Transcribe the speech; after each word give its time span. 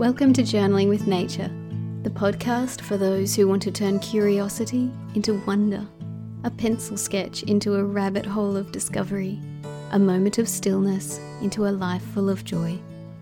Welcome 0.00 0.32
to 0.32 0.42
Journaling 0.42 0.88
with 0.88 1.06
Nature, 1.06 1.50
the 2.04 2.08
podcast 2.08 2.80
for 2.80 2.96
those 2.96 3.36
who 3.36 3.46
want 3.46 3.60
to 3.64 3.70
turn 3.70 3.98
curiosity 3.98 4.90
into 5.14 5.42
wonder, 5.44 5.86
a 6.42 6.50
pencil 6.50 6.96
sketch 6.96 7.42
into 7.42 7.74
a 7.74 7.84
rabbit 7.84 8.24
hole 8.24 8.56
of 8.56 8.72
discovery, 8.72 9.38
a 9.92 9.98
moment 9.98 10.38
of 10.38 10.48
stillness 10.48 11.18
into 11.42 11.66
a 11.66 11.68
life 11.68 12.00
full 12.14 12.30
of 12.30 12.46
joy. 12.46 12.78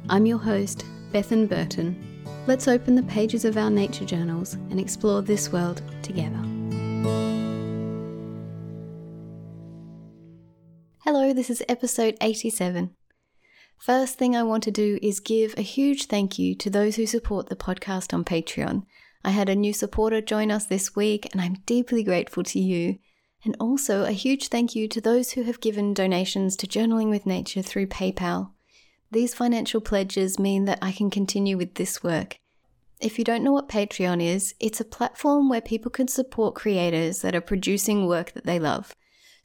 I'm 0.09 0.25
your 0.25 0.39
host, 0.39 0.85
Bethan 1.13 1.49
Burton. 1.49 2.25
Let's 2.47 2.69
open 2.69 2.95
the 2.95 3.03
pages 3.03 3.45
of 3.45 3.57
our 3.57 3.71
nature 3.71 4.05
journals 4.05 4.55
and 4.71 4.79
explore 4.79 5.21
this 5.21 5.51
world 5.51 5.83
together. 6.03 6.39
Hello, 11.01 11.33
this 11.33 11.51
is 11.51 11.61
episode 11.69 12.17
87. 12.21 12.95
First 13.79 14.19
thing 14.19 14.35
I 14.35 14.43
want 14.43 14.65
to 14.65 14.71
do 14.73 14.99
is 15.01 15.21
give 15.21 15.55
a 15.57 15.63
huge 15.63 16.07
thank 16.07 16.39
you 16.39 16.55
to 16.57 16.69
those 16.69 16.97
who 16.97 17.07
support 17.07 17.49
the 17.49 17.57
podcast 17.57 18.13
on 18.13 18.25
Patreon. 18.25 18.85
I 19.25 19.31
had 19.31 19.49
a 19.49 19.55
new 19.55 19.73
supporter 19.73 20.21
join 20.21 20.51
us 20.51 20.67
this 20.67 20.97
week, 20.97 21.29
and 21.33 21.41
I'm 21.41 21.63
deeply 21.65 22.03
grateful 22.03 22.43
to 22.43 22.59
you. 22.59 22.99
And 23.45 23.57
also 23.61 24.05
a 24.05 24.11
huge 24.11 24.49
thank 24.49 24.75
you 24.75 24.89
to 24.89 25.01
those 25.01 25.33
who 25.33 25.45
have 25.45 25.61
given 25.61 25.95
donations 25.95 26.57
to 26.57 26.67
Journaling 26.67 27.09
with 27.09 27.25
Nature 27.25 27.63
through 27.63 27.87
PayPal. 27.87 28.51
These 29.13 29.35
financial 29.35 29.81
pledges 29.81 30.41
mean 30.41 30.65
that 30.65 30.81
I 30.83 30.91
can 30.91 31.09
continue 31.09 31.57
with 31.57 31.77
this 31.77 32.03
work. 32.03 32.37
If 33.01 33.17
you 33.17 33.25
don't 33.25 33.45
know 33.45 33.53
what 33.53 33.69
Patreon 33.69 34.21
is, 34.21 34.57
it's 34.59 34.81
a 34.81 34.85
platform 34.85 35.49
where 35.49 35.61
people 35.61 35.91
can 35.91 36.09
support 36.09 36.57
creators 36.57 37.23
that 37.23 37.35
are 37.35 37.41
producing 37.41 38.09
work 38.09 38.33
that 38.33 38.45
they 38.45 38.59
love. 38.59 38.97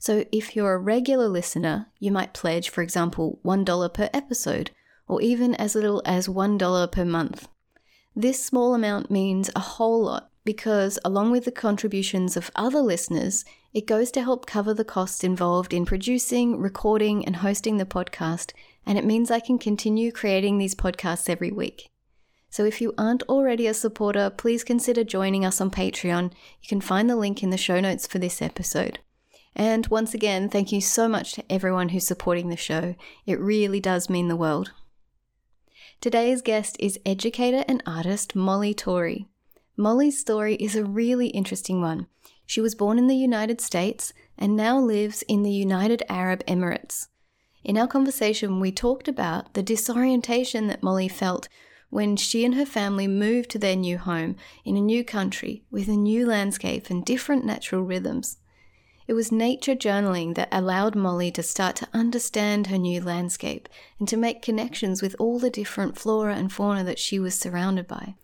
So 0.04 0.26
if 0.30 0.54
you're 0.54 0.74
a 0.74 0.78
regular 0.78 1.28
listener, 1.28 1.86
you 1.98 2.12
might 2.12 2.34
pledge, 2.34 2.68
for 2.68 2.82
example, 2.82 3.38
$1 3.42 3.94
per 3.94 4.10
episode, 4.12 4.70
or 5.08 5.22
even 5.22 5.54
as 5.54 5.74
little 5.74 6.02
as 6.04 6.28
$1 6.28 6.92
per 6.92 7.06
month. 7.06 7.48
This 8.14 8.44
small 8.44 8.74
amount 8.74 9.10
means 9.10 9.48
a 9.56 9.60
whole 9.60 10.04
lot 10.04 10.28
because, 10.44 10.98
along 11.06 11.30
with 11.30 11.46
the 11.46 11.50
contributions 11.50 12.36
of 12.36 12.50
other 12.54 12.80
listeners, 12.80 13.46
it 13.72 13.86
goes 13.86 14.10
to 14.10 14.22
help 14.22 14.44
cover 14.44 14.74
the 14.74 14.84
costs 14.84 15.24
involved 15.24 15.72
in 15.72 15.86
producing, 15.86 16.60
recording, 16.60 17.24
and 17.24 17.36
hosting 17.36 17.78
the 17.78 17.86
podcast, 17.86 18.52
and 18.84 18.98
it 18.98 19.06
means 19.06 19.30
I 19.30 19.40
can 19.40 19.58
continue 19.58 20.12
creating 20.12 20.58
these 20.58 20.74
podcasts 20.74 21.30
every 21.30 21.50
week. 21.50 21.88
So 22.50 22.66
if 22.66 22.82
you 22.82 22.92
aren't 22.98 23.22
already 23.22 23.66
a 23.66 23.72
supporter, 23.72 24.28
please 24.28 24.64
consider 24.64 25.02
joining 25.02 25.46
us 25.46 25.62
on 25.62 25.70
Patreon. 25.70 26.24
You 26.60 26.68
can 26.68 26.82
find 26.82 27.08
the 27.08 27.16
link 27.16 27.42
in 27.42 27.48
the 27.48 27.56
show 27.56 27.80
notes 27.80 28.06
for 28.06 28.18
this 28.18 28.42
episode. 28.42 28.98
And 29.56 29.86
once 29.86 30.14
again, 30.14 30.48
thank 30.48 30.72
you 30.72 30.80
so 30.80 31.08
much 31.08 31.32
to 31.34 31.52
everyone 31.52 31.90
who's 31.90 32.06
supporting 32.06 32.48
the 32.48 32.56
show. 32.56 32.96
It 33.26 33.38
really 33.38 33.80
does 33.80 34.10
mean 34.10 34.28
the 34.28 34.36
world. 34.36 34.72
Today's 36.00 36.42
guest 36.42 36.76
is 36.80 36.98
educator 37.06 37.64
and 37.68 37.82
artist 37.86 38.34
Molly 38.34 38.74
Torrey. 38.74 39.28
Molly's 39.76 40.18
story 40.18 40.56
is 40.56 40.76
a 40.76 40.84
really 40.84 41.28
interesting 41.28 41.80
one. 41.80 42.06
She 42.46 42.60
was 42.60 42.74
born 42.74 42.98
in 42.98 43.06
the 43.06 43.16
United 43.16 43.60
States 43.60 44.12
and 44.36 44.56
now 44.56 44.78
lives 44.78 45.22
in 45.28 45.42
the 45.42 45.52
United 45.52 46.02
Arab 46.08 46.44
Emirates. 46.46 47.08
In 47.62 47.78
our 47.78 47.86
conversation, 47.86 48.60
we 48.60 48.70
talked 48.70 49.08
about 49.08 49.54
the 49.54 49.62
disorientation 49.62 50.66
that 50.66 50.82
Molly 50.82 51.08
felt 51.08 51.48
when 51.88 52.16
she 52.16 52.44
and 52.44 52.54
her 52.56 52.66
family 52.66 53.06
moved 53.06 53.50
to 53.50 53.58
their 53.58 53.76
new 53.76 53.96
home 53.96 54.36
in 54.64 54.76
a 54.76 54.80
new 54.80 55.04
country 55.04 55.64
with 55.70 55.88
a 55.88 55.92
new 55.92 56.26
landscape 56.26 56.90
and 56.90 57.04
different 57.04 57.44
natural 57.44 57.82
rhythms. 57.82 58.36
It 59.06 59.12
was 59.12 59.30
nature 59.30 59.74
journaling 59.74 60.34
that 60.34 60.48
allowed 60.50 60.94
Molly 60.94 61.30
to 61.32 61.42
start 61.42 61.76
to 61.76 61.88
understand 61.92 62.68
her 62.68 62.78
new 62.78 63.02
landscape 63.02 63.68
and 63.98 64.08
to 64.08 64.16
make 64.16 64.40
connections 64.40 65.02
with 65.02 65.14
all 65.18 65.38
the 65.38 65.50
different 65.50 65.98
flora 65.98 66.34
and 66.34 66.50
fauna 66.50 66.84
that 66.84 66.98
she 66.98 67.18
was 67.18 67.34
surrounded 67.38 67.86
by. 67.86 68.14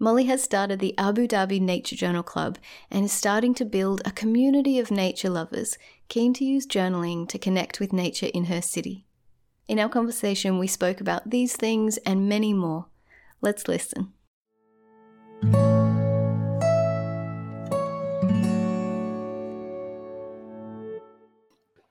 Molly 0.00 0.24
has 0.24 0.42
started 0.42 0.80
the 0.80 0.96
Abu 0.98 1.28
Dhabi 1.28 1.60
Nature 1.60 1.94
Journal 1.94 2.24
Club 2.24 2.58
and 2.90 3.04
is 3.04 3.12
starting 3.12 3.54
to 3.54 3.64
build 3.64 4.02
a 4.04 4.10
community 4.10 4.80
of 4.80 4.90
nature 4.90 5.30
lovers 5.30 5.78
keen 6.08 6.34
to 6.34 6.44
use 6.44 6.66
journaling 6.66 7.28
to 7.28 7.38
connect 7.38 7.78
with 7.78 7.92
nature 7.92 8.28
in 8.34 8.46
her 8.46 8.60
city. 8.60 9.06
In 9.68 9.78
our 9.78 9.88
conversation, 9.88 10.58
we 10.58 10.66
spoke 10.66 11.00
about 11.00 11.30
these 11.30 11.56
things 11.56 11.96
and 11.98 12.28
many 12.28 12.52
more. 12.52 12.86
Let's 13.40 13.68
listen. 13.68 14.12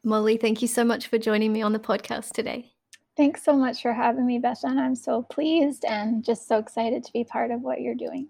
Molly, 0.03 0.37
thank 0.37 0.61
you 0.61 0.67
so 0.67 0.83
much 0.83 1.07
for 1.07 1.17
joining 1.17 1.53
me 1.53 1.61
on 1.61 1.71
the 1.71 1.79
podcast 1.79 2.31
today. 2.31 2.73
Thanks 3.15 3.43
so 3.43 3.53
much 3.53 3.81
for 3.81 3.93
having 3.93 4.25
me, 4.25 4.39
Bethan. 4.39 4.77
I'm 4.77 4.95
so 4.95 5.21
pleased 5.21 5.85
and 5.85 6.25
just 6.25 6.47
so 6.47 6.57
excited 6.57 7.03
to 7.03 7.13
be 7.13 7.23
part 7.23 7.51
of 7.51 7.61
what 7.61 7.79
you're 7.79 7.95
doing. 7.95 8.27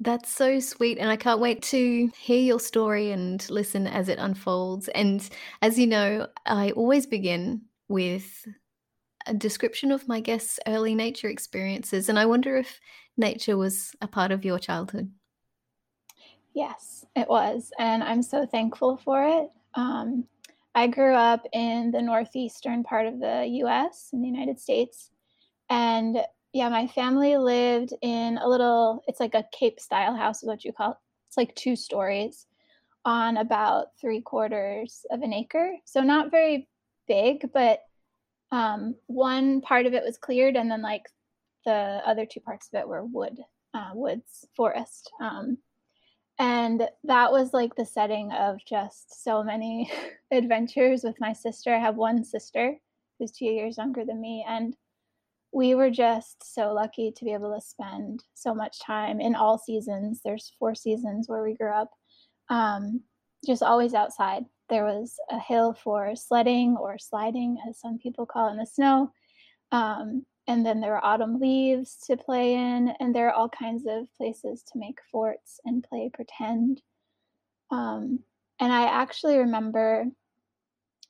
That's 0.00 0.30
so 0.30 0.58
sweet. 0.60 0.98
And 0.98 1.10
I 1.10 1.16
can't 1.16 1.40
wait 1.40 1.62
to 1.64 2.10
hear 2.18 2.40
your 2.40 2.58
story 2.58 3.12
and 3.12 3.48
listen 3.50 3.86
as 3.86 4.08
it 4.08 4.18
unfolds. 4.18 4.88
And 4.88 5.28
as 5.60 5.78
you 5.78 5.86
know, 5.86 6.26
I 6.46 6.70
always 6.70 7.06
begin 7.06 7.62
with 7.88 8.48
a 9.26 9.34
description 9.34 9.92
of 9.92 10.08
my 10.08 10.20
guests' 10.20 10.58
early 10.66 10.94
nature 10.94 11.28
experiences. 11.28 12.08
And 12.08 12.18
I 12.18 12.24
wonder 12.24 12.56
if 12.56 12.80
nature 13.16 13.58
was 13.58 13.94
a 14.00 14.08
part 14.08 14.32
of 14.32 14.44
your 14.44 14.58
childhood. 14.58 15.12
Yes, 16.54 17.04
it 17.14 17.28
was. 17.28 17.70
And 17.78 18.02
I'm 18.02 18.22
so 18.22 18.46
thankful 18.46 18.96
for 18.96 19.22
it. 19.22 19.50
Um, 19.74 20.24
I 20.80 20.86
grew 20.86 21.14
up 21.14 21.46
in 21.52 21.90
the 21.90 22.00
northeastern 22.00 22.84
part 22.84 23.06
of 23.06 23.20
the 23.20 23.44
US 23.64 24.08
in 24.14 24.22
the 24.22 24.28
United 24.28 24.58
States. 24.58 25.10
And 25.68 26.16
yeah, 26.54 26.70
my 26.70 26.86
family 26.86 27.36
lived 27.36 27.92
in 28.00 28.38
a 28.38 28.48
little, 28.48 29.04
it's 29.06 29.20
like 29.20 29.34
a 29.34 29.44
Cape 29.52 29.78
style 29.78 30.16
house, 30.16 30.42
is 30.42 30.46
what 30.48 30.64
you 30.64 30.72
call 30.72 30.92
it. 30.92 30.96
It's 31.28 31.36
like 31.36 31.54
two 31.54 31.76
stories 31.76 32.46
on 33.04 33.36
about 33.36 33.88
three 34.00 34.22
quarters 34.22 35.04
of 35.10 35.20
an 35.20 35.34
acre. 35.34 35.76
So 35.84 36.00
not 36.00 36.30
very 36.30 36.66
big, 37.06 37.50
but 37.52 37.80
um, 38.50 38.94
one 39.06 39.60
part 39.60 39.84
of 39.84 39.92
it 39.92 40.02
was 40.02 40.16
cleared, 40.16 40.56
and 40.56 40.70
then 40.70 40.80
like 40.80 41.04
the 41.66 42.00
other 42.06 42.24
two 42.24 42.40
parts 42.40 42.70
of 42.72 42.80
it 42.80 42.88
were 42.88 43.04
wood, 43.04 43.36
uh, 43.74 43.90
woods, 43.92 44.46
forest. 44.56 45.12
Um, 45.20 45.58
and 46.40 46.88
that 47.04 47.32
was 47.32 47.52
like 47.52 47.74
the 47.74 47.84
setting 47.84 48.32
of 48.32 48.64
just 48.64 49.22
so 49.22 49.44
many 49.44 49.92
adventures 50.30 51.04
with 51.04 51.20
my 51.20 51.34
sister. 51.34 51.74
I 51.74 51.78
have 51.78 51.96
one 51.96 52.24
sister 52.24 52.76
who's 53.18 53.30
two 53.30 53.44
years 53.44 53.76
younger 53.76 54.06
than 54.06 54.22
me, 54.22 54.42
and 54.48 54.74
we 55.52 55.74
were 55.74 55.90
just 55.90 56.54
so 56.54 56.72
lucky 56.72 57.12
to 57.12 57.24
be 57.26 57.34
able 57.34 57.54
to 57.54 57.60
spend 57.60 58.24
so 58.32 58.54
much 58.54 58.80
time 58.80 59.20
in 59.20 59.34
all 59.34 59.58
seasons. 59.58 60.22
There's 60.24 60.54
four 60.58 60.74
seasons 60.74 61.28
where 61.28 61.42
we 61.42 61.52
grew 61.52 61.72
up, 61.72 61.90
um, 62.48 63.02
just 63.46 63.62
always 63.62 63.92
outside. 63.92 64.46
There 64.70 64.86
was 64.86 65.16
a 65.30 65.38
hill 65.38 65.74
for 65.74 66.16
sledding 66.16 66.74
or 66.80 66.96
sliding, 66.98 67.58
as 67.68 67.78
some 67.78 67.98
people 67.98 68.24
call 68.24 68.48
it 68.48 68.52
in 68.52 68.56
the 68.56 68.66
snow. 68.66 69.12
Um, 69.72 70.24
and 70.50 70.66
then 70.66 70.80
there 70.80 70.96
are 70.96 71.04
autumn 71.04 71.38
leaves 71.38 71.96
to 72.08 72.16
play 72.16 72.54
in 72.54 72.92
and 72.98 73.14
there 73.14 73.28
are 73.28 73.32
all 73.32 73.48
kinds 73.48 73.84
of 73.88 74.12
places 74.16 74.64
to 74.64 74.78
make 74.78 74.98
forts 75.12 75.60
and 75.64 75.84
play 75.84 76.10
pretend. 76.12 76.82
Um, 77.70 78.24
and 78.58 78.72
i 78.72 78.86
actually 78.86 79.38
remember 79.38 80.06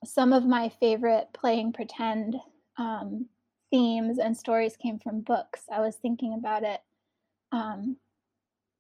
some 0.04 0.34
of 0.34 0.44
my 0.44 0.68
favorite 0.68 1.28
playing 1.32 1.72
pretend 1.72 2.36
um, 2.76 3.26
themes 3.70 4.18
and 4.18 4.36
stories 4.36 4.76
came 4.76 4.98
from 4.98 5.22
books. 5.22 5.62
I 5.72 5.80
was 5.80 5.96
thinking 5.96 6.34
about 6.34 6.62
it 6.62 6.80
um, 7.50 7.96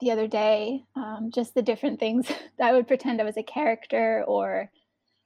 the 0.00 0.10
other 0.10 0.28
day 0.28 0.84
um, 0.94 1.30
just 1.32 1.54
the 1.54 1.62
different 1.62 1.98
things 1.98 2.30
i 2.60 2.72
would 2.72 2.86
pretend 2.86 3.18
i 3.18 3.24
was 3.24 3.38
a 3.38 3.42
character 3.42 4.24
or 4.26 4.70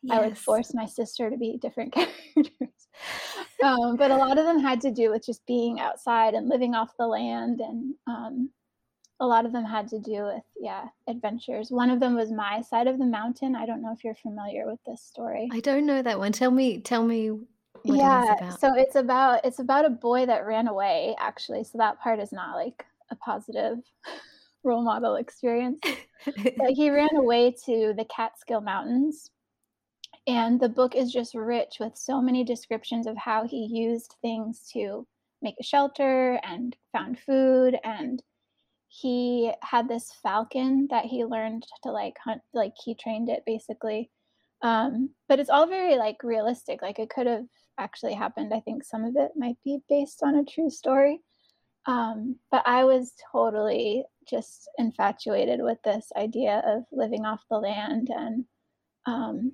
yes. 0.02 0.16
i 0.16 0.25
would 0.25 0.38
force 0.38 0.72
my 0.75 0.87
sister 0.87 1.28
to 1.28 1.37
be 1.37 1.58
different 1.60 1.92
characters 2.34 2.74
um, 3.62 3.96
but 3.96 4.11
a 4.11 4.17
lot 4.17 4.38
of 4.38 4.44
them 4.44 4.61
had 4.61 4.81
to 4.82 4.91
do 4.91 5.11
with 5.11 5.25
just 5.25 5.44
being 5.46 5.81
outside 5.81 6.35
and 6.35 6.49
living 6.49 6.75
off 6.75 6.96
the 6.99 7.06
land 7.06 7.61
and 7.61 7.94
um, 8.06 8.50
a 9.20 9.26
lot 9.26 9.46
of 9.46 9.52
them 9.52 9.64
had 9.64 9.88
to 9.88 9.99
do 9.99 10.25
with 10.25 10.43
yeah 10.61 10.87
adventures. 11.08 11.70
One 11.70 11.91
of 11.91 12.00
them 12.00 12.14
was 12.14 12.32
my 12.32 12.61
side 12.62 12.87
of 12.87 12.99
the 12.99 13.06
mountain. 13.06 13.55
I 13.55 13.67
don't 13.67 13.82
know 13.82 13.93
if 13.93 14.05
you're 14.05 14.14
familiar 14.14 14.67
with 14.67 14.81
this 14.87 15.02
story. 15.02 15.49
I 15.52 15.61
don't 15.61 15.87
know 15.87 16.02
that 16.02 16.19
one. 16.19 16.32
Tell 16.32 16.50
me 16.50 16.79
tell 16.79 17.05
me 17.05 17.32
yeah 17.87 18.49
it 18.52 18.58
so 18.58 18.75
it's 18.75 18.94
about 18.94 19.44
it's 19.44 19.58
about 19.58 19.85
a 19.85 19.90
boy 19.90 20.25
that 20.25 20.47
ran 20.47 20.69
away 20.69 21.14
actually 21.19 21.62
so 21.62 21.76
that 21.76 22.00
part 22.00 22.19
is 22.19 22.32
not 22.32 22.55
like 22.55 22.82
a 23.11 23.17
positive 23.17 23.79
role 24.64 24.82
model 24.82 25.17
experience. 25.17 25.81
But 26.56 26.70
he 26.70 26.88
ran 26.88 27.14
away 27.17 27.55
to 27.67 27.93
the 27.94 28.06
catskill 28.06 28.62
mountains 28.62 29.31
and 30.26 30.59
the 30.59 30.69
book 30.69 30.94
is 30.94 31.12
just 31.12 31.35
rich 31.35 31.76
with 31.81 31.97
so 31.97 32.21
many 32.21 32.44
descriptions 32.44 33.06
of 33.06 33.17
how 33.17 33.47
he 33.47 33.69
used 33.71 34.15
things 34.23 34.69
to 34.73 35.06
make 35.43 35.56
a 35.61 35.65
shelter 35.65 36.41
and 36.43 36.75
found 36.93 37.19
food. 37.19 37.79
And 37.85 38.23
he 38.88 39.53
had 39.62 39.88
this 39.88 40.11
falcon 40.23 40.88
that 40.91 41.05
he 41.05 41.25
learned 41.25 41.67
to 41.82 41.91
like 41.91 42.17
hunt, 42.25 42.41
like 42.55 42.73
he 42.82 42.94
trained 42.94 43.29
it 43.29 43.43
basically. 43.44 44.11
Um, 44.62 45.11
but 45.29 45.41
it's 45.41 45.50
all 45.50 45.67
very 45.67 45.97
like 45.97 46.23
realistic. 46.23 46.81
Like 46.81 46.99
it 46.99 47.11
could 47.11 47.26
have 47.26 47.44
actually 47.79 48.15
happened. 48.15 48.55
I 48.55 48.61
think 48.61 48.82
some 48.82 49.05
of 49.05 49.17
it 49.17 49.32
might 49.37 49.56
be 49.62 49.81
based 49.91 50.23
on 50.23 50.37
a 50.37 50.44
true 50.44 50.71
story. 50.71 51.21
Um, 51.87 52.37
but 52.50 52.62
I 52.67 52.85
was 52.85 53.12
totally 53.31 54.05
just 54.26 54.71
infatuated 54.79 55.61
with 55.61 55.76
this 55.85 56.11
idea 56.17 56.62
of 56.65 56.85
living 56.91 57.26
off 57.26 57.43
the 57.50 57.59
land 57.59 58.09
and 58.11 58.47
um, 59.05 59.53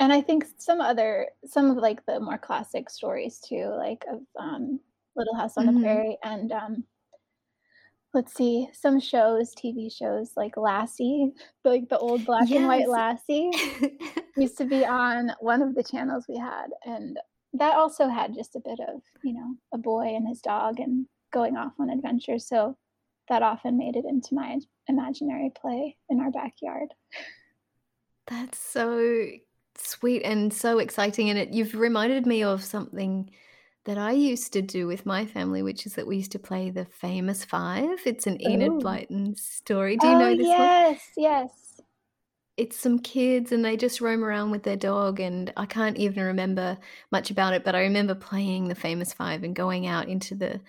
and 0.00 0.12
I 0.12 0.20
think 0.20 0.46
some 0.58 0.80
other 0.80 1.28
some 1.46 1.70
of 1.70 1.76
like 1.76 2.04
the 2.06 2.20
more 2.20 2.38
classic 2.38 2.90
stories 2.90 3.38
too, 3.40 3.72
like 3.76 4.04
of 4.10 4.20
um, 4.38 4.80
Little 5.16 5.36
House 5.36 5.56
on 5.56 5.66
mm-hmm. 5.66 5.76
the 5.76 5.82
Prairie 5.82 6.18
and 6.22 6.52
um, 6.52 6.84
let's 8.14 8.34
see 8.34 8.68
some 8.72 9.00
shows, 9.00 9.54
TV 9.54 9.92
shows 9.92 10.32
like 10.36 10.56
Lassie, 10.56 11.32
like 11.64 11.88
the 11.88 11.98
old 11.98 12.24
black 12.24 12.48
yes. 12.48 12.58
and 12.58 12.66
white 12.66 12.88
Lassie 12.88 13.50
used 14.36 14.58
to 14.58 14.64
be 14.64 14.84
on 14.84 15.32
one 15.40 15.62
of 15.62 15.74
the 15.74 15.84
channels 15.84 16.26
we 16.28 16.38
had 16.38 16.66
and 16.84 17.18
that 17.54 17.74
also 17.74 18.08
had 18.08 18.34
just 18.34 18.56
a 18.56 18.60
bit 18.60 18.80
of, 18.80 19.02
you 19.22 19.34
know, 19.34 19.54
a 19.74 19.78
boy 19.78 20.14
and 20.14 20.26
his 20.26 20.40
dog 20.40 20.80
and 20.80 21.06
going 21.32 21.56
off 21.56 21.72
on 21.78 21.90
adventures. 21.90 22.46
So 22.46 22.76
that 23.28 23.42
often 23.42 23.78
made 23.78 23.96
it 23.96 24.04
into 24.08 24.34
my 24.34 24.58
imaginary 24.88 25.52
play 25.54 25.96
in 26.08 26.20
our 26.20 26.30
backyard. 26.30 26.88
That's 28.26 28.58
so 28.58 29.26
sweet 29.76 30.22
and 30.22 30.52
so 30.52 30.78
exciting. 30.78 31.30
And 31.30 31.38
it, 31.38 31.50
you've 31.50 31.74
reminded 31.74 32.26
me 32.26 32.42
of 32.42 32.64
something 32.64 33.30
that 33.84 33.98
I 33.98 34.12
used 34.12 34.52
to 34.52 34.62
do 34.62 34.86
with 34.86 35.06
my 35.06 35.26
family, 35.26 35.62
which 35.62 35.86
is 35.86 35.94
that 35.94 36.06
we 36.06 36.16
used 36.16 36.32
to 36.32 36.38
play 36.38 36.70
the 36.70 36.84
famous 36.84 37.44
five. 37.44 37.98
It's 38.06 38.26
an 38.26 38.40
Enid 38.40 38.72
Blyton 38.72 39.36
story. 39.36 39.96
Do 39.96 40.06
you 40.06 40.14
oh, 40.14 40.18
know 40.18 40.36
this 40.36 40.46
yes, 40.46 40.58
one? 40.58 40.68
Yes, 40.68 41.10
yes. 41.16 41.80
It's 42.56 42.76
some 42.78 42.98
kids 42.98 43.50
and 43.50 43.64
they 43.64 43.76
just 43.76 44.00
roam 44.00 44.22
around 44.22 44.50
with 44.50 44.62
their 44.62 44.76
dog. 44.76 45.18
And 45.18 45.52
I 45.56 45.66
can't 45.66 45.96
even 45.96 46.22
remember 46.22 46.78
much 47.10 47.30
about 47.30 47.54
it, 47.54 47.64
but 47.64 47.74
I 47.74 47.80
remember 47.80 48.14
playing 48.14 48.68
the 48.68 48.74
famous 48.74 49.12
five 49.12 49.42
and 49.42 49.56
going 49.56 49.86
out 49.86 50.08
into 50.08 50.34
the 50.34 50.60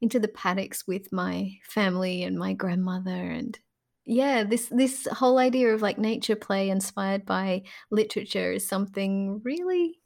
into 0.00 0.18
the 0.18 0.28
paddocks 0.28 0.86
with 0.86 1.12
my 1.12 1.52
family 1.62 2.24
and 2.24 2.36
my 2.36 2.52
grandmother 2.52 3.10
and 3.10 3.58
yeah 4.04 4.44
this 4.44 4.66
this 4.68 5.06
whole 5.12 5.38
idea 5.38 5.68
of 5.68 5.82
like 5.82 5.98
nature 5.98 6.36
play 6.36 6.70
inspired 6.70 7.24
by 7.24 7.62
literature 7.90 8.52
is 8.52 8.66
something 8.66 9.40
really 9.44 9.98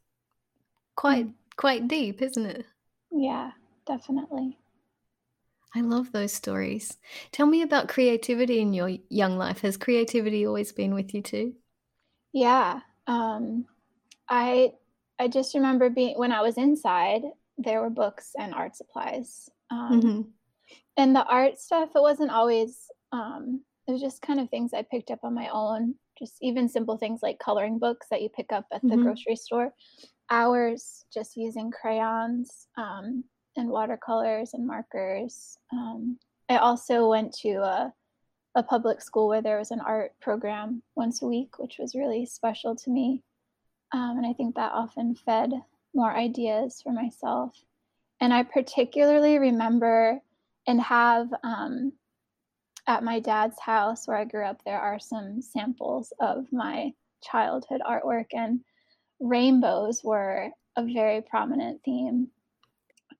quite 0.96 1.26
mm. 1.26 1.34
quite 1.56 1.88
deep 1.88 2.22
isn't 2.22 2.46
it? 2.46 2.66
Yeah 3.10 3.52
definitely. 3.86 4.58
I 5.74 5.82
love 5.82 6.10
those 6.10 6.32
stories. 6.32 6.96
Tell 7.32 7.46
me 7.46 7.60
about 7.60 7.88
creativity 7.88 8.60
in 8.60 8.72
your 8.72 8.90
young 9.10 9.36
life. 9.36 9.60
Has 9.60 9.76
creativity 9.76 10.46
always 10.46 10.72
been 10.72 10.94
with 10.94 11.12
you 11.14 11.22
too? 11.22 11.54
Yeah 12.32 12.80
um 13.08 13.64
i 14.28 14.72
i 15.20 15.28
just 15.28 15.54
remember 15.54 15.88
being 15.88 16.18
when 16.18 16.32
i 16.32 16.40
was 16.40 16.58
inside 16.58 17.22
there 17.56 17.80
were 17.80 17.88
books 17.88 18.32
and 18.36 18.52
art 18.52 18.74
supplies 18.74 19.48
um, 19.70 20.00
mm-hmm. 20.00 20.20
And 20.96 21.14
the 21.14 21.24
art 21.24 21.58
stuff, 21.58 21.90
it 21.94 22.00
wasn't 22.00 22.30
always, 22.30 22.88
um, 23.12 23.62
it 23.86 23.92
was 23.92 24.00
just 24.00 24.22
kind 24.22 24.40
of 24.40 24.50
things 24.50 24.74
I 24.74 24.82
picked 24.82 25.10
up 25.10 25.20
on 25.22 25.34
my 25.34 25.48
own, 25.52 25.94
just 26.18 26.36
even 26.42 26.68
simple 26.68 26.96
things 26.96 27.20
like 27.22 27.38
coloring 27.38 27.78
books 27.78 28.06
that 28.10 28.22
you 28.22 28.28
pick 28.28 28.52
up 28.52 28.66
at 28.72 28.82
the 28.82 28.88
mm-hmm. 28.88 29.02
grocery 29.02 29.36
store. 29.36 29.72
Hours 30.28 31.04
just 31.14 31.36
using 31.36 31.70
crayons 31.70 32.66
um, 32.76 33.22
and 33.56 33.68
watercolors 33.68 34.54
and 34.54 34.66
markers. 34.66 35.56
Um, 35.72 36.18
I 36.48 36.56
also 36.56 37.08
went 37.08 37.32
to 37.38 37.54
a, 37.58 37.92
a 38.56 38.62
public 38.62 39.00
school 39.00 39.28
where 39.28 39.42
there 39.42 39.58
was 39.58 39.70
an 39.70 39.80
art 39.80 40.12
program 40.20 40.82
once 40.96 41.22
a 41.22 41.26
week, 41.26 41.58
which 41.58 41.78
was 41.78 41.94
really 41.94 42.26
special 42.26 42.74
to 42.74 42.90
me. 42.90 43.22
Um, 43.92 44.16
and 44.16 44.26
I 44.26 44.32
think 44.32 44.56
that 44.56 44.72
often 44.72 45.14
fed 45.14 45.52
more 45.94 46.12
ideas 46.14 46.80
for 46.82 46.92
myself. 46.92 47.56
And 48.20 48.34
I 48.34 48.42
particularly 48.42 49.38
remember 49.38 50.20
and 50.66 50.80
have 50.80 51.28
um, 51.44 51.92
at 52.86 53.04
my 53.04 53.20
dad's 53.20 53.58
house 53.60 54.06
where 54.06 54.16
I 54.16 54.24
grew 54.24 54.44
up, 54.44 54.60
there 54.64 54.80
are 54.80 54.98
some 54.98 55.42
samples 55.42 56.12
of 56.20 56.46
my 56.52 56.92
childhood 57.22 57.80
artwork, 57.88 58.26
and 58.32 58.60
rainbows 59.20 60.02
were 60.04 60.50
a 60.76 60.84
very 60.84 61.22
prominent 61.22 61.80
theme. 61.84 62.28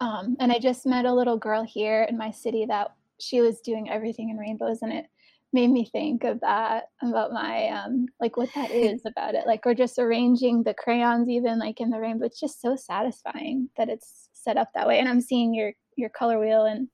Um, 0.00 0.36
and 0.40 0.52
I 0.52 0.58
just 0.58 0.86
met 0.86 1.06
a 1.06 1.14
little 1.14 1.38
girl 1.38 1.64
here 1.64 2.02
in 2.04 2.18
my 2.18 2.30
city 2.30 2.66
that 2.66 2.94
she 3.18 3.40
was 3.40 3.60
doing 3.60 3.88
everything 3.88 4.30
in 4.30 4.36
rainbows, 4.36 4.82
and 4.82 4.92
it 4.92 5.06
made 5.52 5.70
me 5.70 5.88
think 5.90 6.22
of 6.24 6.38
that 6.40 6.84
about 7.02 7.32
my 7.32 7.68
um 7.68 8.06
like 8.20 8.36
what 8.36 8.50
that 8.54 8.70
is 8.86 9.00
about 9.06 9.34
it 9.34 9.46
like 9.46 9.60
or 9.64 9.74
just 9.74 9.98
arranging 9.98 10.62
the 10.62 10.74
crayons 10.74 11.28
even 11.28 11.58
like 11.58 11.80
in 11.80 11.88
the 11.88 11.98
rainbow 11.98 12.26
it's 12.26 12.40
just 12.40 12.60
so 12.60 12.76
satisfying 12.76 13.68
that 13.76 13.88
it's 13.88 14.28
set 14.32 14.56
up 14.56 14.68
that 14.74 14.86
way 14.86 14.98
and 14.98 15.08
i'm 15.08 15.20
seeing 15.20 15.54
your 15.54 15.72
your 15.96 16.10
color 16.10 16.38
wheel 16.38 16.66
and 16.66 16.88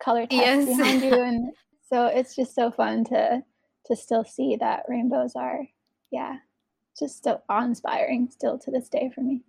color 0.00 0.26
text 0.26 0.68
yes. 0.68 0.76
behind 0.76 1.02
you 1.02 1.20
and 1.20 1.50
so 1.88 2.06
it's 2.06 2.34
just 2.34 2.54
so 2.54 2.70
fun 2.70 3.04
to 3.04 3.42
to 3.86 3.96
still 3.96 4.24
see 4.24 4.56
that 4.56 4.82
rainbows 4.88 5.36
are 5.36 5.66
yeah 6.10 6.36
just 6.98 7.24
so 7.24 7.40
awe-inspiring 7.48 8.28
still 8.30 8.58
to 8.58 8.70
this 8.70 8.88
day 8.88 9.10
for 9.14 9.20
me. 9.20 9.42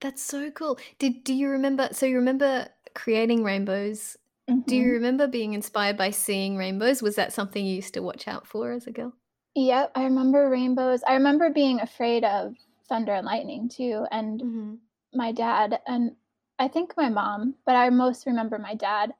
That's 0.00 0.22
so 0.22 0.50
cool. 0.50 0.78
Did 0.98 1.24
do 1.24 1.34
you 1.34 1.48
remember 1.48 1.88
so 1.92 2.06
you 2.06 2.16
remember 2.16 2.68
creating 2.94 3.44
rainbows? 3.44 4.16
Mm-hmm. 4.50 4.62
do 4.66 4.74
you 4.74 4.82
mm-hmm. 4.82 4.92
remember 4.94 5.28
being 5.28 5.54
inspired 5.54 5.96
by 5.96 6.10
seeing 6.10 6.56
rainbows? 6.56 7.00
Was 7.00 7.14
that 7.14 7.32
something 7.32 7.64
you 7.64 7.76
used 7.76 7.94
to 7.94 8.02
watch 8.02 8.26
out 8.26 8.44
for 8.46 8.72
as 8.72 8.86
a 8.86 8.90
girl? 8.90 9.12
Yep 9.54 9.92
i 9.94 10.04
remember 10.04 10.48
rainbows. 10.48 11.02
I 11.06 11.14
remember 11.14 11.50
being 11.50 11.80
afraid 11.80 12.24
of 12.24 12.54
thunder 12.88 13.14
and 13.14 13.24
lightning 13.24 13.68
too 13.68 14.04
and 14.10 14.40
mm-hmm. 14.40 14.74
my 15.14 15.32
dad 15.32 15.80
and 15.86 16.16
I 16.58 16.68
think 16.68 16.94
my 16.96 17.08
mom, 17.08 17.54
but 17.64 17.74
I 17.74 17.88
most 17.90 18.26
remember 18.26 18.58
my 18.58 18.74
dad 18.74 19.14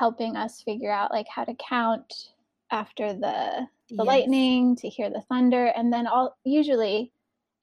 helping 0.00 0.34
us 0.36 0.62
figure 0.62 0.90
out 0.90 1.12
like 1.12 1.26
how 1.28 1.44
to 1.44 1.54
count 1.68 2.32
after 2.72 3.12
the 3.12 3.66
the 3.90 3.96
yes. 3.96 4.06
lightning 4.06 4.74
to 4.74 4.88
hear 4.88 5.10
the 5.10 5.22
thunder 5.28 5.66
and 5.66 5.92
then 5.92 6.06
all 6.06 6.36
usually 6.44 7.12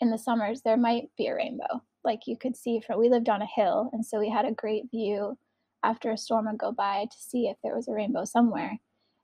in 0.01 0.12
the 0.12 0.18
summers 0.18 0.62
there 0.62 0.78
might 0.78 1.10
be 1.18 1.28
a 1.28 1.36
rainbow 1.36 1.81
like 2.04 2.28
you 2.28 2.38
could 2.38 2.56
see 2.56 2.80
from 2.80 3.00
we 3.00 3.10
lived 3.10 3.28
on 3.28 3.42
a 3.42 3.54
hill 3.56 3.89
and 3.92 4.06
so 4.06 4.19
we 4.19 4.30
had 4.30 4.45
a 4.45 4.51
great 4.51 4.84
view 4.92 5.38
after 5.84 6.12
a 6.12 6.18
storm 6.18 6.45
would 6.45 6.57
go 6.57 6.72
by 6.72 7.06
to 7.12 7.18
see 7.18 7.48
if 7.48 7.57
there 7.63 7.75
was 7.75 7.88
a 7.88 7.94
rainbow 7.94 8.24
somewhere 8.24 8.78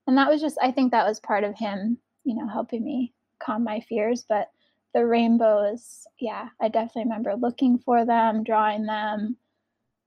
and 0.08 0.18
that 0.18 0.30
was 0.30 0.42
just 0.42 0.58
i 0.62 0.72
think 0.72 0.92
that 0.92 1.08
was 1.08 1.20
part 1.20 1.44
of 1.44 1.56
him 1.56 1.98
you 2.24 2.36
know 2.36 2.48
helping 2.48 2.84
me 2.84 3.14
calm 3.40 3.64
my 3.64 3.80
fears 3.82 4.26
but 4.28 4.50
the 4.94 5.06
rainbows, 5.06 6.06
yeah, 6.20 6.50
I 6.62 6.68
definitely 6.68 7.04
remember 7.06 7.36
looking 7.36 7.80
for 7.80 8.06
them, 8.06 8.44
drawing 8.44 8.86
them, 8.86 9.38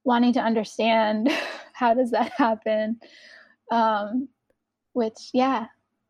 wanting 0.03 0.33
to 0.33 0.39
understand 0.39 1.29
how 1.77 1.93
does 1.93 2.11
that 2.11 2.31
happen. 2.37 2.99
Um, 3.71 4.29
which, 4.93 5.29
yeah, 5.33 5.67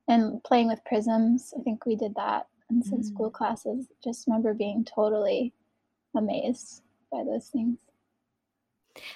and 0.07 0.41
playing 0.43 0.67
with 0.67 0.85
prisms. 0.85 1.53
I 1.57 1.61
think 1.63 1.85
we 1.85 1.95
did 1.95 2.15
that 2.15 2.47
in 2.69 2.83
some 2.83 2.99
mm. 2.99 3.05
school 3.05 3.29
classes. 3.29 3.87
Just 4.03 4.27
remember 4.27 4.53
being 4.53 4.85
totally 4.85 5.53
amazed 6.15 6.81
by 7.11 7.23
those 7.23 7.47
things. 7.47 7.79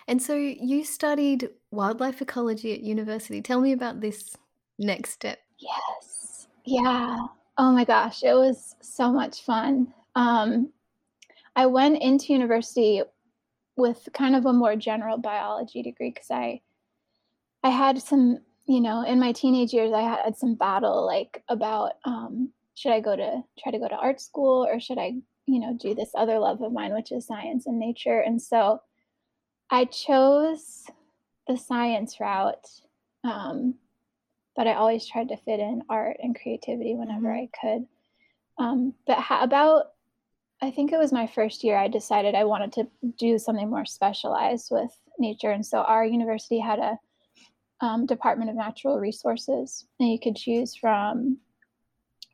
And 0.08 0.22
so 0.22 0.36
you 0.36 0.84
studied 0.84 1.50
wildlife 1.72 2.22
ecology 2.22 2.74
at 2.74 2.82
university. 2.82 3.42
Tell 3.42 3.62
me 3.62 3.72
about 3.72 4.02
this 4.02 4.36
next 4.78 5.12
step. 5.12 5.40
Yes. 5.58 6.48
Yeah. 6.66 7.18
Oh 7.58 7.72
my 7.72 7.86
gosh, 7.86 8.24
it 8.24 8.34
was 8.34 8.76
so 8.82 9.12
much 9.12 9.44
fun. 9.44 9.94
Um, 10.16 10.72
I 11.56 11.66
went 11.66 12.02
into 12.02 12.34
university 12.34 13.02
with 13.82 14.08
kind 14.14 14.36
of 14.36 14.46
a 14.46 14.54
more 14.54 14.76
general 14.76 15.18
biology 15.18 15.84
degree 15.84 16.12
because 16.12 16.32
I 16.32 16.62
I 17.64 17.70
had 17.70 18.02
some, 18.02 18.40
you 18.66 18.82
know, 18.82 19.04
in 19.04 19.20
my 19.20 19.32
teenage 19.32 19.74
years 19.74 19.92
I 19.94 20.02
had 20.02 20.38
some 20.38 20.56
battle 20.56 21.06
like 21.06 21.44
about 21.50 21.94
um, 22.06 22.52
should 22.76 22.92
I 22.92 23.00
go 23.00 23.16
to 23.16 23.44
try 23.60 23.72
to 23.72 23.80
go 23.80 23.88
to 23.88 23.96
art 23.96 24.22
school 24.22 24.66
or 24.66 24.80
should 24.80 24.98
I, 24.98 25.16
you 25.46 25.60
know, 25.60 25.78
do 25.80 25.94
this 25.94 26.12
other 26.16 26.40
love 26.40 26.62
of 26.62 26.74
mine 26.74 26.94
which 26.94 27.12
is 27.12 27.28
science 27.28 27.68
and 27.68 27.80
nature. 27.80 28.20
And 28.20 28.42
so 28.42 28.82
I 29.70 29.86
chose 29.86 30.86
the 31.48 31.58
science 31.58 32.20
route 32.20 32.68
um, 33.24 33.76
but 34.56 34.68
I 34.68 34.74
always 34.74 35.08
tried 35.08 35.30
to 35.30 35.38
fit 35.38 35.60
in 35.60 35.84
art 35.90 36.18
and 36.22 36.40
creativity 36.40 36.96
whenever 36.96 37.28
mm-hmm. 37.28 37.48
I 37.48 37.60
could. 37.60 37.88
Um, 38.58 38.94
but 39.08 39.18
ha- 39.18 39.44
about, 39.44 39.88
I 40.62 40.70
think 40.72 40.92
it 40.92 41.00
was 41.00 41.12
my 41.12 41.26
first 41.28 41.64
year, 41.64 41.78
I 41.78 41.88
decided 41.88 42.36
I 42.36 42.44
wanted 42.44 42.74
to 42.74 42.88
do 43.18 43.40
something 43.40 43.70
more 43.70 43.86
specialized 43.86 44.70
with 44.70 44.92
nature. 45.18 45.52
And 45.52 45.66
so 45.66 45.80
our 45.80 46.06
university 46.06 46.60
had 46.60 46.80
a 46.80 47.00
um, 47.84 48.06
Department 48.06 48.52
of 48.52 48.56
Natural 48.56 49.00
Resources, 49.00 49.86
and 50.00 50.12
you 50.12 50.20
could 50.20 50.36
choose 50.36 50.76
from 50.76 51.40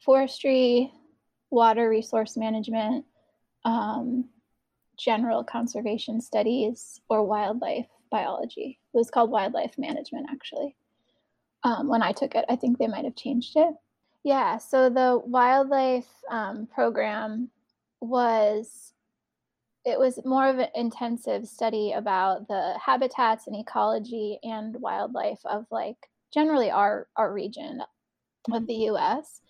forestry, 0.03 0.91
water 1.50 1.89
resource 1.89 2.36
management, 2.36 3.05
um, 3.63 4.25
general 4.98 5.46
conservation 5.46 6.19
studies, 6.19 7.00
or 7.10 7.24
wildlife 7.24 7.88
biology. 8.12 8.79
It 8.93 8.98
was 8.98 9.10
called 9.10 9.31
wildlife 9.31 9.77
management, 9.77 10.27
actually 10.29 10.75
um, 11.63 11.88
when 11.88 12.01
I 12.01 12.12
took 12.12 12.36
it. 12.36 12.46
I 12.50 12.55
think 12.55 12.77
they 12.77 12.88
might 12.88 13.05
have 13.05 13.15
changed 13.15 13.53
it. 13.55 13.74
Yeah, 14.24 14.57
so 14.57 14.89
the 14.89 15.22
wildlife 15.24 16.10
um, 16.29 16.67
program 16.74 17.50
was 18.01 18.94
it 19.86 19.98
was 19.98 20.20
more 20.25 20.50
of 20.50 20.60
an 20.60 20.68
intensive 20.75 21.48
study 21.48 21.94
about 21.94 22.48
the 22.50 22.77
habitats 22.84 23.48
and 23.48 23.56
ecology 23.56 24.38
and 24.44 24.75
wildlife 24.82 25.39
of 25.46 25.66
like 25.72 25.96
generally 26.34 26.70
our 26.70 27.08
our 27.16 27.32
region 27.32 27.82
of 28.51 28.68
the 28.68 28.74
U.S. 28.74 29.42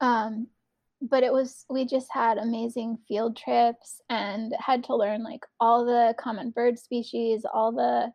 Um, 0.00 0.48
but 1.00 1.22
it 1.22 1.32
was 1.32 1.64
we 1.70 1.86
just 1.86 2.08
had 2.12 2.38
amazing 2.38 2.98
field 3.08 3.36
trips 3.36 4.00
and 4.10 4.54
had 4.58 4.84
to 4.84 4.96
learn 4.96 5.22
like 5.22 5.44
all 5.60 5.84
the 5.84 6.14
common 6.18 6.50
bird 6.50 6.78
species, 6.78 7.46
all 7.52 7.72
the 7.72 8.12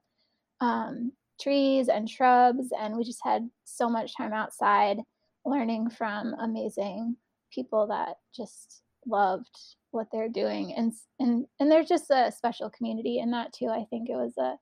um, 0.63 1.12
trees 1.42 1.88
and 1.88 2.10
shrubs, 2.10 2.68
and 2.78 2.96
we 2.96 3.04
just 3.04 3.22
had 3.24 3.50
so 3.63 3.90
much 3.90 4.16
time 4.16 4.34
outside 4.34 5.00
learning 5.46 5.90
from 5.90 6.36
amazing 6.40 7.16
people 7.52 7.88
that 7.88 8.18
just 8.36 8.82
loved 9.07 9.57
what 9.91 10.07
they're 10.12 10.29
doing 10.29 10.74
and 10.74 10.91
and 11.19 11.45
and 11.60 11.72
there's 11.72 11.88
just 11.88 12.10
a 12.10 12.31
special 12.31 12.69
community 12.69 13.19
in 13.19 13.31
that 13.31 13.53
too 13.53 13.67
i 13.67 13.86
think 13.89 14.10
it 14.10 14.15
was 14.15 14.33
a 14.38 14.55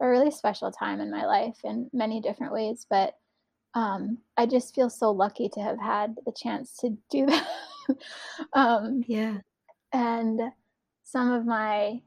a 0.00 0.08
really 0.08 0.30
special 0.30 0.70
time 0.70 1.00
in 1.00 1.10
my 1.10 1.24
life 1.24 1.56
in 1.64 1.88
many 1.92 2.20
different 2.20 2.52
ways 2.52 2.86
but 2.88 3.14
um, 3.74 4.18
i 4.36 4.46
just 4.46 4.74
feel 4.74 4.90
so 4.90 5.10
lucky 5.10 5.48
to 5.48 5.60
have 5.60 5.78
had 5.80 6.16
the 6.24 6.32
chance 6.32 6.76
to 6.80 6.96
do 7.10 7.26
that. 7.26 7.46
Um, 8.52 9.02
yeah. 9.06 9.38
and 9.92 10.40
some 11.04 11.32
of 11.32 11.46
my 11.46 12.00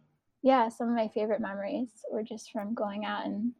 yeah 0.43 0.69
some 0.69 0.89
of 0.89 0.95
my 0.95 1.07
favorite 1.07 1.41
memories 1.41 1.89
were 2.11 2.23
just 2.23 2.51
from 2.51 2.75
going 2.75 3.05
out 3.05 3.25
and 3.25 3.53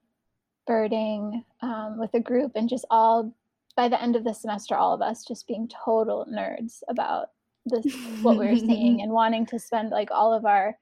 birding 0.67 1.43
um, 1.61 1.97
with 1.97 2.13
a 2.13 2.19
group 2.19 2.51
and 2.55 2.69
just 2.69 2.85
all 2.91 3.35
by 3.75 3.89
the 3.89 4.01
end 4.01 4.15
of 4.15 4.23
the 4.23 4.33
semester 4.33 4.75
all 4.75 4.93
of 4.93 5.01
us 5.01 5.25
just 5.25 5.47
being 5.47 5.67
total 5.67 6.27
nerds 6.31 6.81
about 6.87 7.29
this 7.65 7.85
what 8.21 8.37
we 8.37 8.47
were 8.47 8.57
seeing 8.57 9.01
and 9.03 9.11
wanting 9.11 9.45
to 9.45 9.59
spend 9.59 9.89
like 9.89 10.09
all 10.11 10.33
of 10.33 10.45
our 10.45 10.75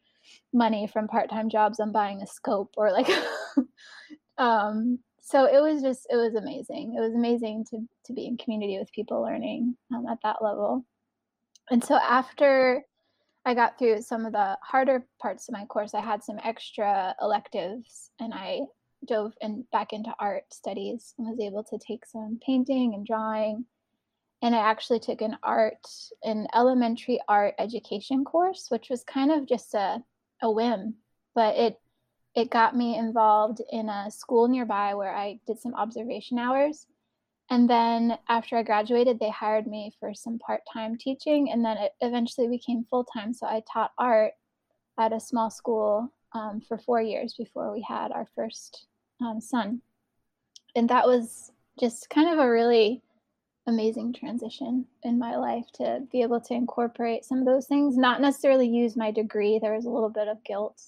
money 0.53 0.87
from 0.87 1.07
part-time 1.07 1.49
jobs 1.49 1.79
on 1.79 1.91
buying 1.91 2.21
a 2.21 2.27
scope 2.27 2.73
or 2.77 2.91
like 2.91 3.09
um 4.37 4.99
so 5.21 5.45
it 5.45 5.61
was 5.61 5.83
just 5.83 6.07
it 6.09 6.15
was 6.15 6.33
amazing. 6.33 6.95
It 6.97 7.01
was 7.01 7.13
amazing 7.13 7.65
to 7.69 7.87
to 8.05 8.13
be 8.13 8.25
in 8.25 8.37
community 8.37 8.79
with 8.79 8.91
people 8.91 9.21
learning 9.21 9.75
um, 9.93 10.07
at 10.09 10.17
that 10.23 10.41
level. 10.41 10.85
And 11.69 11.83
so 11.83 11.95
after 11.95 12.83
i 13.45 13.53
got 13.53 13.77
through 13.79 14.01
some 14.01 14.25
of 14.25 14.33
the 14.33 14.57
harder 14.61 15.05
parts 15.21 15.47
of 15.47 15.53
my 15.53 15.65
course 15.65 15.93
i 15.93 16.01
had 16.01 16.21
some 16.23 16.37
extra 16.43 17.15
electives 17.21 18.11
and 18.19 18.33
i 18.33 18.59
dove 19.07 19.33
in, 19.41 19.65
back 19.71 19.93
into 19.93 20.13
art 20.19 20.43
studies 20.51 21.13
and 21.17 21.27
was 21.27 21.39
able 21.39 21.63
to 21.63 21.79
take 21.79 22.05
some 22.05 22.37
painting 22.45 22.93
and 22.93 23.05
drawing 23.05 23.63
and 24.41 24.55
I 24.55 24.59
actually 24.59 24.99
took 24.99 25.21
an 25.21 25.37
art, 25.43 25.85
an 26.23 26.47
elementary 26.53 27.19
art 27.27 27.55
education 27.59 28.23
course, 28.23 28.67
which 28.69 28.89
was 28.89 29.03
kind 29.03 29.31
of 29.31 29.47
just 29.47 29.73
a, 29.73 30.01
a 30.41 30.51
whim, 30.51 30.95
but 31.35 31.55
it 31.55 31.79
it 32.35 32.51
got 32.51 32.75
me 32.75 32.95
involved 32.95 33.59
in 33.71 33.89
a 33.89 34.09
school 34.11 34.47
nearby 34.47 34.93
where 34.93 35.13
I 35.13 35.39
did 35.47 35.59
some 35.59 35.73
observation 35.73 36.37
hours. 36.37 36.85
And 37.49 37.67
then 37.67 38.17
after 38.29 38.55
I 38.55 38.63
graduated, 38.63 39.19
they 39.19 39.31
hired 39.31 39.65
me 39.65 39.91
for 39.99 40.13
some 40.13 40.37
part 40.37 40.61
time 40.71 40.95
teaching, 40.97 41.51
and 41.51 41.65
then 41.65 41.77
it 41.77 41.93
eventually 42.01 42.47
became 42.47 42.85
full 42.85 43.03
time. 43.03 43.33
So 43.33 43.47
I 43.47 43.63
taught 43.71 43.91
art 43.97 44.33
at 44.99 45.11
a 45.11 45.19
small 45.19 45.49
school 45.49 46.13
um, 46.33 46.61
for 46.61 46.77
four 46.77 47.01
years 47.01 47.33
before 47.33 47.73
we 47.73 47.81
had 47.81 48.11
our 48.11 48.27
first 48.35 48.85
um, 49.19 49.41
son. 49.41 49.81
And 50.75 50.89
that 50.89 51.07
was 51.07 51.51
just 51.79 52.09
kind 52.09 52.29
of 52.29 52.37
a 52.37 52.49
really 52.49 53.01
amazing 53.69 54.13
transition 54.13 54.85
in 55.03 55.17
my 55.17 55.35
life 55.37 55.65
to 55.75 56.01
be 56.11 56.21
able 56.21 56.41
to 56.41 56.53
incorporate 56.53 57.23
some 57.23 57.39
of 57.39 57.45
those 57.45 57.67
things, 57.67 57.97
not 57.97 58.21
necessarily 58.21 58.67
use 58.67 58.97
my 58.97 59.11
degree. 59.11 59.59
There 59.59 59.73
was 59.73 59.85
a 59.85 59.89
little 59.89 60.09
bit 60.09 60.27
of 60.27 60.43
guilt 60.43 60.81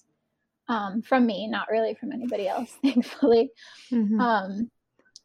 um, 0.68 1.02
from 1.02 1.26
me, 1.26 1.48
not 1.48 1.70
really 1.70 1.94
from 1.94 2.12
anybody 2.12 2.48
else, 2.48 2.76
thankfully. 2.82 3.50
Mm-hmm. 3.90 4.20
Um, 4.20 4.70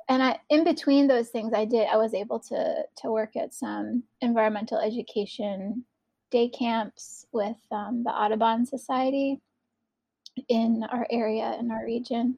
and 0.09 0.23
I, 0.23 0.39
in 0.49 0.63
between 0.63 1.07
those 1.07 1.29
things, 1.29 1.53
I 1.53 1.65
did. 1.65 1.87
I 1.87 1.97
was 1.97 2.13
able 2.13 2.39
to 2.39 2.83
to 2.99 3.11
work 3.11 3.35
at 3.35 3.53
some 3.53 4.03
environmental 4.21 4.79
education 4.79 5.83
day 6.31 6.49
camps 6.49 7.25
with 7.31 7.57
um, 7.71 8.03
the 8.03 8.11
Audubon 8.11 8.65
Society 8.65 9.41
in 10.47 10.83
our 10.89 11.05
area 11.09 11.57
in 11.59 11.71
our 11.71 11.83
region. 11.83 12.37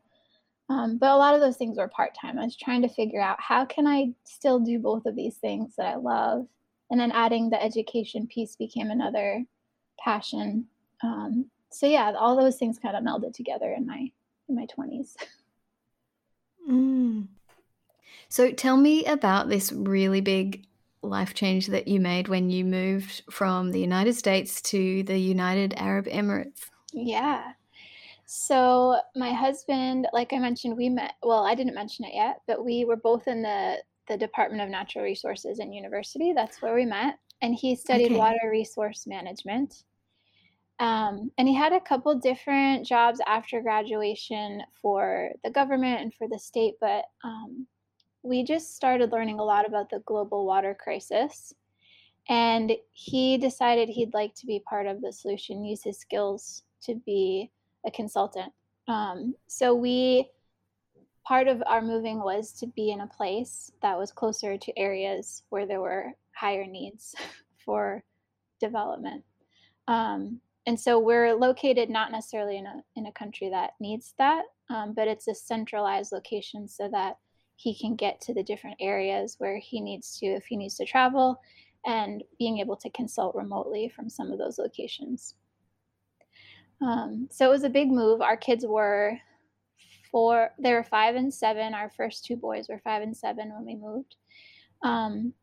Um, 0.69 0.97
but 0.97 1.09
a 1.09 1.17
lot 1.17 1.33
of 1.33 1.41
those 1.41 1.57
things 1.57 1.77
were 1.77 1.87
part 1.87 2.15
time. 2.19 2.37
I 2.37 2.45
was 2.45 2.55
trying 2.55 2.83
to 2.83 2.89
figure 2.89 3.21
out 3.21 3.41
how 3.41 3.65
can 3.65 3.87
I 3.87 4.13
still 4.23 4.59
do 4.59 4.77
both 4.77 5.05
of 5.05 5.15
these 5.15 5.35
things 5.37 5.75
that 5.77 5.87
I 5.87 5.95
love, 5.95 6.47
and 6.91 6.99
then 6.99 7.11
adding 7.11 7.49
the 7.49 7.61
education 7.61 8.27
piece 8.27 8.55
became 8.55 8.91
another 8.91 9.43
passion. 10.03 10.67
Um, 11.03 11.45
so 11.71 11.87
yeah, 11.87 12.13
all 12.17 12.35
those 12.35 12.57
things 12.57 12.77
kind 12.77 12.95
of 12.95 13.03
melded 13.03 13.33
together 13.33 13.73
in 13.75 13.85
my 13.85 14.11
in 14.47 14.55
my 14.55 14.65
twenties. 14.65 15.15
Mm. 16.69 17.27
So 18.27 18.51
tell 18.51 18.77
me 18.77 19.05
about 19.05 19.49
this 19.49 19.71
really 19.71 20.21
big 20.21 20.67
life 21.01 21.33
change 21.33 21.67
that 21.67 21.87
you 21.87 21.99
made 21.99 22.27
when 22.27 22.49
you 22.49 22.63
moved 22.63 23.23
from 23.31 23.71
the 23.71 23.79
United 23.79 24.13
States 24.13 24.61
to 24.61 25.03
the 25.03 25.17
United 25.17 25.73
Arab 25.77 26.05
Emirates. 26.05 26.69
Yeah. 26.93 27.53
So 28.31 28.95
my 29.15 29.33
husband, 29.33 30.07
like 30.13 30.33
I 30.33 30.37
mentioned, 30.37 30.77
we 30.77 30.87
met. 30.87 31.15
Well, 31.23 31.43
I 31.43 31.55
didn't 31.55 31.73
mention 31.73 32.05
it 32.05 32.13
yet, 32.13 32.41
but 32.45 32.63
we 32.63 32.85
were 32.85 32.95
both 32.95 33.27
in 33.27 33.41
the 33.41 33.77
the 34.07 34.17
Department 34.17 34.61
of 34.61 34.69
Natural 34.69 35.03
Resources 35.03 35.57
in 35.57 35.73
university. 35.73 36.31
That's 36.31 36.61
where 36.61 36.75
we 36.75 36.85
met, 36.85 37.17
and 37.41 37.55
he 37.55 37.75
studied 37.75 38.11
okay. 38.11 38.17
water 38.17 38.47
resource 38.51 39.07
management. 39.07 39.83
Um, 40.79 41.31
and 41.39 41.47
he 41.47 41.55
had 41.55 41.73
a 41.73 41.79
couple 41.79 42.13
different 42.19 42.85
jobs 42.85 43.19
after 43.25 43.61
graduation 43.61 44.61
for 44.79 45.31
the 45.43 45.49
government 45.49 46.01
and 46.01 46.13
for 46.13 46.27
the 46.27 46.37
state, 46.37 46.75
but 46.79 47.05
um, 47.23 47.65
we 48.21 48.43
just 48.43 48.75
started 48.75 49.11
learning 49.11 49.39
a 49.39 49.43
lot 49.43 49.67
about 49.67 49.89
the 49.89 50.03
global 50.05 50.45
water 50.45 50.77
crisis. 50.79 51.51
And 52.29 52.73
he 52.91 53.39
decided 53.39 53.89
he'd 53.89 54.13
like 54.13 54.35
to 54.35 54.45
be 54.45 54.63
part 54.69 54.85
of 54.85 55.01
the 55.01 55.11
solution, 55.11 55.65
use 55.65 55.83
his 55.83 55.97
skills 55.97 56.61
to 56.83 56.93
be 56.93 57.49
a 57.85 57.91
consultant. 57.91 58.51
Um, 58.87 59.35
so 59.47 59.73
we 59.75 60.29
part 61.27 61.47
of 61.47 61.61
our 61.67 61.81
moving 61.81 62.19
was 62.19 62.51
to 62.53 62.65
be 62.65 62.89
in 62.89 63.01
a 63.01 63.07
place 63.07 63.71
that 63.83 63.97
was 63.97 64.11
closer 64.11 64.57
to 64.57 64.79
areas 64.79 65.43
where 65.49 65.67
there 65.67 65.79
were 65.79 66.11
higher 66.35 66.65
needs 66.65 67.15
for 67.65 68.03
development. 68.59 69.23
Um, 69.87 70.41
and 70.65 70.79
so 70.79 70.99
we're 70.99 71.35
located 71.35 71.89
not 71.89 72.11
necessarily 72.11 72.57
in 72.57 72.65
a 72.65 72.83
in 72.95 73.05
a 73.05 73.11
country 73.11 73.49
that 73.49 73.71
needs 73.79 74.13
that, 74.17 74.43
um, 74.69 74.93
but 74.93 75.07
it's 75.07 75.27
a 75.27 75.35
centralized 75.35 76.11
location 76.11 76.67
so 76.67 76.89
that 76.91 77.17
he 77.55 77.77
can 77.77 77.95
get 77.95 78.21
to 78.21 78.33
the 78.33 78.43
different 78.43 78.77
areas 78.79 79.35
where 79.37 79.57
he 79.57 79.81
needs 79.81 80.17
to 80.19 80.25
if 80.27 80.45
he 80.45 80.55
needs 80.55 80.75
to 80.75 80.85
travel, 80.85 81.39
and 81.85 82.23
being 82.37 82.59
able 82.59 82.75
to 82.77 82.89
consult 82.91 83.35
remotely 83.35 83.91
from 83.95 84.09
some 84.09 84.31
of 84.31 84.37
those 84.37 84.57
locations. 84.57 85.35
Um, 86.81 87.27
so 87.31 87.45
it 87.45 87.51
was 87.51 87.63
a 87.63 87.69
big 87.69 87.89
move. 87.89 88.21
Our 88.21 88.37
kids 88.37 88.65
were 88.65 89.17
four, 90.11 90.51
they 90.57 90.73
were 90.73 90.83
five 90.83 91.15
and 91.15 91.33
seven. 91.33 91.73
Our 91.73 91.89
first 91.89 92.25
two 92.25 92.35
boys 92.35 92.67
were 92.69 92.79
five 92.83 93.01
and 93.01 93.15
seven 93.15 93.53
when 93.53 93.65
we 93.65 93.75
moved. 93.75 94.15
Um, 94.83 95.33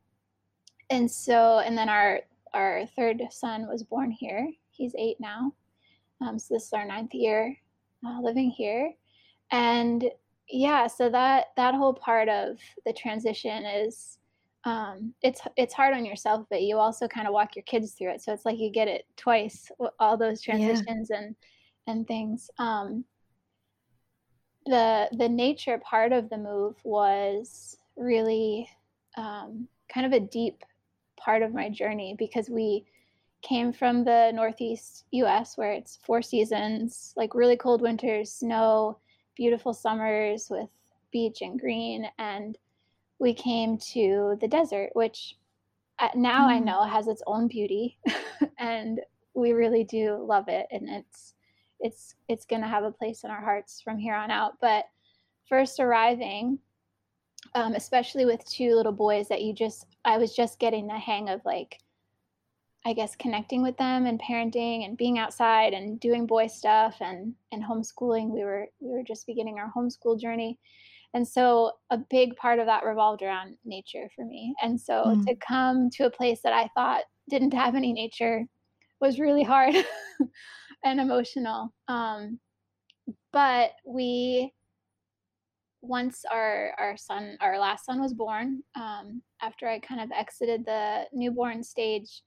and 0.91 1.11
so, 1.11 1.59
and 1.59 1.77
then 1.77 1.89
our, 1.89 2.21
our 2.55 2.87
third 2.97 3.23
son 3.31 3.67
was 3.69 3.83
born 3.83 4.11
here. 4.11 4.51
He's 4.71 4.95
eight 4.99 5.19
now. 5.21 5.53
Um, 6.21 6.39
so 6.39 6.55
this 6.55 6.65
is 6.65 6.73
our 6.73 6.87
ninth 6.87 7.13
year 7.13 7.57
uh, 8.07 8.21
living 8.23 8.51
here. 8.51 8.93
And 9.51 10.11
yeah, 10.49 10.87
so 10.87 11.11
that, 11.11 11.47
that 11.57 11.75
whole 11.75 11.95
part 11.95 12.29
of 12.29 12.59
the 12.85 12.93
transition 12.93 13.67
is, 13.67 14.16
um, 14.67 15.15
it's 15.23 15.41
it's 15.57 15.73
hard 15.73 15.95
on 15.95 16.05
yourself, 16.05 16.45
but 16.51 16.61
you 16.61 16.77
also 16.77 17.07
kind 17.07 17.29
of 17.29 17.33
walk 17.33 17.55
your 17.55 17.63
kids 17.63 17.93
through 17.93 18.11
it. 18.11 18.21
So 18.21 18.33
it's 18.33 18.45
like 18.45 18.59
you 18.59 18.71
get 18.71 18.89
it 18.89 19.07
twice, 19.17 19.71
all 20.01 20.17
those 20.17 20.43
transitions 20.43 21.09
yeah. 21.09 21.19
and 21.19 21.37
and 21.87 22.07
things. 22.07 22.51
Um, 22.59 23.05
the 24.67 25.09
the 25.17 25.29
nature 25.29 25.79
part 25.79 26.11
of 26.13 26.29
the 26.29 26.37
move 26.37 26.75
was 26.83 27.79
really 27.97 28.69
um, 29.17 29.69
kind 29.89 30.05
of 30.05 30.13
a 30.13 30.27
deep 30.27 30.65
part 31.17 31.43
of 31.43 31.55
my 31.55 31.71
journey 31.71 32.17
because 32.19 32.51
we 32.51 32.85
came 33.43 33.73
from 33.73 34.03
the 34.03 34.33
northeast 34.35 35.05
U.S. 35.13 35.57
where 35.57 35.71
it's 35.71 36.01
four 36.05 36.23
seasons, 36.23 37.15
like 37.17 37.37
really 37.37 37.57
cold 37.57 37.83
winters, 37.83 38.33
snow, 38.33 38.99
beautiful 39.37 39.73
summers 39.73 40.49
with 40.51 40.69
beach 41.13 41.39
and 41.41 41.61
green, 41.61 42.09
and 42.19 42.59
we 43.19 43.35
came 43.35 43.79
to 43.79 44.37
the 44.41 44.49
desert, 44.49 44.91
which 44.95 45.37
uh, 45.99 46.09
now 46.15 46.49
mm. 46.49 46.53
I 46.53 46.59
know 46.59 46.83
has 46.85 47.09
its 47.09 47.23
own 47.27 47.49
beauty, 47.49 47.99
and 48.59 49.01
we 49.35 49.53
really 49.53 49.85
do 49.85 50.25
love 50.27 50.49
it, 50.49 50.67
and 50.71 50.89
it's 50.89 51.35
it's 51.81 52.15
it's 52.29 52.47
going 52.47 52.63
to 52.63 52.69
have 52.69 52.85
a 52.85 52.93
place 52.93 53.25
in 53.25 53.31
our 53.31 53.41
hearts 53.41 53.81
from 53.83 53.99
here 53.99 54.15
on 54.15 54.31
out. 54.31 54.55
But 54.61 54.85
first 55.49 55.81
arriving, 55.81 56.59
um, 57.55 57.75
especially 57.75 58.25
with 58.25 58.45
two 58.45 58.75
little 58.75 58.93
boys 58.93 59.29
that 59.29 59.43
you 59.43 59.53
just 59.53 59.87
I 60.05 60.19
was 60.19 60.35
just 60.35 60.59
getting 60.59 60.87
the 60.87 60.99
hang 60.99 61.29
of 61.29 61.41
like 61.45 61.79
I 62.85 62.93
guess 62.93 63.17
connecting 63.17 63.63
with 63.63 63.77
them 63.79 64.07
and 64.07 64.21
parenting 64.21 64.85
and 64.85 64.97
being 64.97 65.19
outside 65.19 65.73
and 65.73 65.99
doing 65.99 66.27
boy 66.27 66.47
stuff 66.47 66.97
and 67.01 67.35
and 67.53 67.63
homeschooling. 67.63 68.31
We 68.31 68.45
were 68.45 68.69
we 68.81 68.91
were 68.91 69.03
just 69.03 69.27
beginning 69.27 69.59
our 69.59 69.73
homeschool 69.75 70.21
journey. 70.21 70.59
And 71.15 71.27
so 71.27 71.73
a 71.91 71.99
big 71.99 72.37
part 72.37 72.59
of 72.59 72.67
that 72.67 72.85
revolved 72.85 73.23
around 73.23 73.57
nature 73.65 74.09
for 74.15 74.25
me. 74.25 74.55
And 74.63 74.81
so 74.81 75.05
mm. 75.07 75.27
to 75.27 75.35
come 75.37 75.91
to 75.91 76.07
a 76.07 76.11
place 76.11 76.41
that 76.43 76.53
I 76.53 76.69
thought 76.75 77.05
didn't 77.29 77.55
have 77.55 77.75
any 77.75 77.93
nature 77.93 78.45
was 79.01 79.19
really 79.19 79.43
hard 79.43 79.75
and 80.85 81.01
emotional. 81.01 81.73
Um, 81.89 82.39
but 83.33 83.73
we 83.87 84.53
once 85.83 86.25
our 86.31 86.73
our 86.79 86.97
son 86.97 87.37
our 87.41 87.59
last 87.59 87.85
son 87.85 88.01
was 88.01 88.13
born 88.13 88.63
um, 88.75 89.23
after 89.43 89.69
i 89.69 89.79
kind 89.79 90.01
of 90.01 90.11
exited 90.13 90.65
the 90.65 91.05
newborn 91.13 91.63
stage 91.63 92.23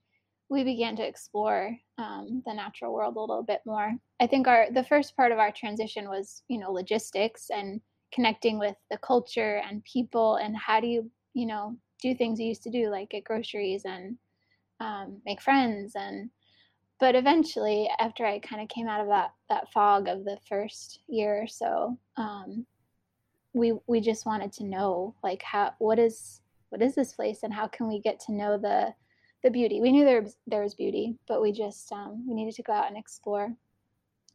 we 0.48 0.64
began 0.64 0.96
to 0.96 1.06
explore 1.06 1.76
um, 1.98 2.42
the 2.46 2.54
natural 2.54 2.92
world 2.92 3.16
a 3.16 3.20
little 3.20 3.42
bit 3.42 3.60
more 3.66 3.92
i 4.20 4.26
think 4.26 4.46
our 4.46 4.66
the 4.72 4.84
first 4.84 5.16
part 5.16 5.32
of 5.32 5.38
our 5.38 5.52
transition 5.52 6.08
was 6.08 6.42
you 6.48 6.58
know 6.58 6.70
logistics 6.70 7.50
and 7.50 7.80
connecting 8.12 8.58
with 8.58 8.76
the 8.90 8.98
culture 8.98 9.62
and 9.68 9.84
people 9.84 10.36
and 10.36 10.56
how 10.56 10.80
do 10.80 10.86
you 10.86 11.10
you 11.34 11.46
know 11.46 11.76
do 12.02 12.14
things 12.14 12.40
you 12.40 12.46
used 12.46 12.62
to 12.62 12.70
do 12.70 12.88
like 12.88 13.10
get 13.10 13.24
groceries 13.24 13.82
and 13.84 14.16
um, 14.80 15.20
make 15.26 15.42
friends 15.42 15.92
and 15.94 16.30
but 16.98 17.14
eventually 17.14 17.88
after 17.98 18.24
i 18.24 18.38
kind 18.38 18.62
of 18.62 18.68
came 18.68 18.88
out 18.88 19.00
of 19.00 19.08
that 19.08 19.32
that 19.48 19.70
fog 19.72 20.08
of 20.08 20.24
the 20.24 20.38
first 20.48 21.00
year 21.08 21.42
or 21.42 21.46
so 21.46 21.98
um, 22.16 22.66
we 23.52 23.74
we 23.86 24.00
just 24.00 24.26
wanted 24.26 24.52
to 24.52 24.64
know 24.64 25.14
like 25.22 25.42
how 25.42 25.72
what 25.78 25.98
is 25.98 26.40
what 26.70 26.82
is 26.82 26.94
this 26.94 27.12
place 27.12 27.40
and 27.42 27.52
how 27.52 27.66
can 27.66 27.88
we 27.88 28.00
get 28.00 28.20
to 28.20 28.32
know 28.32 28.56
the 28.56 28.94
the 29.42 29.50
beauty? 29.50 29.80
We 29.80 29.92
knew 29.92 30.04
there 30.04 30.22
was 30.22 30.36
there 30.46 30.62
was 30.62 30.74
beauty 30.74 31.16
but 31.26 31.42
we 31.42 31.52
just 31.52 31.90
um, 31.92 32.24
we 32.26 32.34
needed 32.34 32.54
to 32.54 32.62
go 32.62 32.72
out 32.72 32.88
and 32.88 32.96
explore. 32.96 33.54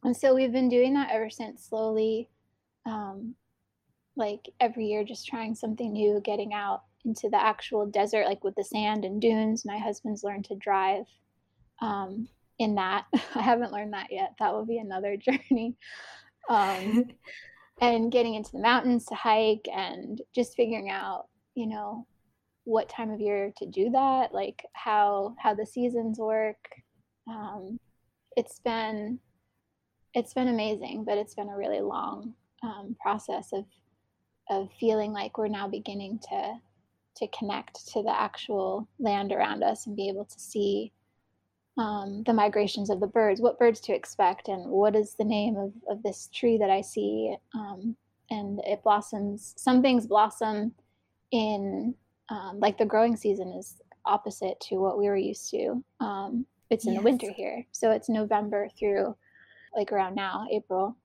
And 0.04 0.16
so 0.16 0.34
we've 0.34 0.52
been 0.52 0.68
doing 0.68 0.94
that 0.94 1.10
ever 1.10 1.30
since 1.30 1.64
slowly 1.64 2.28
um, 2.84 3.34
like 4.16 4.48
every 4.60 4.86
year 4.86 5.04
just 5.04 5.26
trying 5.26 5.54
something 5.54 5.92
new 5.92 6.20
getting 6.24 6.52
out 6.54 6.82
into 7.04 7.28
the 7.28 7.42
actual 7.42 7.86
desert 7.86 8.26
like 8.26 8.42
with 8.42 8.54
the 8.56 8.64
sand 8.64 9.04
and 9.04 9.20
dunes. 9.20 9.64
My 9.64 9.78
husband's 9.78 10.24
learned 10.24 10.46
to 10.46 10.56
drive 10.56 11.04
um, 11.80 12.28
in 12.58 12.74
that. 12.74 13.04
I 13.34 13.42
haven't 13.42 13.72
learned 13.72 13.92
that 13.92 14.08
yet. 14.10 14.34
That 14.38 14.52
will 14.52 14.66
be 14.66 14.78
another 14.78 15.16
journey. 15.50 15.76
Um, 16.48 17.04
and 17.80 18.10
getting 18.10 18.34
into 18.34 18.52
the 18.52 18.62
mountains 18.62 19.04
to 19.06 19.14
hike 19.14 19.68
and 19.72 20.20
just 20.34 20.56
figuring 20.56 20.88
out 20.88 21.26
you 21.54 21.66
know 21.66 22.06
what 22.64 22.88
time 22.88 23.10
of 23.10 23.20
year 23.20 23.52
to 23.58 23.66
do 23.66 23.90
that 23.90 24.32
like 24.32 24.64
how 24.72 25.34
how 25.38 25.54
the 25.54 25.66
seasons 25.66 26.18
work. 26.18 26.56
Um, 27.28 27.78
it's 28.36 28.60
been 28.60 29.18
it's 30.14 30.32
been 30.32 30.48
amazing 30.48 31.04
but 31.04 31.18
it's 31.18 31.34
been 31.34 31.48
a 31.48 31.56
really 31.56 31.80
long 31.80 32.34
um, 32.62 32.96
process 33.00 33.52
of 33.52 33.64
of 34.48 34.68
feeling 34.78 35.12
like 35.12 35.38
we're 35.38 35.48
now 35.48 35.68
beginning 35.68 36.18
to 36.30 36.54
to 37.16 37.26
connect 37.28 37.88
to 37.88 38.02
the 38.02 38.20
actual 38.20 38.86
land 38.98 39.32
around 39.32 39.62
us 39.62 39.86
and 39.86 39.96
be 39.96 40.08
able 40.08 40.26
to 40.26 40.38
see 40.38 40.92
um, 41.78 42.22
the 42.24 42.32
migrations 42.32 42.90
of 42.90 43.00
the 43.00 43.06
birds, 43.06 43.40
what 43.40 43.58
birds 43.58 43.80
to 43.80 43.94
expect, 43.94 44.48
and 44.48 44.70
what 44.70 44.94
is 44.94 45.14
the 45.14 45.24
name 45.24 45.56
of, 45.56 45.72
of 45.88 46.02
this 46.02 46.28
tree 46.32 46.58
that 46.58 46.70
I 46.70 46.80
see. 46.80 47.34
Um, 47.54 47.96
and 48.30 48.60
it 48.66 48.82
blossoms, 48.82 49.54
some 49.56 49.82
things 49.82 50.06
blossom 50.06 50.74
in, 51.30 51.94
um, 52.28 52.58
like 52.60 52.78
the 52.78 52.84
growing 52.84 53.16
season 53.16 53.52
is 53.52 53.80
opposite 54.04 54.58
to 54.60 54.76
what 54.76 54.98
we 54.98 55.06
were 55.06 55.16
used 55.16 55.50
to. 55.50 55.82
Um, 56.00 56.46
it's 56.70 56.86
in 56.86 56.94
yes. 56.94 57.00
the 57.00 57.04
winter 57.04 57.30
here. 57.30 57.64
So 57.72 57.90
it's 57.90 58.08
November 58.08 58.68
through 58.78 59.16
like 59.76 59.92
around 59.92 60.14
now, 60.14 60.46
April, 60.50 60.96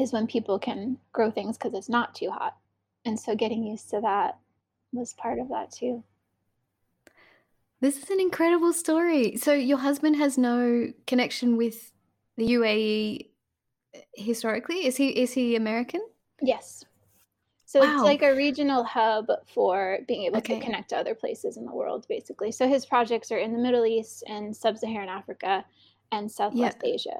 is 0.00 0.12
when 0.12 0.26
people 0.26 0.58
can 0.58 0.98
grow 1.12 1.30
things 1.30 1.56
because 1.56 1.74
it's 1.74 1.88
not 1.88 2.14
too 2.14 2.30
hot. 2.30 2.56
And 3.04 3.18
so 3.18 3.34
getting 3.34 3.64
used 3.64 3.90
to 3.90 4.00
that 4.00 4.38
was 4.92 5.12
part 5.14 5.38
of 5.38 5.48
that 5.48 5.70
too. 5.70 6.02
This 7.80 7.96
is 8.02 8.10
an 8.10 8.20
incredible 8.20 8.72
story. 8.72 9.36
So 9.36 9.52
your 9.54 9.78
husband 9.78 10.16
has 10.16 10.36
no 10.36 10.92
connection 11.06 11.56
with 11.56 11.92
the 12.36 12.46
UAE 12.48 13.28
historically. 14.14 14.86
Is 14.86 14.96
he 14.96 15.08
is 15.08 15.32
he 15.32 15.56
American? 15.56 16.02
Yes. 16.42 16.84
So 17.64 17.80
wow. 17.80 17.94
it's 17.94 18.02
like 18.02 18.22
a 18.22 18.34
regional 18.34 18.82
hub 18.82 19.26
for 19.54 19.98
being 20.08 20.24
able 20.24 20.38
okay. 20.38 20.58
to 20.58 20.64
connect 20.64 20.90
to 20.90 20.96
other 20.96 21.14
places 21.14 21.56
in 21.56 21.64
the 21.64 21.72
world, 21.72 22.04
basically. 22.08 22.50
So 22.50 22.68
his 22.68 22.84
projects 22.84 23.30
are 23.30 23.38
in 23.38 23.52
the 23.52 23.60
Middle 23.60 23.86
East 23.86 24.24
and 24.26 24.54
Sub-Saharan 24.56 25.08
Africa 25.08 25.64
and 26.10 26.28
Southwest 26.28 26.78
yep. 26.82 26.94
Asia. 26.94 27.16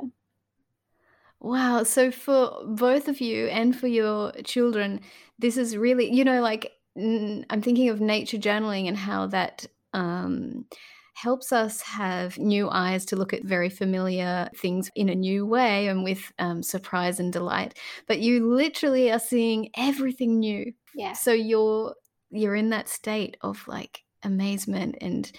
Wow. 1.41 1.85
So 1.85 2.11
for 2.11 2.63
both 2.67 3.09
of 3.09 3.21
you 3.21 3.47
and 3.47 3.77
for 3.77 3.87
your 3.87 4.33
children, 4.45 5.01
this 5.39 5.57
is 5.57 5.77
really, 5.77 6.13
you 6.13 6.25
know, 6.25 6.43
like 6.43 6.73
I'm 6.97 7.63
thinking 7.63 7.89
of 7.89 8.01
nature 8.01 8.37
journaling 8.37 8.87
and 8.87 8.97
how 8.97 9.27
that 9.29 9.67
um, 9.95 10.67
helps 11.15 11.53
us 11.53 11.81
have 11.83 12.37
new 12.39 12.69
eyes 12.71 13.07
to 13.07 13.17
look 13.17 13.33
at 13.33 13.45
very 13.45 13.71
familiar 13.71 14.51
things 14.55 14.91
in 14.95 15.09
a 15.09 15.15
new 15.15 15.47
way 15.47 15.89
and 15.89 16.05
with 16.05 16.31
um, 16.39 16.63
surprise 16.63 17.19
and 17.19 17.33
delight. 17.33 17.79
But 18.07 18.21
you 18.21 18.47
literally 18.47 19.11
are 19.11 19.19
seeing 19.19 19.71
everything 19.77 20.39
new. 20.41 20.73
Yeah. 20.95 21.13
So 21.13 21.33
you're 21.33 21.95
you're 22.31 22.55
in 22.55 22.71
that 22.71 22.89
state 22.89 23.37
of 23.41 23.67
like 23.67 24.05
amazement 24.23 24.97
and 25.01 25.31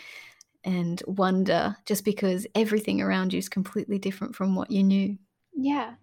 and 0.64 1.04
wonder 1.08 1.78
just 1.86 2.06
because 2.06 2.48
everything 2.56 3.02
around 3.02 3.34
you 3.34 3.40
is 3.40 3.50
completely 3.50 4.00
different 4.00 4.36
from 4.36 4.56
what 4.56 4.72
you 4.72 4.84
knew. 4.84 5.18
Yeah. 5.54 5.94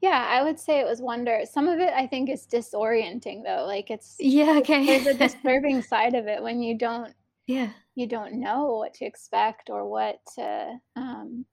Yeah, 0.00 0.26
I 0.28 0.42
would 0.42 0.58
say 0.58 0.80
it 0.80 0.86
was 0.86 1.02
wonder. 1.02 1.42
Some 1.50 1.68
of 1.68 1.78
it 1.78 1.92
I 1.94 2.06
think 2.06 2.30
is 2.30 2.46
disorienting 2.46 3.42
though. 3.44 3.64
Like 3.66 3.90
it's 3.90 4.16
Yeah, 4.18 4.58
okay. 4.58 4.84
There's 4.86 5.06
a 5.06 5.18
disturbing 5.28 5.82
side 5.82 6.14
of 6.14 6.26
it 6.26 6.42
when 6.42 6.62
you 6.62 6.76
don't 6.76 7.14
yeah 7.50 7.70
you 7.96 8.06
don't 8.06 8.34
know 8.34 8.76
what 8.76 8.94
to 8.94 9.04
expect 9.04 9.70
or 9.70 9.88
what 9.88 10.20
to 10.36 10.78
um 10.94 11.44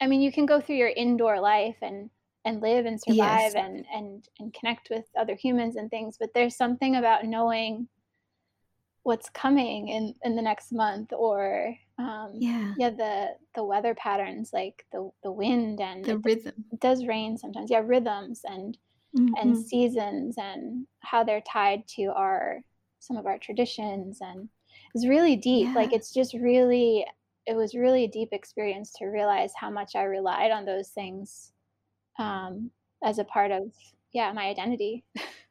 i 0.00 0.06
mean 0.06 0.22
you 0.22 0.32
can 0.32 0.46
go 0.46 0.58
through 0.58 0.76
your 0.76 0.88
indoor 0.88 1.38
life 1.38 1.76
and 1.82 2.08
and 2.46 2.62
live 2.62 2.86
and 2.86 3.00
survive 3.00 3.52
yes. 3.52 3.54
and 3.54 3.84
and 3.92 4.28
and 4.38 4.54
connect 4.54 4.88
with 4.90 5.04
other 5.18 5.34
humans 5.34 5.76
and 5.76 5.90
things 5.90 6.16
but 6.18 6.30
there's 6.34 6.56
something 6.56 6.96
about 6.96 7.24
knowing 7.26 7.86
what's 9.02 9.28
coming 9.30 9.88
in 9.88 10.14
in 10.24 10.34
the 10.34 10.42
next 10.42 10.72
month 10.72 11.12
or 11.12 11.76
um 11.98 12.32
yeah 12.34 12.74
yeah 12.76 12.90
the 12.90 13.28
the 13.54 13.62
weather 13.62 13.94
patterns 13.94 14.50
like 14.52 14.84
the 14.92 15.08
the 15.22 15.30
wind 15.30 15.80
and 15.80 16.04
the 16.04 16.12
it, 16.12 16.20
rhythm 16.24 16.64
it 16.72 16.80
does 16.80 17.06
rain 17.06 17.38
sometimes 17.38 17.70
yeah 17.70 17.82
rhythms 17.84 18.40
and 18.44 18.76
mm-hmm. 19.16 19.32
and 19.40 19.56
seasons 19.56 20.34
and 20.36 20.86
how 21.00 21.22
they're 21.22 21.42
tied 21.42 21.86
to 21.86 22.06
our 22.06 22.60
some 22.98 23.16
of 23.16 23.26
our 23.26 23.38
traditions 23.38 24.18
and 24.20 24.48
it's 24.94 25.06
really 25.06 25.36
deep. 25.36 25.68
Yeah. 25.68 25.74
Like 25.74 25.92
it's 25.92 26.12
just 26.12 26.34
really 26.34 27.06
it 27.46 27.54
was 27.54 27.74
really 27.74 28.04
a 28.04 28.08
deep 28.08 28.30
experience 28.32 28.92
to 28.98 29.06
realize 29.06 29.52
how 29.54 29.70
much 29.70 29.94
I 29.94 30.04
relied 30.04 30.50
on 30.50 30.64
those 30.64 30.88
things 30.88 31.52
um, 32.18 32.70
as 33.02 33.18
a 33.18 33.24
part 33.24 33.50
of 33.50 33.72
yeah 34.12 34.32
my 34.32 34.46
identity. 34.46 35.04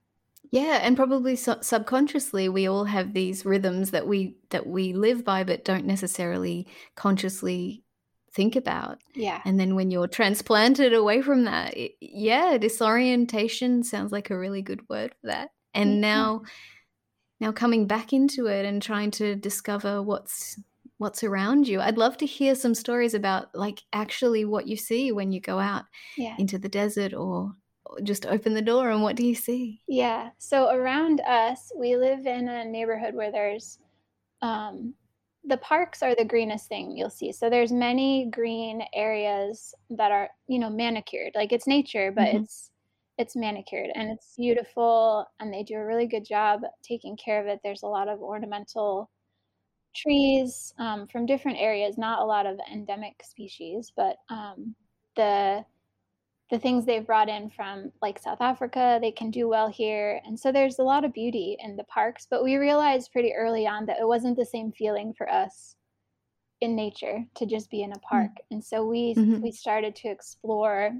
yeah, 0.53 0.81
and 0.83 0.95
probably 0.95 1.35
su- 1.35 1.55
subconsciously 1.61 2.47
we 2.47 2.67
all 2.67 2.83
have 2.83 3.11
these 3.11 3.43
rhythms 3.43 3.89
that 3.89 4.05
we 4.05 4.37
that 4.51 4.67
we 4.67 4.93
live 4.93 5.25
by, 5.25 5.43
but 5.43 5.65
don't 5.65 5.87
necessarily 5.87 6.67
consciously 6.93 7.83
think 8.35 8.55
about. 8.55 8.99
Yeah. 9.15 9.41
And 9.45 9.59
then 9.59 9.73
when 9.73 9.89
you're 9.89 10.07
transplanted 10.07 10.93
away 10.93 11.23
from 11.23 11.45
that, 11.45 11.75
it, 11.75 11.93
yeah, 11.99 12.59
disorientation 12.59 13.83
sounds 13.83 14.11
like 14.11 14.29
a 14.29 14.37
really 14.37 14.61
good 14.61 14.87
word 14.87 15.15
for 15.19 15.27
that. 15.27 15.49
And 15.73 15.93
mm-hmm. 15.93 16.01
now 16.01 16.41
now 17.39 17.51
coming 17.51 17.87
back 17.87 18.13
into 18.13 18.45
it 18.45 18.63
and 18.63 18.79
trying 18.79 19.09
to 19.11 19.35
discover 19.35 20.03
what's 20.03 20.59
what's 20.99 21.23
around 21.23 21.67
you. 21.67 21.81
I'd 21.81 21.97
love 21.97 22.17
to 22.17 22.27
hear 22.27 22.53
some 22.53 22.75
stories 22.75 23.15
about 23.15 23.47
like 23.55 23.81
actually 23.91 24.45
what 24.45 24.67
you 24.67 24.77
see 24.77 25.11
when 25.11 25.31
you 25.31 25.41
go 25.41 25.57
out 25.57 25.85
yeah. 26.15 26.35
into 26.37 26.59
the 26.59 26.69
desert 26.69 27.15
or 27.15 27.53
just 28.03 28.25
open 28.25 28.53
the 28.53 28.61
door 28.61 28.89
and 28.89 29.01
what 29.01 29.15
do 29.15 29.25
you 29.25 29.35
see? 29.35 29.81
Yeah. 29.87 30.29
So 30.37 30.69
around 30.69 31.21
us, 31.21 31.71
we 31.77 31.95
live 31.95 32.25
in 32.25 32.47
a 32.47 32.65
neighborhood 32.65 33.13
where 33.13 33.31
there's 33.31 33.79
um, 34.41 34.93
the 35.45 35.57
parks 35.57 36.01
are 36.01 36.15
the 36.15 36.25
greenest 36.25 36.67
thing 36.67 36.95
you'll 36.95 37.09
see. 37.09 37.31
So 37.31 37.49
there's 37.49 37.71
many 37.71 38.29
green 38.31 38.83
areas 38.93 39.75
that 39.89 40.11
are, 40.11 40.29
you 40.47 40.59
know, 40.59 40.69
manicured. 40.69 41.33
Like 41.35 41.51
it's 41.51 41.67
nature, 41.67 42.11
but 42.11 42.27
mm-hmm. 42.27 42.43
it's 42.43 42.71
it's 43.17 43.35
manicured 43.35 43.89
and 43.93 44.09
it's 44.09 44.33
beautiful 44.37 45.25
and 45.39 45.53
they 45.53 45.63
do 45.63 45.75
a 45.75 45.85
really 45.85 46.07
good 46.07 46.25
job 46.25 46.61
taking 46.81 47.15
care 47.15 47.39
of 47.39 47.47
it 47.47 47.59
there's 47.63 47.83
a 47.83 47.87
lot 47.87 48.07
of 48.07 48.21
ornamental 48.21 49.09
trees 49.95 50.73
um, 50.79 51.07
from 51.07 51.25
different 51.25 51.57
areas 51.59 51.97
not 51.97 52.19
a 52.19 52.25
lot 52.25 52.45
of 52.45 52.59
endemic 52.71 53.21
species 53.23 53.91
but 53.95 54.17
um, 54.29 54.75
the 55.15 55.63
the 56.53 56.59
things 56.59 56.85
they've 56.85 57.07
brought 57.07 57.29
in 57.29 57.49
from 57.49 57.91
like 58.01 58.19
south 58.19 58.39
africa 58.39 58.99
they 59.01 59.11
can 59.11 59.31
do 59.31 59.47
well 59.47 59.67
here 59.67 60.21
and 60.23 60.39
so 60.39 60.51
there's 60.51 60.77
a 60.77 60.83
lot 60.83 61.03
of 61.03 61.11
beauty 61.11 61.57
in 61.59 61.75
the 61.75 61.83
parks 61.85 62.27
but 62.29 62.43
we 62.43 62.55
realized 62.55 63.11
pretty 63.11 63.33
early 63.33 63.65
on 63.65 63.85
that 63.85 63.99
it 63.99 64.07
wasn't 64.07 64.37
the 64.37 64.45
same 64.45 64.71
feeling 64.71 65.13
for 65.17 65.27
us 65.29 65.75
in 66.63 66.75
nature 66.77 67.25
to 67.35 67.45
just 67.45 67.69
be 67.69 67.83
in 67.83 67.91
a 67.91 67.99
park. 67.99 68.31
Mm-hmm. 68.31 68.53
And 68.53 68.63
so 68.63 68.85
we 68.85 69.13
mm-hmm. 69.15 69.41
we 69.41 69.51
started 69.51 69.95
to 69.97 70.07
explore 70.07 70.91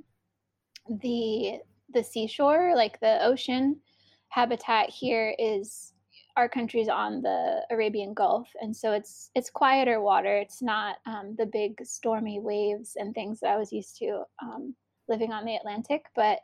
the 0.89 1.60
the 1.94 2.04
seashore, 2.04 2.74
like 2.76 3.00
the 3.00 3.24
ocean 3.24 3.80
habitat 4.28 4.89
here 4.89 5.34
is 5.39 5.94
our 6.36 6.50
country's 6.50 6.89
on 6.89 7.22
the 7.22 7.62
Arabian 7.72 8.13
Gulf, 8.13 8.50
and 8.60 8.76
so 8.76 8.92
it's 8.92 9.32
it's 9.36 9.50
quieter 9.50 10.02
water. 10.02 10.36
It's 10.36 10.62
not 10.62 10.98
um, 11.06 11.36
the 11.38 11.46
big 11.46 11.80
stormy 11.86 12.39
waves 12.39 12.98
and 12.98 13.13
things 13.13 13.39
that 13.39 13.52
I 13.52 13.58
was 13.58 13.72
used 13.72 13.98
to 14.00 14.24
um, 14.42 14.76
living 15.13 15.32
on 15.32 15.45
the 15.45 15.56
Atlantic, 15.56 16.06
but 16.15 16.39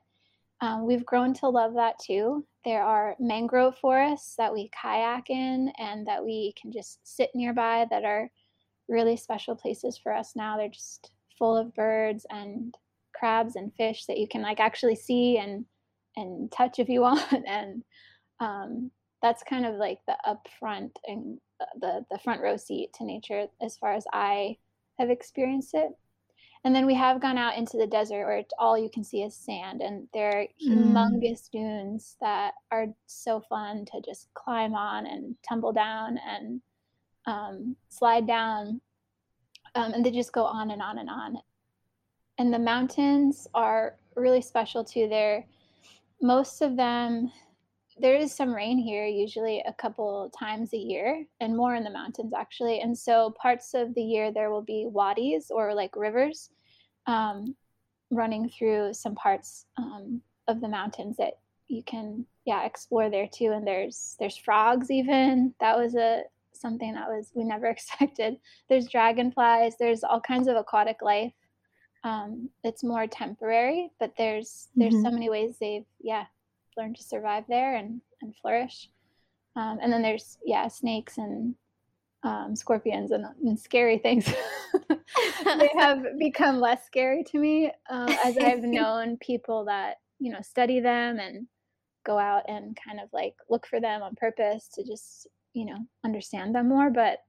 um, 0.62 0.86
we've 0.86 1.06
grown 1.06 1.34
to 1.36 1.50
love 1.50 1.74
that 1.74 1.96
too. 2.00 2.46
There 2.66 2.84
are 2.84 3.16
mangrove 3.20 3.78
forests 3.80 4.36
that 4.38 4.54
we 4.54 4.70
kayak 4.80 5.30
in 5.30 5.72
and 5.80 6.06
that 6.06 6.24
we 6.24 6.54
can 6.62 6.72
just 6.72 7.00
sit 7.04 7.32
nearby 7.34 7.88
that 7.90 8.04
are 8.04 8.30
really 8.88 9.18
special 9.18 9.56
places 9.56 9.98
for 9.98 10.14
us 10.14 10.34
now. 10.36 10.56
They're 10.56 10.70
just 10.70 11.12
full 11.40 11.58
of 11.58 11.74
birds 11.74 12.28
and 12.30 12.76
crabs 13.16 13.56
and 13.56 13.74
fish 13.76 14.06
that 14.06 14.20
you 14.20 14.28
can 14.28 14.44
like 14.44 14.60
actually 14.60 14.96
see 14.96 15.38
and 15.38 15.66
and 16.16 16.52
touch 16.52 16.78
if 16.78 16.90
you 16.90 17.02
want 17.10 17.46
and 17.48 17.84
um, 18.40 18.92
that's 19.22 19.44
kind 19.44 19.66
of 19.66 19.76
like 19.76 20.00
the 20.08 20.16
upfront 20.28 20.92
and 21.06 21.40
the 21.82 22.06
the 22.12 22.20
front 22.20 22.42
row 22.42 22.58
seat 22.58 22.92
to 22.94 23.04
nature 23.04 23.48
as 23.62 23.78
far 23.78 23.94
as 23.94 24.06
I 24.14 24.58
have 25.00 25.10
experienced 25.10 25.74
it. 25.74 25.92
And 26.66 26.76
then 26.76 26.86
we 26.86 26.94
have 26.96 27.22
gone 27.22 27.38
out 27.38 27.58
into 27.58 27.78
the 27.78 27.88
desert 27.88 28.26
where 28.26 28.44
all 28.58 28.78
you 28.78 28.90
can 28.90 29.04
see 29.04 29.24
is 29.24 29.34
sand, 29.34 29.82
and 29.82 30.08
there 30.14 30.40
are 30.40 30.48
mm. 30.62 30.94
humongous 30.94 31.50
dunes 31.50 32.18
that 32.20 32.54
are 32.70 32.88
so 33.06 33.40
fun 33.40 33.86
to 33.86 34.02
just 34.02 34.28
climb 34.34 34.76
on 34.76 35.06
and 35.06 35.36
tumble 35.48 35.72
down 35.72 36.20
and 36.28 36.62
um, 37.26 37.76
slide 37.88 38.28
down. 38.28 38.82
Um, 39.76 39.94
and 39.94 40.06
they 40.06 40.12
just 40.12 40.34
go 40.34 40.44
on 40.44 40.72
and 40.72 40.82
on 40.82 40.98
and 40.98 41.10
on. 41.10 41.38
And 42.40 42.54
the 42.54 42.60
mountains 42.60 43.48
are 43.54 43.96
really 44.16 44.42
special 44.42 44.84
too. 44.84 45.08
They're 45.08 45.46
most 46.22 46.62
of 46.62 46.76
them 46.76 47.32
there 48.02 48.16
is 48.16 48.34
some 48.34 48.54
rain 48.54 48.78
here, 48.78 49.06
usually 49.06 49.62
a 49.66 49.74
couple 49.74 50.32
times 50.38 50.74
a 50.74 50.78
year, 50.78 51.26
and 51.40 51.56
more 51.56 51.76
in 51.76 51.84
the 51.84 51.90
mountains 51.90 52.34
actually. 52.36 52.80
And 52.82 52.98
so 52.98 53.32
parts 53.32 53.74
of 53.74 53.94
the 53.96 54.02
year 54.02 54.32
there 54.32 54.52
will 54.52 54.62
be 54.62 54.88
wadis 54.90 55.52
or 55.52 55.74
like 55.74 55.96
rivers 55.96 56.50
um, 57.08 57.56
running 58.12 58.50
through 58.50 58.94
some 58.94 59.16
parts 59.16 59.66
um, 59.78 60.22
of 60.48 60.62
the 60.62 60.68
mountains 60.68 61.18
that 61.18 61.40
you 61.68 61.84
can 61.84 62.26
yeah 62.46 62.66
explore 62.66 63.10
there 63.10 63.28
too. 63.32 63.52
And 63.52 63.66
there's 63.66 64.16
there's 64.20 64.38
frogs 64.38 64.90
even. 64.90 65.54
That 65.60 65.78
was 65.78 65.96
a 65.96 66.24
something 66.54 66.94
that 66.94 67.08
was 67.08 67.32
we 67.34 67.44
never 67.44 67.66
expected. 67.76 68.38
There's 68.70 68.88
dragonflies. 68.88 69.76
There's 69.78 70.04
all 70.04 70.22
kinds 70.22 70.48
of 70.48 70.56
aquatic 70.56 71.02
life. 71.02 71.34
Um, 72.04 72.50
it's 72.64 72.84
more 72.84 73.08
temporary, 73.08 73.92
but 74.00 74.14
there's 74.18 74.70
there's 74.76 74.94
mm-hmm. 74.94 75.04
so 75.04 75.12
many 75.12 75.30
ways 75.30 75.58
they've 75.60 75.86
yeah 76.02 76.26
learn 76.80 76.94
to 76.94 77.04
survive 77.04 77.44
there 77.48 77.76
and, 77.76 78.02
and 78.22 78.36
flourish. 78.36 78.90
Um, 79.56 79.80
and 79.82 79.92
then 79.92 80.02
there's, 80.02 80.38
yeah, 80.46 80.68
snakes 80.68 81.18
and 81.18 81.56
um, 82.24 82.56
scorpions 82.56 83.12
and, 83.12 83.26
and, 83.44 83.60
scary 83.60 83.98
things. 83.98 84.26
they 85.46 85.70
have 85.78 86.06
become 86.18 86.60
less 86.60 86.86
scary 86.86 87.24
to 87.26 87.40
me 87.40 87.72
um, 87.90 88.10
as 88.26 88.38
I've 88.42 88.64
known 88.64 89.18
people 89.18 89.66
that, 89.66 89.98
you 90.20 90.32
know, 90.32 90.42
study 90.42 90.80
them 90.80 91.20
and 91.20 91.48
go 92.06 92.18
out 92.18 92.44
and 92.48 92.78
kind 92.84 93.00
of 93.00 93.10
like 93.14 93.36
look 93.50 93.68
for 93.68 93.80
them 93.80 94.02
on 94.02 94.16
purpose 94.16 94.70
to 94.74 94.84
just, 94.84 95.28
you 95.54 95.66
know, 95.66 95.78
understand 96.04 96.56
them 96.56 96.70
more. 96.70 96.90
But 96.90 97.20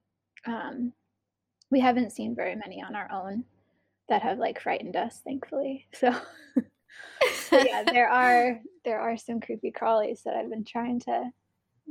um, 0.45 0.93
we 1.69 1.79
haven't 1.79 2.11
seen 2.11 2.35
very 2.35 2.55
many 2.55 2.83
on 2.83 2.95
our 2.95 3.09
own 3.11 3.45
that 4.09 4.21
have 4.21 4.39
like 4.39 4.59
frightened 4.59 4.95
us, 4.95 5.21
thankfully. 5.23 5.87
So 5.93 6.13
yeah, 7.51 7.83
there 7.83 8.09
are 8.09 8.59
there 8.85 8.99
are 8.99 9.17
some 9.17 9.39
creepy 9.39 9.71
crawlies 9.71 10.23
that 10.23 10.35
I've 10.35 10.49
been 10.49 10.65
trying 10.65 10.99
to 11.01 11.29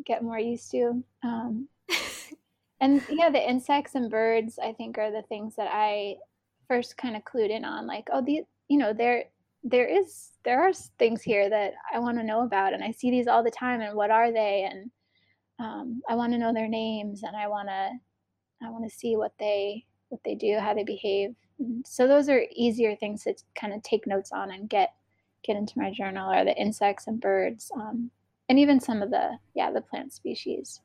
get 0.04 0.22
more 0.22 0.38
used 0.38 0.70
to. 0.72 1.04
Um, 1.22 1.68
and 2.80 3.02
yeah, 3.08 3.30
the 3.30 3.48
insects 3.48 3.94
and 3.94 4.10
birds 4.10 4.58
I 4.62 4.72
think 4.72 4.98
are 4.98 5.10
the 5.10 5.22
things 5.22 5.56
that 5.56 5.68
I 5.70 6.16
first 6.68 6.96
kind 6.96 7.16
of 7.16 7.24
clued 7.24 7.50
in 7.50 7.64
on. 7.64 7.86
Like, 7.86 8.08
oh, 8.12 8.22
the 8.22 8.42
you 8.68 8.78
know 8.78 8.92
there 8.92 9.24
there 9.62 9.86
is 9.86 10.30
there 10.44 10.62
are 10.62 10.72
things 10.98 11.22
here 11.22 11.50
that 11.50 11.74
I 11.92 11.98
want 11.98 12.18
to 12.18 12.24
know 12.24 12.42
about, 12.42 12.72
and 12.72 12.82
I 12.82 12.92
see 12.92 13.10
these 13.10 13.26
all 13.26 13.42
the 13.42 13.50
time. 13.50 13.80
And 13.80 13.94
what 13.94 14.10
are 14.10 14.32
they? 14.32 14.68
And 14.70 14.90
um, 15.58 16.00
I 16.08 16.14
want 16.14 16.32
to 16.32 16.38
know 16.38 16.54
their 16.54 16.68
names, 16.68 17.22
and 17.22 17.36
I 17.36 17.48
want 17.48 17.68
to 17.68 17.90
I 18.62 18.70
want 18.70 18.88
to 18.88 18.96
see 18.96 19.16
what 19.16 19.32
they 19.38 19.84
what 20.08 20.20
they 20.24 20.34
do, 20.34 20.58
how 20.58 20.74
they 20.74 20.84
behave. 20.84 21.34
And 21.60 21.86
so 21.86 22.08
those 22.08 22.28
are 22.28 22.44
easier 22.52 22.96
things 22.96 23.24
to 23.24 23.34
kind 23.54 23.72
of 23.72 23.82
take 23.82 24.06
notes 24.06 24.32
on 24.32 24.50
and 24.50 24.68
get 24.68 24.94
get 25.42 25.56
into 25.56 25.78
my 25.78 25.90
journal 25.90 26.28
are 26.30 26.44
the 26.44 26.56
insects 26.56 27.06
and 27.06 27.20
birds, 27.20 27.70
um, 27.74 28.10
and 28.48 28.58
even 28.58 28.80
some 28.80 29.02
of 29.02 29.10
the 29.10 29.38
yeah 29.54 29.70
the 29.70 29.80
plant 29.80 30.12
species. 30.12 30.80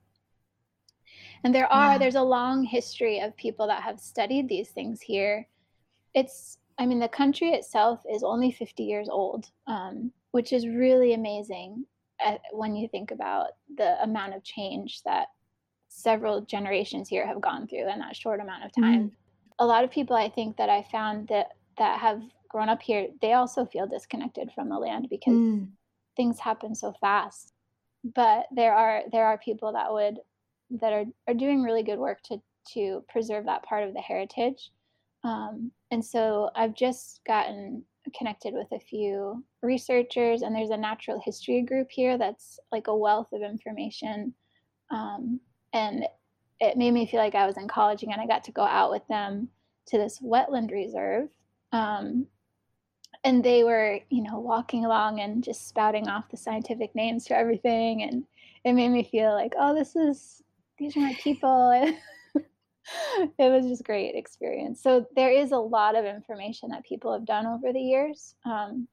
And 1.44 1.54
there 1.54 1.72
are 1.72 1.94
yeah. 1.94 1.98
there's 1.98 2.16
a 2.16 2.22
long 2.22 2.64
history 2.64 3.20
of 3.20 3.36
people 3.38 3.68
that 3.68 3.84
have 3.84 4.00
studied 4.00 4.50
these 4.50 4.70
things 4.70 5.02
here. 5.02 5.48
It's 6.14 6.58
I 6.78 6.86
mean 6.86 7.00
the 7.00 7.08
country 7.08 7.50
itself 7.50 8.02
is 8.12 8.24
only 8.24 8.52
50 8.52 8.84
years 8.84 9.10
old, 9.10 9.50
um, 9.68 10.12
which 10.32 10.52
is 10.52 10.68
really 10.68 11.14
amazing 11.14 11.86
at, 12.24 12.42
when 12.52 12.76
you 12.76 12.88
think 12.88 13.12
about 13.12 13.48
the 13.78 14.02
amount 14.04 14.36
of 14.36 14.44
change 14.44 15.04
that 15.04 15.28
several 15.88 16.42
generations 16.42 17.08
here 17.08 17.26
have 17.26 17.40
gone 17.40 17.68
through 17.68 17.90
in 17.90 18.00
that 18.00 18.16
short 18.16 18.40
amount 18.40 18.66
of 18.66 18.72
time. 18.74 19.04
Mm. 19.04 19.12
A 19.60 19.66
lot 19.66 19.84
of 19.84 19.92
people 19.92 20.16
I 20.16 20.30
think 20.30 20.58
that 20.58 20.70
I 20.70 20.86
found 20.92 21.28
that 21.30 21.52
that 21.78 22.00
have 22.00 22.22
grown 22.50 22.70
up 22.70 22.82
here, 22.82 23.08
they 23.22 23.34
also 23.34 23.66
feel 23.66 23.88
disconnected 23.88 24.52
from 24.54 24.70
the 24.70 24.78
land 24.78 25.08
because 25.10 25.34
mm. 25.34 25.68
things 26.16 26.40
happen 26.40 26.74
so 26.74 26.94
fast. 27.02 27.54
But 28.04 28.48
there 28.52 28.74
are 28.74 29.04
there 29.12 29.26
are 29.26 29.38
people 29.38 29.74
that 29.74 29.92
would 29.92 30.20
that 30.80 30.94
are, 30.94 31.06
are 31.28 31.34
doing 31.34 31.64
really 31.64 31.84
good 31.84 32.00
work 32.00 32.22
to 32.24 32.42
to 32.74 33.04
preserve 33.10 33.46
that 33.46 33.64
part 33.64 33.88
of 33.88 33.94
the 33.94 34.02
heritage. 34.02 34.72
Um, 35.24 35.72
and 35.92 36.04
so 36.04 36.50
I've 36.56 36.76
just 36.76 37.22
gotten 37.26 37.84
connected 38.16 38.54
with 38.54 38.72
a 38.72 38.80
few 38.80 39.44
researchers, 39.62 40.42
and 40.42 40.56
there's 40.56 40.70
a 40.70 40.78
natural 40.78 41.22
history 41.24 41.62
group 41.62 41.88
here 41.90 42.18
that's 42.18 42.60
like 42.72 42.88
a 42.88 42.96
wealth 42.96 43.34
of 43.34 43.42
information. 43.42 44.34
Um, 44.92 45.40
and 45.74 46.06
it 46.60 46.78
made 46.78 46.92
me 46.92 47.06
feel 47.06 47.20
like 47.20 47.36
I 47.36 47.46
was 47.46 47.58
in 47.58 47.68
college 47.68 48.04
again. 48.04 48.20
I 48.20 48.28
got 48.28 48.44
to 48.46 48.52
go 48.52 48.64
out 48.64 48.92
with 48.92 49.06
them 49.08 49.50
to 49.88 49.98
this 49.98 50.20
wetland 50.20 50.72
reserve 50.72 51.30
um, 51.72 52.26
and 53.24 53.44
they 53.44 53.64
were 53.64 54.00
you 54.10 54.24
know 54.24 54.40
walking 54.40 54.86
along 54.86 55.20
and 55.20 55.44
just 55.44 55.68
spouting 55.68 56.08
off 56.08 56.30
the 56.30 56.38
scientific 56.38 56.96
names 56.96 57.26
to 57.26 57.38
everything. 57.38 58.04
And 58.04 58.26
it 58.64 58.74
made 58.74 58.90
me 58.90 59.04
feel 59.04 59.34
like 59.34 59.54
oh 59.58 59.74
this 59.76 59.96
is 59.96 60.42
these 60.78 60.96
are 60.98 61.02
my 61.02 61.16
people. 61.20 61.94
It 63.40 63.50
was 63.50 63.66
just 63.66 63.84
great 63.84 64.14
experience. 64.14 64.80
So 64.84 65.08
there 65.16 65.32
is 65.32 65.52
a 65.52 65.58
lot 65.58 65.96
of 65.96 66.06
information 66.06 66.70
that 66.70 66.86
people 66.86 67.12
have 67.14 67.26
done 67.26 67.48
over 67.48 67.74
the 67.74 67.80
years 67.80 68.36
um, 68.46 68.88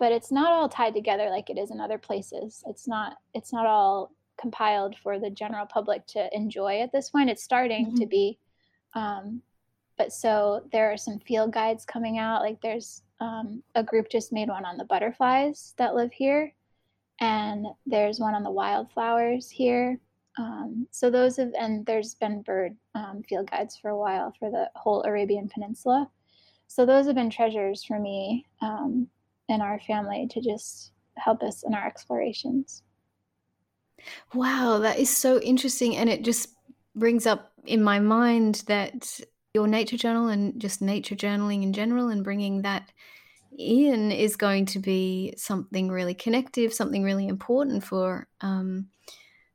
but 0.00 0.12
it's 0.12 0.32
not 0.32 0.50
all 0.50 0.68
tied 0.68 0.94
together 0.94 1.28
like 1.28 1.50
it 1.50 1.58
is 1.58 1.70
in 1.70 1.78
other 1.78 1.98
places. 1.98 2.64
It's 2.66 2.88
not 2.88 3.18
it's 3.34 3.52
not 3.52 3.66
all 3.66 4.10
compiled 4.40 4.96
for 5.02 5.18
the 5.18 5.30
general 5.30 5.66
public 5.66 6.06
to 6.06 6.28
enjoy 6.34 6.80
at 6.80 6.92
this 6.92 7.10
point 7.10 7.30
it's 7.30 7.42
starting 7.42 7.86
mm-hmm. 7.86 7.96
to 7.96 8.06
be 8.06 8.38
um, 8.94 9.42
but 9.98 10.12
so 10.12 10.62
there 10.72 10.90
are 10.92 10.96
some 10.96 11.18
field 11.20 11.52
guides 11.52 11.84
coming 11.84 12.18
out 12.18 12.42
like 12.42 12.60
there's 12.62 13.02
um, 13.20 13.62
a 13.74 13.82
group 13.82 14.08
just 14.08 14.32
made 14.32 14.48
one 14.48 14.64
on 14.64 14.76
the 14.76 14.84
butterflies 14.84 15.74
that 15.76 15.94
live 15.94 16.12
here, 16.12 16.52
and 17.20 17.66
there's 17.86 18.18
one 18.18 18.34
on 18.34 18.42
the 18.42 18.50
wildflowers 18.50 19.50
here. 19.50 20.00
Um, 20.38 20.86
so 20.90 21.10
those 21.10 21.36
have, 21.36 21.52
and 21.58 21.84
there's 21.84 22.14
been 22.14 22.42
bird 22.42 22.76
um, 22.94 23.22
field 23.28 23.50
guides 23.50 23.76
for 23.76 23.90
a 23.90 23.98
while 23.98 24.32
for 24.38 24.50
the 24.50 24.70
whole 24.74 25.02
Arabian 25.02 25.48
Peninsula. 25.48 26.08
So 26.66 26.86
those 26.86 27.06
have 27.06 27.16
been 27.16 27.30
treasures 27.30 27.84
for 27.84 27.98
me 27.98 28.46
um, 28.62 29.08
and 29.48 29.60
our 29.60 29.80
family 29.80 30.28
to 30.30 30.40
just 30.40 30.92
help 31.18 31.42
us 31.42 31.64
in 31.66 31.74
our 31.74 31.86
explorations. 31.86 32.84
Wow, 34.34 34.78
that 34.78 34.98
is 34.98 35.14
so 35.14 35.40
interesting, 35.40 35.96
and 35.96 36.08
it 36.08 36.24
just 36.24 36.48
brings 36.94 37.26
up 37.26 37.52
in 37.64 37.82
my 37.82 38.00
mind 38.00 38.62
that 38.66 39.20
your 39.54 39.66
nature 39.66 39.96
journal 39.96 40.28
and 40.28 40.60
just 40.60 40.80
nature 40.80 41.16
journaling 41.16 41.62
in 41.62 41.72
general 41.72 42.08
and 42.08 42.24
bringing 42.24 42.62
that 42.62 42.90
in 43.58 44.12
is 44.12 44.36
going 44.36 44.64
to 44.64 44.78
be 44.78 45.34
something 45.36 45.90
really 45.90 46.14
connective, 46.14 46.72
something 46.72 47.02
really 47.02 47.28
important 47.28 47.84
for 47.84 48.26
um, 48.40 48.86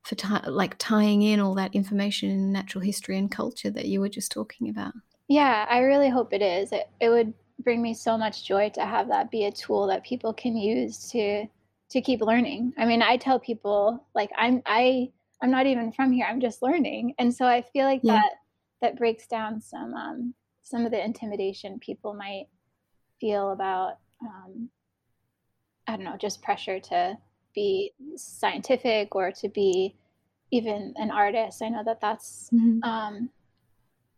for 0.03 0.15
t- 0.15 0.49
like 0.49 0.75
tying 0.77 1.21
in 1.23 1.39
all 1.39 1.55
that 1.55 1.73
information 1.73 2.29
in 2.29 2.51
natural 2.51 2.83
history 2.83 3.17
and 3.17 3.31
culture 3.31 3.71
that 3.71 3.85
you 3.85 3.99
were 3.99 4.09
just 4.09 4.31
talking 4.31 4.69
about. 4.69 4.93
Yeah, 5.27 5.65
I 5.67 5.79
really 5.79 6.09
hope 6.09 6.33
it 6.33 6.43
is. 6.43 6.71
It, 6.71 6.87
it 6.99 7.09
would 7.09 7.33
bring 7.59 7.81
me 7.81 7.93
so 7.93 8.17
much 8.17 8.45
joy 8.45 8.69
to 8.75 8.85
have 8.85 9.07
that 9.07 9.31
be 9.31 9.45
a 9.45 9.51
tool 9.51 9.87
that 9.87 10.03
people 10.03 10.33
can 10.33 10.55
use 10.55 11.09
to 11.11 11.47
to 11.95 12.01
keep 12.01 12.19
learning. 12.19 12.73
I 12.77 12.85
mean, 12.85 13.01
I 13.01 13.15
tell 13.15 13.39
people 13.39 14.05
like 14.13 14.29
I'm 14.37 14.61
I 14.65 15.11
I'm 15.41 15.49
not 15.49 15.65
even 15.65 15.93
from 15.93 16.11
here. 16.11 16.27
I'm 16.29 16.41
just 16.41 16.61
learning. 16.61 17.15
And 17.19 17.33
so 17.33 17.45
I 17.45 17.61
feel 17.61 17.85
like 17.85 18.01
yeah. 18.03 18.15
that 18.15 18.31
that 18.81 18.97
breaks 18.97 19.27
down 19.27 19.61
some 19.61 19.93
um, 19.93 20.33
some 20.61 20.85
of 20.85 20.91
the 20.91 21.03
intimidation 21.03 21.79
people 21.79 22.13
might 22.13 22.47
feel 23.21 23.51
about 23.51 23.93
um, 24.21 24.69
I 25.87 25.95
don't 25.95 26.03
know, 26.03 26.17
just 26.17 26.41
pressure 26.41 26.81
to 26.81 27.17
be 27.53 27.93
scientific 28.17 29.15
or 29.15 29.31
to 29.31 29.47
be 29.47 29.95
even 30.51 30.93
an 30.97 31.11
artist. 31.11 31.61
I 31.61 31.69
know 31.69 31.83
that 31.85 32.01
that's 32.01 32.49
mm-hmm. 32.53 32.83
um, 32.83 33.29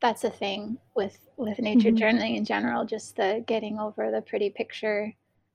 that's 0.02 0.24
a 0.24 0.32
thing 0.32 0.80
with 0.96 1.20
with 1.38 1.60
nature 1.60 1.92
mm-hmm. 1.92 2.04
journaling 2.04 2.38
in 2.38 2.44
general. 2.44 2.86
Just 2.86 3.18
the 3.18 3.44
getting 3.46 3.78
over 3.78 4.10
the 4.10 4.22
pretty 4.24 4.50
picture 4.50 5.14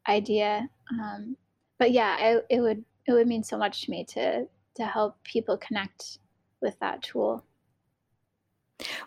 idea. 0.09 0.69
Um, 0.89 1.37
but 1.79 1.93
yeah, 1.93 2.17
I, 2.19 2.41
it 2.51 2.61
would 2.61 2.85
it 3.07 3.13
would 3.13 3.27
mean 3.27 3.43
so 3.43 3.59
much 3.59 3.83
to 3.83 3.91
me 3.91 4.05
to 4.05 4.47
to 4.77 4.87
help 4.87 5.23
people 5.25 5.57
connect 5.59 6.19
with 6.61 6.79
that 6.81 7.03
tool. 7.03 7.45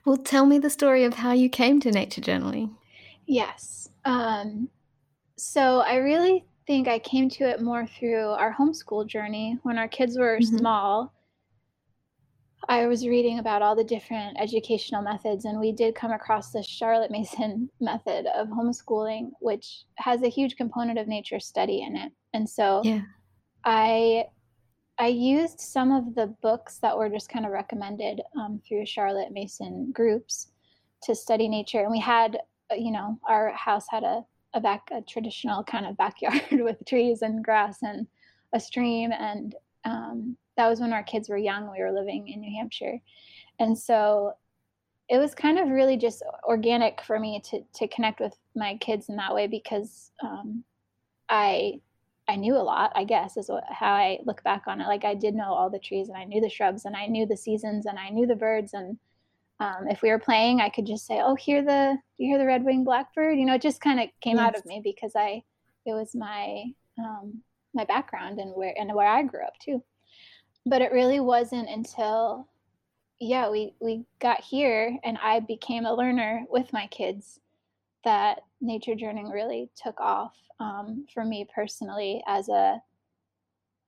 Well, 0.05 0.17
tell 0.17 0.45
me 0.45 0.59
the 0.59 0.69
story 0.69 1.03
of 1.03 1.15
how 1.15 1.31
you 1.31 1.49
came 1.49 1.79
to 1.81 1.91
nature 1.91 2.21
journaling. 2.21 2.75
Yes. 3.25 3.89
Um, 4.05 4.69
so 5.37 5.79
I 5.79 5.95
really 5.95 6.45
think 6.67 6.87
I 6.87 6.99
came 6.99 7.29
to 7.29 7.49
it 7.49 7.61
more 7.61 7.85
through 7.85 8.29
our 8.29 8.53
homeschool 8.53 9.07
journey 9.07 9.59
when 9.63 9.77
our 9.77 9.87
kids 9.87 10.17
were 10.17 10.37
mm-hmm. 10.37 10.57
small. 10.57 11.13
I 12.67 12.87
was 12.87 13.07
reading 13.07 13.39
about 13.39 13.61
all 13.61 13.75
the 13.75 13.83
different 13.83 14.37
educational 14.39 15.01
methods, 15.01 15.45
and 15.45 15.59
we 15.59 15.71
did 15.71 15.95
come 15.95 16.11
across 16.11 16.51
the 16.51 16.63
Charlotte 16.63 17.11
Mason 17.11 17.69
method 17.79 18.25
of 18.35 18.47
homeschooling, 18.47 19.31
which 19.39 19.83
has 19.97 20.21
a 20.23 20.29
huge 20.29 20.55
component 20.55 20.97
of 20.97 21.07
nature 21.07 21.39
study 21.39 21.81
in 21.81 21.95
it. 21.95 22.11
And 22.33 22.49
so 22.49 22.81
yeah. 22.83 23.01
I 23.63 24.25
I 24.97 25.07
used 25.07 25.59
some 25.59 25.91
of 25.91 26.15
the 26.15 26.27
books 26.41 26.77
that 26.79 26.97
were 26.97 27.09
just 27.09 27.29
kind 27.29 27.45
of 27.45 27.51
recommended 27.51 28.21
um, 28.39 28.61
through 28.65 28.85
Charlotte 28.85 29.31
Mason 29.31 29.91
groups 29.91 30.51
to 31.03 31.13
study 31.13 31.47
nature, 31.47 31.81
and 31.81 31.91
we 31.91 31.99
had, 31.99 32.37
uh, 32.71 32.75
you 32.75 32.91
know, 32.91 33.19
our 33.27 33.51
house 33.51 33.85
had 33.89 34.03
a 34.03 34.25
a 34.53 34.61
back 34.61 34.87
a 34.91 35.01
traditional 35.01 35.63
kind 35.63 35.85
of 35.85 35.97
backyard 35.97 36.41
with 36.51 36.77
trees 36.87 37.21
and 37.21 37.43
grass 37.43 37.83
and 37.83 38.07
a 38.53 38.59
stream 38.59 39.11
and 39.11 39.53
um, 39.83 40.37
that 40.57 40.67
was 40.67 40.79
when 40.79 40.93
our 40.93 41.03
kids 41.03 41.29
were 41.29 41.37
young 41.37 41.71
we 41.71 41.81
were 41.81 41.91
living 41.91 42.27
in 42.27 42.41
new 42.41 42.57
hampshire 42.57 42.99
and 43.59 43.77
so 43.77 44.33
it 45.07 45.17
was 45.17 45.35
kind 45.35 45.59
of 45.59 45.69
really 45.69 45.97
just 45.97 46.23
organic 46.43 47.01
for 47.01 47.19
me 47.19 47.41
to 47.41 47.61
to 47.73 47.87
connect 47.87 48.19
with 48.19 48.35
my 48.55 48.75
kids 48.77 49.09
in 49.09 49.15
that 49.15 49.33
way 49.33 49.47
because 49.47 50.11
um, 50.23 50.63
i 51.29 51.73
i 52.27 52.35
knew 52.35 52.55
a 52.55 52.57
lot 52.57 52.91
i 52.95 53.03
guess 53.03 53.37
is 53.37 53.49
what, 53.49 53.63
how 53.69 53.93
i 53.93 54.17
look 54.25 54.43
back 54.43 54.63
on 54.67 54.81
it 54.81 54.87
like 54.87 55.05
i 55.05 55.13
did 55.13 55.35
know 55.35 55.53
all 55.53 55.69
the 55.69 55.79
trees 55.79 56.09
and 56.09 56.17
i 56.17 56.23
knew 56.23 56.41
the 56.41 56.49
shrubs 56.49 56.85
and 56.85 56.95
i 56.95 57.05
knew 57.05 57.25
the 57.25 57.37
seasons 57.37 57.85
and 57.85 57.99
i 57.99 58.09
knew 58.09 58.25
the 58.25 58.35
birds 58.35 58.73
and 58.73 58.97
um, 59.59 59.87
if 59.89 60.01
we 60.01 60.09
were 60.09 60.19
playing, 60.19 60.59
I 60.59 60.69
could 60.69 60.85
just 60.85 61.05
say, 61.05 61.21
"Oh, 61.21 61.35
hear 61.35 61.63
the 61.63 61.97
you 62.17 62.27
hear 62.27 62.37
the 62.37 62.45
red 62.45 62.63
winged 62.65 62.85
blackbird?" 62.85 63.37
You 63.37 63.45
know, 63.45 63.55
it 63.55 63.61
just 63.61 63.81
kind 63.81 63.99
of 63.99 64.09
came 64.21 64.37
yes. 64.37 64.47
out 64.47 64.57
of 64.57 64.65
me 64.65 64.81
because 64.83 65.13
I 65.15 65.43
it 65.85 65.93
was 65.93 66.13
my 66.13 66.65
um, 66.99 67.41
my 67.73 67.85
background 67.85 68.39
and 68.39 68.53
where 68.55 68.73
and 68.77 68.93
where 68.93 69.07
I 69.07 69.23
grew 69.23 69.43
up 69.45 69.53
too. 69.59 69.81
But 70.65 70.81
it 70.81 70.91
really 70.91 71.19
wasn't 71.19 71.69
until 71.69 72.47
yeah 73.19 73.49
we 73.49 73.73
we 73.79 74.03
got 74.19 74.41
here 74.41 74.97
and 75.03 75.17
I 75.23 75.39
became 75.39 75.85
a 75.85 75.93
learner 75.93 76.43
with 76.49 76.73
my 76.73 76.87
kids 76.87 77.39
that 78.03 78.41
nature 78.59 78.93
journaling 78.93 79.31
really 79.31 79.69
took 79.81 79.99
off 80.01 80.35
um, 80.59 81.05
for 81.13 81.23
me 81.23 81.47
personally 81.53 82.21
as 82.27 82.49
a 82.49 82.81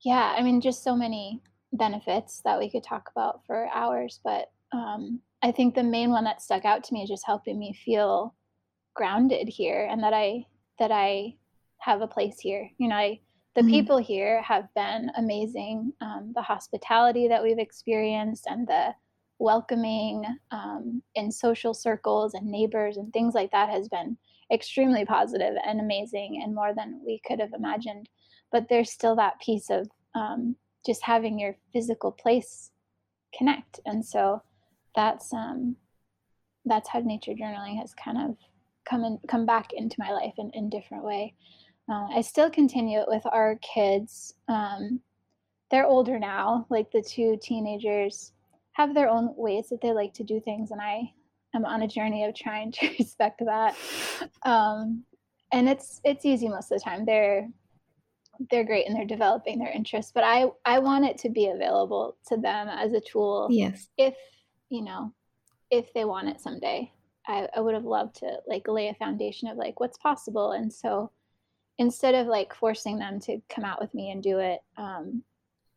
yeah 0.02 0.34
I 0.38 0.44
mean 0.44 0.62
just 0.62 0.82
so 0.84 0.96
many 0.96 1.42
benefits 1.74 2.42
that 2.46 2.60
we 2.60 2.70
could 2.70 2.84
talk 2.84 3.10
about 3.12 3.42
for 3.46 3.68
hours, 3.74 4.20
but 4.24 4.52
um, 4.74 5.20
I 5.42 5.52
think 5.52 5.76
the 5.76 5.84
main 5.84 6.10
one 6.12 6.24
that 6.26 6.42
stuck 6.42 6.66
out 6.66 6.84
to 6.86 6.94
me 6.94 7.04
is 7.04 7.10
just 7.10 7.26
helping 7.26 7.60
me 7.60 7.78
feel 7.86 8.34
grounded 8.96 9.48
here 9.48 9.88
and 9.90 10.04
that 10.04 10.14
I 10.14 10.46
that 10.80 10.92
I 10.92 11.36
have 11.80 12.02
a 12.02 12.08
place 12.08 12.40
here. 12.40 12.70
You 12.78 12.88
know, 12.90 12.96
I, 12.96 13.20
the 13.58 13.64
mm-hmm. 13.64 13.72
people 13.72 13.98
here 13.98 14.40
have 14.44 14.72
been 14.76 15.10
amazing. 15.18 15.92
Um, 16.00 16.32
the 16.36 16.44
hospitality 16.44 17.28
that 17.28 17.42
we've 17.42 17.58
experienced 17.58 18.46
and 18.48 18.68
the 18.68 18.94
welcoming 19.40 20.24
um, 20.52 21.02
in 21.16 21.32
social 21.32 21.74
circles 21.74 22.36
and 22.36 22.46
neighbors 22.46 22.98
and 22.98 23.12
things 23.12 23.34
like 23.34 23.52
that 23.52 23.70
has 23.70 23.90
been 23.90 24.16
extremely 24.54 25.06
positive 25.06 25.56
and 25.66 25.80
amazing 25.80 26.40
and 26.44 26.54
more 26.54 26.76
than 26.76 27.02
we 27.04 27.20
could 27.26 27.40
have 27.40 27.54
imagined. 27.54 28.08
But 28.52 28.70
there's 28.70 28.92
still 28.92 29.16
that 29.16 29.42
piece 29.42 29.72
of 29.72 29.90
um, 30.14 30.56
just 30.86 31.02
having 31.02 31.40
your 31.40 31.58
physical 31.74 32.12
place 32.12 32.70
connect. 33.36 33.80
And 33.88 34.06
so 34.06 34.44
that's 34.96 35.34
um, 35.34 35.78
that's 36.64 36.90
how 36.90 37.00
nature 37.00 37.34
journaling 37.34 37.80
has 37.80 37.96
kind 37.96 38.20
of 38.20 38.38
come 38.88 39.04
in, 39.04 39.18
come 39.28 39.48
back 39.48 39.74
into 39.74 39.96
my 39.98 40.12
life 40.12 40.34
in 40.38 40.52
in 40.54 40.70
different 40.70 41.04
way. 41.04 41.34
Uh, 41.90 42.08
I 42.14 42.22
still 42.22 42.50
continue 42.50 43.00
it 43.00 43.08
with 43.08 43.26
our 43.26 43.58
kids. 43.62 44.34
Um, 44.48 45.00
they're 45.72 45.86
older 45.86 46.20
now, 46.20 46.66
like 46.70 46.92
the 46.92 47.02
two 47.02 47.38
teenagers 47.42 48.34
have 48.74 48.94
their 48.94 49.10
own 49.10 49.34
ways 49.36 49.70
that 49.70 49.82
they 49.82 49.92
like 49.92 50.14
to 50.16 50.24
do 50.24 50.40
things, 50.40 50.72
and 50.72 50.82
I 50.82 51.12
am 51.56 51.66
on 51.66 51.82
a 51.82 51.88
journey 51.88 52.26
of 52.26 52.36
trying 52.36 52.72
to 52.74 52.90
respect 53.00 53.42
that. 53.46 53.76
Um, 54.44 55.04
and 55.52 55.70
it's 55.70 56.02
it's 56.04 56.26
easy 56.26 56.48
most 56.48 56.72
of 56.72 56.80
the 56.80 56.84
time. 56.84 57.06
They're 57.06 57.48
they're 58.52 58.66
great 58.66 58.86
and 58.86 58.96
they're 58.96 59.06
developing 59.06 59.58
their 59.58 59.72
interests, 59.72 60.12
but 60.14 60.24
I 60.24 60.48
I 60.66 60.80
want 60.80 61.06
it 61.06 61.18
to 61.20 61.30
be 61.30 61.48
available 61.48 62.18
to 62.28 62.38
them 62.38 62.68
as 62.68 62.94
a 62.94 63.02
tool. 63.02 63.48
Yes. 63.50 63.88
If 63.98 64.16
you 64.70 64.84
know, 64.84 65.14
if 65.72 65.94
they 65.94 66.06
want 66.06 66.30
it 66.30 66.42
someday. 66.42 66.92
I, 67.30 67.46
I 67.54 67.60
would 67.60 67.74
have 67.74 67.84
loved 67.84 68.16
to 68.20 68.38
like 68.48 68.70
lay 68.70 68.88
a 68.88 68.94
foundation 68.94 69.50
of 69.50 69.58
like 69.58 69.82
what's 69.82 69.98
possible. 69.98 70.54
And 70.54 70.72
so 70.72 71.12
instead 71.78 72.16
of 72.16 72.28
like 72.28 72.54
forcing 72.54 72.98
them 72.98 73.20
to 73.22 73.40
come 73.50 73.64
out 73.64 73.82
with 73.82 73.94
me 73.94 74.12
and 74.12 74.24
do 74.24 74.40
it, 74.40 74.60
um, 74.78 75.24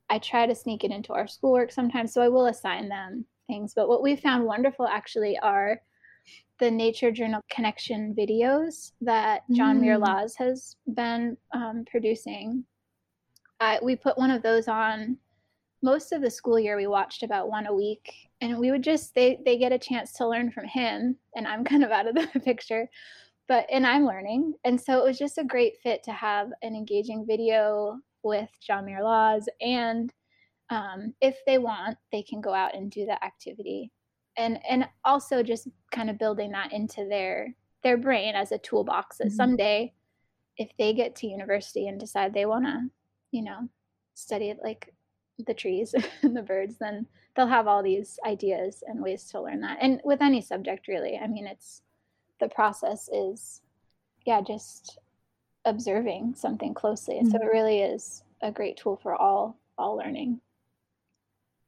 I 0.08 0.18
try 0.18 0.46
to 0.46 0.54
sneak 0.54 0.84
it 0.84 0.90
into 0.90 1.12
our 1.12 1.28
schoolwork 1.28 1.70
sometimes. 1.70 2.12
So 2.12 2.22
I 2.22 2.28
will 2.28 2.46
assign 2.46 2.88
them 2.88 3.24
things. 3.46 3.72
But 3.74 3.88
what 3.88 4.02
we 4.02 4.16
found 4.16 4.44
wonderful 4.44 4.86
actually 4.86 5.38
are 5.38 5.80
the 6.58 6.70
Nature 6.70 7.10
Journal 7.10 7.40
Connection 7.50 8.14
videos 8.14 8.92
that 9.00 9.42
John 9.52 9.78
mm. 9.78 9.82
Muir 9.82 9.98
Laws 9.98 10.34
has 10.36 10.76
been 10.94 11.36
um, 11.54 11.84
producing. 11.90 12.64
we 13.82 13.96
put 13.96 14.18
one 14.18 14.30
of 14.30 14.42
those 14.42 14.68
on 14.68 15.16
most 15.82 16.12
of 16.12 16.20
the 16.20 16.30
school 16.30 16.58
year. 16.58 16.76
We 16.76 16.86
watched 16.86 17.22
about 17.22 17.48
one 17.48 17.66
a 17.66 17.74
week 17.74 18.12
and 18.40 18.58
we 18.58 18.70
would 18.70 18.82
just 18.82 19.14
they 19.14 19.38
they 19.44 19.56
get 19.58 19.72
a 19.72 19.78
chance 19.78 20.12
to 20.12 20.28
learn 20.28 20.50
from 20.50 20.64
him 20.64 21.16
and 21.34 21.46
i'm 21.46 21.64
kind 21.70 21.84
of 21.84 21.90
out 21.90 22.06
of 22.06 22.14
the 22.14 22.40
picture 22.44 22.88
but 23.50 23.66
and 23.70 23.86
i'm 23.86 24.06
learning 24.06 24.54
and 24.64 24.80
so 24.80 24.98
it 24.98 25.04
was 25.04 25.18
just 25.18 25.36
a 25.36 25.44
great 25.44 25.74
fit 25.82 26.02
to 26.02 26.12
have 26.12 26.48
an 26.62 26.74
engaging 26.74 27.26
video 27.26 27.98
with 28.22 28.48
john 28.66 28.86
muir 28.86 29.02
laws 29.02 29.46
and 29.60 30.14
um, 30.70 31.14
if 31.20 31.36
they 31.46 31.58
want 31.58 31.98
they 32.12 32.22
can 32.22 32.40
go 32.40 32.54
out 32.54 32.76
and 32.76 32.92
do 32.92 33.04
the 33.04 33.24
activity 33.24 33.90
and 34.38 34.58
and 34.68 34.86
also 35.04 35.42
just 35.42 35.68
kind 35.90 36.08
of 36.08 36.18
building 36.18 36.52
that 36.52 36.72
into 36.72 37.06
their 37.08 37.52
their 37.82 37.96
brain 37.96 38.36
as 38.36 38.52
a 38.52 38.58
toolbox 38.58 39.18
that 39.18 39.26
mm-hmm. 39.26 39.36
someday 39.36 39.92
if 40.56 40.70
they 40.78 40.92
get 40.92 41.16
to 41.16 41.26
university 41.26 41.88
and 41.88 41.98
decide 41.98 42.32
they 42.32 42.46
want 42.46 42.64
to 42.64 42.88
you 43.32 43.42
know 43.42 43.68
study 44.14 44.54
like 44.62 44.94
the 45.46 45.54
trees 45.54 45.94
and 46.22 46.36
the 46.36 46.42
birds, 46.42 46.76
then 46.78 47.06
they'll 47.34 47.46
have 47.46 47.66
all 47.66 47.82
these 47.82 48.18
ideas 48.26 48.82
and 48.86 49.02
ways 49.02 49.24
to 49.24 49.40
learn 49.40 49.60
that. 49.60 49.78
And 49.80 50.00
with 50.04 50.22
any 50.22 50.40
subject, 50.40 50.88
really, 50.88 51.18
I 51.18 51.26
mean, 51.26 51.46
it's 51.46 51.82
the 52.40 52.48
process 52.48 53.08
is, 53.12 53.60
yeah, 54.26 54.40
just 54.40 54.98
observing 55.64 56.34
something 56.36 56.74
closely. 56.74 57.16
Mm-hmm. 57.16 57.30
So 57.30 57.36
it 57.36 57.52
really 57.52 57.80
is 57.80 58.22
a 58.42 58.50
great 58.50 58.76
tool 58.76 58.98
for 59.02 59.14
all 59.14 59.56
all 59.78 59.96
learning. 59.96 60.40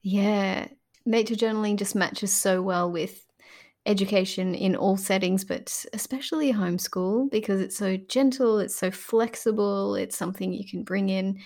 Yeah, 0.03 0.69
nature 1.07 1.35
journaling 1.35 1.77
just 1.77 1.95
matches 1.95 2.33
so 2.33 2.61
well 2.61 2.91
with 2.91 3.25
education 3.87 4.55
in 4.55 4.77
all 4.77 4.97
settings, 4.97 5.45
but 5.45 5.85
especially 5.93 6.53
homeschool 6.53 7.31
because 7.31 7.61
it's 7.61 7.77
so 7.77 7.97
gentle, 7.97 8.59
it's 8.59 8.77
so 8.77 8.91
flexible, 8.91 9.95
it's 9.95 10.17
something 10.17 10.53
you 10.53 10.69
can 10.69 10.85
bring 10.85 11.09
in 11.09 11.39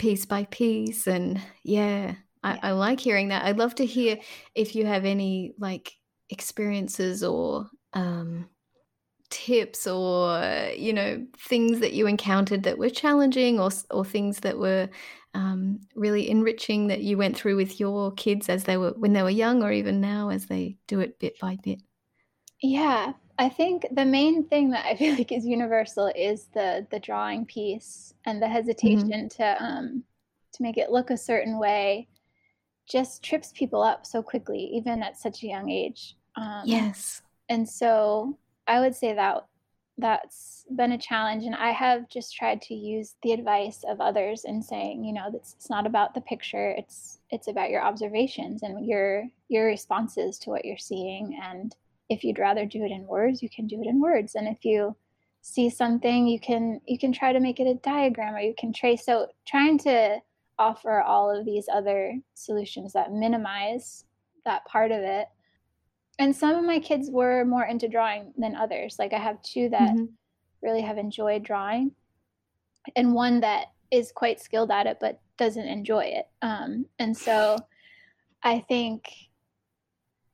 piece 0.00 0.24
by 0.24 0.44
piece 0.44 1.06
and 1.06 1.38
yeah 1.62 2.14
I, 2.42 2.58
I, 2.62 2.70
like 2.70 2.98
hearing 2.98 3.28
that 3.28 3.44
i'd 3.44 3.58
love 3.58 3.74
to 3.74 3.84
hear 3.84 4.18
if 4.54 4.74
you 4.74 4.86
have 4.86 5.04
any 5.04 5.52
like 5.58 5.92
experiences 6.30 7.22
or 7.22 7.68
um, 7.92 8.48
tips 9.30 9.86
or 9.86 10.70
you 10.76 10.92
know 10.92 11.24
things 11.38 11.80
that 11.80 11.92
you 11.92 12.06
encountered 12.06 12.64
that 12.64 12.78
were 12.78 12.90
challenging 12.90 13.60
or, 13.60 13.70
or 13.90 14.04
things 14.04 14.40
that 14.40 14.58
were 14.58 14.88
um, 15.34 15.78
really 15.94 16.28
enriching 16.28 16.88
that 16.88 17.02
you 17.02 17.16
went 17.16 17.36
through 17.36 17.54
with 17.54 17.78
your 17.78 18.12
kids 18.12 18.48
as 18.48 18.64
they 18.64 18.76
were 18.76 18.90
when 18.96 19.12
they 19.12 19.22
were 19.22 19.30
young 19.30 19.62
or 19.62 19.72
even 19.72 20.00
now 20.00 20.30
as 20.30 20.46
they 20.46 20.76
do 20.88 21.00
it 21.00 21.18
bit 21.18 21.38
by 21.40 21.56
bit 21.62 21.80
yeah 22.60 23.12
I 23.38 23.48
think 23.48 23.86
the 23.92 24.04
main 24.04 24.44
thing 24.44 24.70
that 24.70 24.84
I 24.84 24.94
feel 24.96 25.14
like 25.14 25.32
is 25.32 25.46
universal 25.46 26.12
is 26.16 26.48
the 26.52 26.86
the 26.90 26.98
drawing 26.98 27.46
piece 27.46 28.14
and 28.26 28.42
the 28.42 28.48
hesitation 28.48 29.10
mm-hmm. 29.10 29.42
to 29.42 29.64
um 29.64 30.04
to 30.52 30.62
make 30.62 30.76
it 30.76 30.90
look 30.90 31.10
a 31.10 31.16
certain 31.16 31.58
way 31.58 32.08
just 32.90 33.22
trips 33.22 33.52
people 33.54 33.82
up 33.82 34.04
so 34.04 34.22
quickly, 34.22 34.58
even 34.74 35.02
at 35.02 35.16
such 35.16 35.42
a 35.42 35.46
young 35.46 35.70
age. 35.70 36.16
Um, 36.36 36.62
yes. 36.64 37.22
And 37.50 37.68
so 37.68 38.38
I 38.66 38.80
would 38.80 38.94
say 38.94 39.12
that 39.12 39.44
that's 39.98 40.64
been 40.74 40.92
a 40.92 40.98
challenge. 40.98 41.44
And 41.44 41.54
I 41.54 41.72
have 41.72 42.08
just 42.08 42.34
tried 42.34 42.62
to 42.62 42.74
use 42.74 43.16
the 43.22 43.32
advice 43.32 43.84
of 43.86 44.00
others 44.00 44.44
in 44.44 44.62
saying, 44.62 45.04
you 45.04 45.12
know, 45.12 45.30
it's, 45.34 45.54
it's 45.54 45.68
not 45.68 45.86
about 45.86 46.14
the 46.14 46.22
picture. 46.22 46.70
It's 46.70 47.18
it's 47.30 47.48
about 47.48 47.70
your 47.70 47.82
observations 47.82 48.62
and 48.62 48.86
your 48.86 49.28
your 49.48 49.66
responses 49.66 50.38
to 50.38 50.50
what 50.50 50.64
you're 50.64 50.78
seeing. 50.78 51.38
And 51.42 51.74
if 52.08 52.24
you'd 52.24 52.38
rather 52.38 52.64
do 52.64 52.84
it 52.84 52.92
in 52.92 53.06
words, 53.06 53.42
you 53.42 53.50
can 53.50 53.66
do 53.66 53.80
it 53.82 53.86
in 53.86 54.00
words. 54.00 54.36
And 54.36 54.48
if 54.48 54.64
you 54.64 54.96
see 55.42 55.68
something, 55.68 56.26
you 56.26 56.40
can 56.40 56.80
you 56.86 56.98
can 56.98 57.12
try 57.12 57.32
to 57.32 57.40
make 57.40 57.60
it 57.60 57.66
a 57.66 57.74
diagram 57.74 58.34
or 58.34 58.40
you 58.40 58.54
can 58.56 58.72
trace. 58.72 59.04
So 59.04 59.26
trying 59.46 59.78
to 59.78 60.20
offer 60.58 61.00
all 61.00 61.36
of 61.36 61.44
these 61.44 61.68
other 61.72 62.14
solutions 62.34 62.92
that 62.92 63.12
minimize 63.12 64.04
that 64.44 64.64
part 64.66 64.92
of 64.92 65.00
it. 65.00 65.26
And 66.20 66.36
some 66.36 66.54
of 66.54 66.66
my 66.66 66.78
kids 66.78 67.08
were 67.10 67.46
more 67.46 67.64
into 67.64 67.88
drawing 67.88 68.34
than 68.36 68.54
others. 68.54 68.96
Like 68.98 69.14
I 69.14 69.18
have 69.18 69.40
two 69.42 69.70
that 69.70 69.94
mm-hmm. 69.94 70.04
really 70.62 70.82
have 70.82 70.98
enjoyed 70.98 71.42
drawing, 71.42 71.92
and 72.94 73.14
one 73.14 73.40
that 73.40 73.68
is 73.90 74.12
quite 74.12 74.38
skilled 74.38 74.70
at 74.70 74.86
it 74.86 74.98
but 75.00 75.18
doesn't 75.38 75.66
enjoy 75.66 76.04
it. 76.04 76.28
Um, 76.42 76.84
and 76.98 77.16
so 77.16 77.56
I 78.42 78.60
think, 78.68 79.10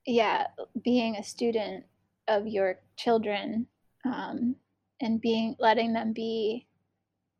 yeah, 0.04 0.48
being 0.82 1.16
a 1.16 1.22
student 1.22 1.84
of 2.26 2.48
your 2.48 2.80
children 2.96 3.68
um, 4.04 4.56
and 5.00 5.20
being 5.20 5.54
letting 5.60 5.92
them 5.92 6.12
be 6.12 6.66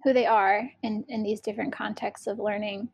who 0.05 0.13
they 0.13 0.27
are 0.27 0.71
in, 0.85 1.05
in 1.09 1.25
these 1.25 1.41
different 1.41 1.73
contexts 1.73 2.29
of 2.29 2.39
learning. 2.39 2.91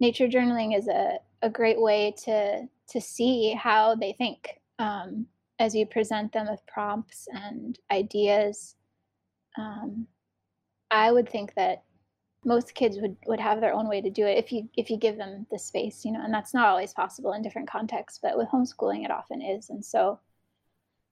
Nature 0.00 0.26
journaling 0.26 0.76
is 0.76 0.88
a, 0.88 1.18
a 1.42 1.48
great 1.48 1.80
way 1.80 2.12
to 2.24 2.66
to 2.88 3.00
see 3.00 3.52
how 3.52 3.94
they 3.94 4.12
think 4.12 4.58
um, 4.78 5.26
as 5.58 5.74
you 5.74 5.86
present 5.86 6.32
them 6.32 6.48
with 6.48 6.66
prompts 6.66 7.26
and 7.32 7.78
ideas. 7.90 8.76
Um, 9.56 10.06
I 10.90 11.10
would 11.12 11.28
think 11.28 11.54
that 11.54 11.82
most 12.44 12.74
kids 12.74 12.98
would, 13.00 13.16
would 13.26 13.40
have 13.40 13.60
their 13.60 13.74
own 13.74 13.88
way 13.88 14.00
to 14.00 14.10
do 14.10 14.24
it 14.24 14.38
if 14.38 14.52
you 14.52 14.68
if 14.76 14.90
you 14.90 14.96
give 14.96 15.16
them 15.16 15.46
the 15.50 15.58
space, 15.58 16.04
you 16.04 16.12
know, 16.12 16.22
and 16.22 16.32
that's 16.32 16.54
not 16.54 16.68
always 16.68 16.92
possible 16.92 17.32
in 17.32 17.42
different 17.42 17.68
contexts, 17.68 18.20
but 18.22 18.38
with 18.38 18.48
homeschooling 18.48 19.04
it 19.04 19.10
often 19.10 19.42
is. 19.42 19.70
And 19.70 19.84
so 19.84 20.20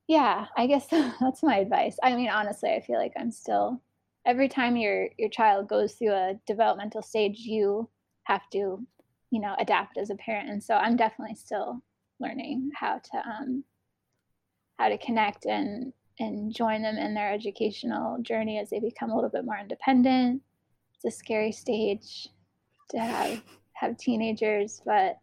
yeah, 0.07 0.47
I 0.57 0.67
guess 0.67 0.87
that's 1.21 1.43
my 1.43 1.59
advice. 1.59 1.99
I 2.03 2.15
mean, 2.15 2.31
honestly, 2.31 2.71
I 2.71 2.81
feel 2.81 2.99
like 2.99 3.13
I'm 3.19 3.33
still 3.33 3.83
every 4.27 4.49
time 4.49 4.77
your 4.77 5.09
your 5.17 5.31
child 5.31 5.69
goes 5.69 5.95
through 5.95 6.13
a 6.13 6.39
developmental 6.47 7.01
stage 7.01 7.39
you 7.39 7.89
have 8.25 8.51
to 8.51 8.85
you 9.31 9.41
know 9.41 9.55
adapt 9.59 9.97
as 9.97 10.11
a 10.11 10.17
parent 10.17 10.51
and 10.51 10.63
so 10.63 10.75
i'm 10.75 10.97
definitely 10.97 11.37
still 11.37 11.81
learning 12.21 12.71
how 12.75 12.99
to 12.99 13.17
um 13.17 13.65
how 14.79 14.89
to 14.89 14.99
connect 14.99 15.47
and 15.47 15.93
and 16.19 16.55
join 16.55 16.83
them 16.83 16.97
in 16.97 17.15
their 17.15 17.33
educational 17.33 18.21
journey 18.23 18.59
as 18.59 18.71
they 18.71 18.81
become 18.81 19.11
a 19.11 19.15
little 19.15 19.31
bit 19.31 19.45
more 19.45 19.59
independent 19.59 20.43
it's 20.95 21.05
a 21.05 21.17
scary 21.17 21.53
stage 21.53 22.29
to 22.89 22.99
have 22.99 23.43
have 23.75 23.97
teenagers 23.99 24.83
but 24.85 25.19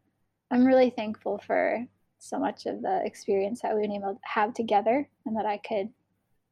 i'm 0.51 0.65
really 0.65 0.89
thankful 0.89 1.41
for 1.45 1.85
so 2.19 2.39
much 2.39 2.65
of 2.65 2.81
the 2.81 3.01
experience 3.03 3.61
that 3.61 3.73
we've 3.73 3.83
been 3.83 3.91
able 3.91 4.13
to 4.13 4.19
have 4.23 4.53
together 4.53 5.07
and 5.25 5.35
that 5.35 5.45
i 5.45 5.57
could 5.57 5.89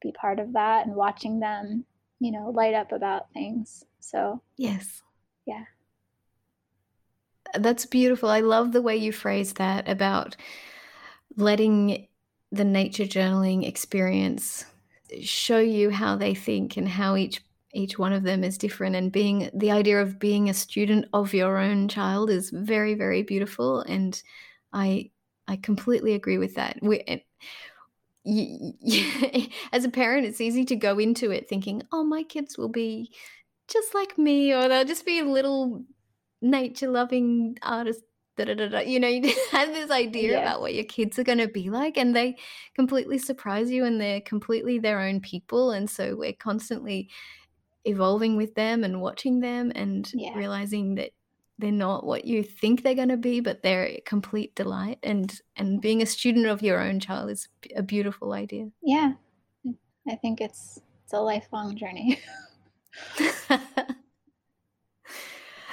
be 0.02 0.12
part 0.12 0.40
of 0.40 0.52
that 0.52 0.86
and 0.86 0.94
watching 0.94 1.38
them 1.38 1.84
you 2.22 2.30
know, 2.30 2.50
light 2.54 2.72
up 2.72 2.92
about 2.92 3.32
things. 3.32 3.84
So, 3.98 4.40
yes. 4.56 5.02
Yeah. 5.44 5.64
That's 7.54 7.86
beautiful. 7.86 8.28
I 8.28 8.40
love 8.40 8.72
the 8.72 8.82
way 8.82 8.96
you 8.96 9.12
phrase 9.12 9.54
that 9.54 9.88
about 9.88 10.36
letting 11.36 12.08
the 12.50 12.64
nature 12.64 13.04
journaling 13.04 13.66
experience 13.66 14.64
show 15.22 15.58
you 15.58 15.90
how 15.90 16.16
they 16.16 16.34
think 16.34 16.76
and 16.76 16.88
how 16.88 17.16
each 17.16 17.42
each 17.74 17.98
one 17.98 18.12
of 18.12 18.22
them 18.22 18.44
is 18.44 18.58
different 18.58 18.94
and 18.94 19.10
being 19.10 19.50
the 19.54 19.70
idea 19.70 20.00
of 20.00 20.18
being 20.18 20.50
a 20.50 20.54
student 20.54 21.06
of 21.14 21.32
your 21.32 21.56
own 21.56 21.88
child 21.88 22.28
is 22.28 22.50
very 22.50 22.94
very 22.94 23.22
beautiful 23.22 23.80
and 23.80 24.22
i 24.74 25.10
i 25.48 25.56
completely 25.56 26.12
agree 26.12 26.36
with 26.36 26.54
that 26.54 26.78
we, 26.82 27.02
you, 28.24 28.72
as 29.72 29.84
a 29.84 29.90
parent, 29.90 30.26
it's 30.26 30.40
easy 30.40 30.64
to 30.66 30.76
go 30.76 30.98
into 30.98 31.30
it 31.30 31.48
thinking, 31.48 31.82
oh, 31.92 32.04
my 32.04 32.22
kids 32.22 32.56
will 32.56 32.68
be 32.68 33.10
just 33.68 33.94
like 33.94 34.18
me, 34.18 34.52
or 34.52 34.68
they'll 34.68 34.84
just 34.84 35.06
be 35.06 35.22
little 35.22 35.84
nature 36.42 36.90
loving 36.90 37.56
artists. 37.62 38.02
Da, 38.36 38.44
da, 38.46 38.54
da, 38.54 38.78
you 38.80 38.98
know, 38.98 39.08
you 39.08 39.34
have 39.52 39.68
this 39.74 39.90
idea 39.90 40.32
yes. 40.32 40.42
about 40.42 40.62
what 40.62 40.74
your 40.74 40.84
kids 40.84 41.18
are 41.18 41.24
going 41.24 41.38
to 41.38 41.48
be 41.48 41.68
like, 41.68 41.98
and 41.98 42.16
they 42.16 42.38
completely 42.74 43.18
surprise 43.18 43.70
you, 43.70 43.84
and 43.84 44.00
they're 44.00 44.22
completely 44.22 44.78
their 44.78 45.00
own 45.00 45.20
people. 45.20 45.72
And 45.72 45.88
so 45.88 46.16
we're 46.16 46.32
constantly 46.32 47.10
evolving 47.84 48.36
with 48.36 48.54
them 48.54 48.84
and 48.84 49.00
watching 49.00 49.40
them 49.40 49.72
and 49.74 50.10
yeah. 50.14 50.34
realizing 50.34 50.94
that 50.94 51.10
they're 51.58 51.70
not 51.70 52.04
what 52.04 52.24
you 52.24 52.42
think 52.42 52.82
they're 52.82 52.94
going 52.94 53.08
to 53.08 53.16
be 53.16 53.40
but 53.40 53.62
they're 53.62 53.86
a 53.86 54.02
complete 54.06 54.54
delight 54.54 54.98
and 55.02 55.40
and 55.56 55.80
being 55.80 56.02
a 56.02 56.06
student 56.06 56.46
of 56.46 56.62
your 56.62 56.80
own 56.80 56.98
child 56.98 57.30
is 57.30 57.48
a 57.76 57.82
beautiful 57.82 58.32
idea 58.32 58.68
yeah 58.82 59.12
i 60.08 60.14
think 60.16 60.40
it's 60.40 60.80
it's 61.04 61.12
a 61.12 61.20
lifelong 61.20 61.76
journey 61.76 62.20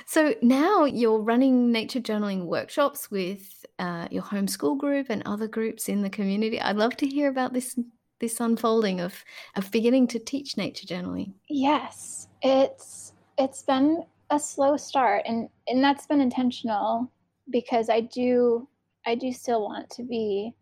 so 0.10 0.34
now 0.42 0.86
you're 0.86 1.20
running 1.20 1.72
nature 1.72 2.00
journaling 2.00 2.46
workshops 2.46 3.12
with 3.12 3.66
uh, 3.78 4.08
your 4.10 4.24
homeschool 4.24 4.78
group 4.78 5.08
and 5.10 5.22
other 5.26 5.48
groups 5.48 5.88
in 5.90 6.02
the 6.02 6.10
community 6.10 6.60
i'd 6.62 6.76
love 6.76 6.96
to 6.98 7.08
hear 7.08 7.30
about 7.30 7.54
this 7.54 7.80
this 8.20 8.40
unfolding 8.40 9.00
of 9.00 9.24
of 9.56 9.72
beginning 9.72 10.08
to 10.08 10.20
teach 10.20 10.58
nature 10.58 10.88
journaling 10.88 11.34
yes 11.48 12.28
it's 12.42 13.14
it's 13.38 13.64
been 13.64 14.04
a 14.30 14.40
slow 14.40 14.78
start 14.78 15.24
and 15.26 15.50
and 15.68 15.84
that's 15.84 16.06
been 16.06 16.22
intentional 16.22 17.12
because 17.50 17.90
I 17.90 18.02
do 18.02 18.68
I 19.06 19.16
do 19.16 19.32
still 19.32 19.64
want 19.64 19.90
to 19.92 20.04
be 20.04 20.54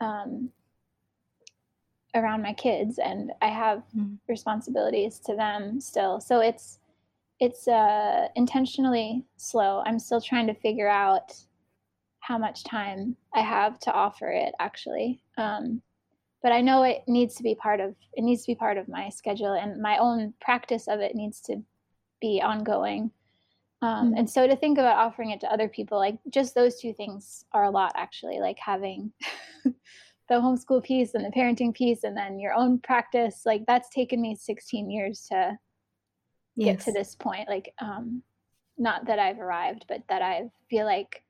um, 0.00 0.50
around 2.14 2.42
my 2.42 2.52
kids 2.52 2.98
and 2.98 3.32
I 3.40 3.48
have 3.48 3.78
mm-hmm. 3.96 4.14
responsibilities 4.28 5.20
to 5.26 5.34
them 5.34 5.80
still. 5.80 6.20
So 6.20 6.40
it's 6.40 6.80
it's 7.40 7.66
uh, 7.68 8.28
intentionally 8.36 9.24
slow. 9.36 9.82
I'm 9.84 9.98
still 9.98 10.20
trying 10.20 10.46
to 10.46 10.54
figure 10.54 10.88
out 10.88 11.34
how 12.20 12.38
much 12.38 12.64
time 12.64 13.16
I 13.34 13.40
have 13.40 13.78
to 13.80 13.92
offer 13.92 14.30
it 14.30 14.54
actually. 14.58 15.22
Um, 15.36 15.82
but 16.42 16.52
I 16.52 16.60
know 16.60 16.82
it 16.82 17.02
needs 17.06 17.34
to 17.36 17.42
be 17.42 17.54
part 17.54 17.80
of 17.80 17.94
it 18.12 18.22
needs 18.22 18.42
to 18.42 18.52
be 18.52 18.54
part 18.54 18.76
of 18.76 18.88
my 18.88 19.08
schedule 19.08 19.54
and 19.54 19.80
my 19.80 19.98
own 19.98 20.34
practice 20.40 20.88
of 20.88 21.00
it 21.00 21.14
needs 21.14 21.40
to 21.42 21.62
be 22.20 22.40
ongoing. 22.42 23.10
Um, 23.82 24.08
mm-hmm. 24.08 24.18
And 24.18 24.30
so 24.30 24.46
to 24.46 24.56
think 24.56 24.78
about 24.78 24.96
offering 24.96 25.30
it 25.30 25.40
to 25.40 25.52
other 25.52 25.68
people, 25.68 25.98
like 25.98 26.18
just 26.30 26.54
those 26.54 26.80
two 26.80 26.92
things 26.94 27.44
are 27.52 27.64
a 27.64 27.70
lot 27.70 27.92
actually, 27.96 28.40
like 28.40 28.58
having 28.58 29.12
the 29.64 29.74
homeschool 30.30 30.82
piece 30.82 31.14
and 31.14 31.24
the 31.24 31.30
parenting 31.30 31.74
piece 31.74 32.04
and 32.04 32.16
then 32.16 32.38
your 32.38 32.54
own 32.54 32.78
practice. 32.78 33.42
Like 33.44 33.64
that's 33.66 33.88
taken 33.90 34.22
me 34.22 34.36
16 34.36 34.90
years 34.90 35.26
to 35.30 35.58
yes. 36.56 36.76
get 36.76 36.84
to 36.84 36.92
this 36.92 37.14
point. 37.14 37.48
Like, 37.48 37.72
um, 37.80 38.22
not 38.76 39.06
that 39.06 39.18
I've 39.18 39.38
arrived, 39.38 39.84
but 39.88 40.02
that 40.08 40.22
I 40.22 40.50
feel 40.68 40.86
like 40.86 41.22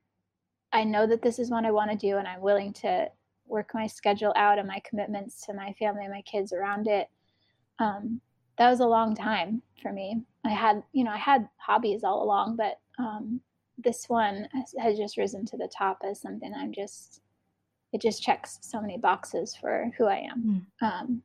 I 0.73 0.85
know 0.85 1.07
that 1.07 1.23
this 1.23 1.39
is 1.39 1.51
what 1.51 1.65
I 1.65 1.71
want 1.71 1.91
to 1.91 1.97
do 1.97 2.17
and 2.17 2.27
I'm 2.27 2.41
willing 2.41 2.73
to 2.75 3.09
work 3.47 3.71
my 3.75 3.87
schedule 3.87 4.33
out 4.37 4.59
and 4.59 4.67
my 4.67 4.81
commitments 4.89 5.45
to 5.47 5.55
my 5.55 5.73
family 5.79 6.05
and 6.05 6.13
my 6.13 6.23
kids 6.23 6.53
around 6.53 6.89
it. 6.89 7.09
Um, 7.79 8.21
that 8.59 8.71
was 8.71 8.81
a 8.81 8.87
long 8.87 9.15
time 9.15 9.63
for 9.83 9.93
me. 9.93 10.23
I 10.45 10.51
had, 10.51 10.83
you 10.93 11.05
know, 11.05 11.11
I 11.11 11.19
had 11.19 11.49
hobbies 11.57 12.05
all 12.05 12.23
along, 12.23 12.57
but 12.57 12.81
um, 12.99 13.41
this 13.79 14.09
one 14.09 14.49
has, 14.53 14.75
has, 14.79 14.97
just 14.97 15.17
risen 15.17 15.45
to 15.47 15.57
the 15.57 15.69
top 15.77 16.03
as 16.09 16.21
something 16.21 16.53
I'm 16.55 16.73
just, 16.73 17.21
it 17.93 18.01
just 18.01 18.23
checks 18.23 18.59
so 18.63 18.81
many 18.81 18.97
boxes 18.97 19.57
for 19.57 19.91
who 19.99 20.07
I 20.07 20.27
am. 20.31 20.67
Mm. 20.83 20.87
Um, 20.87 21.23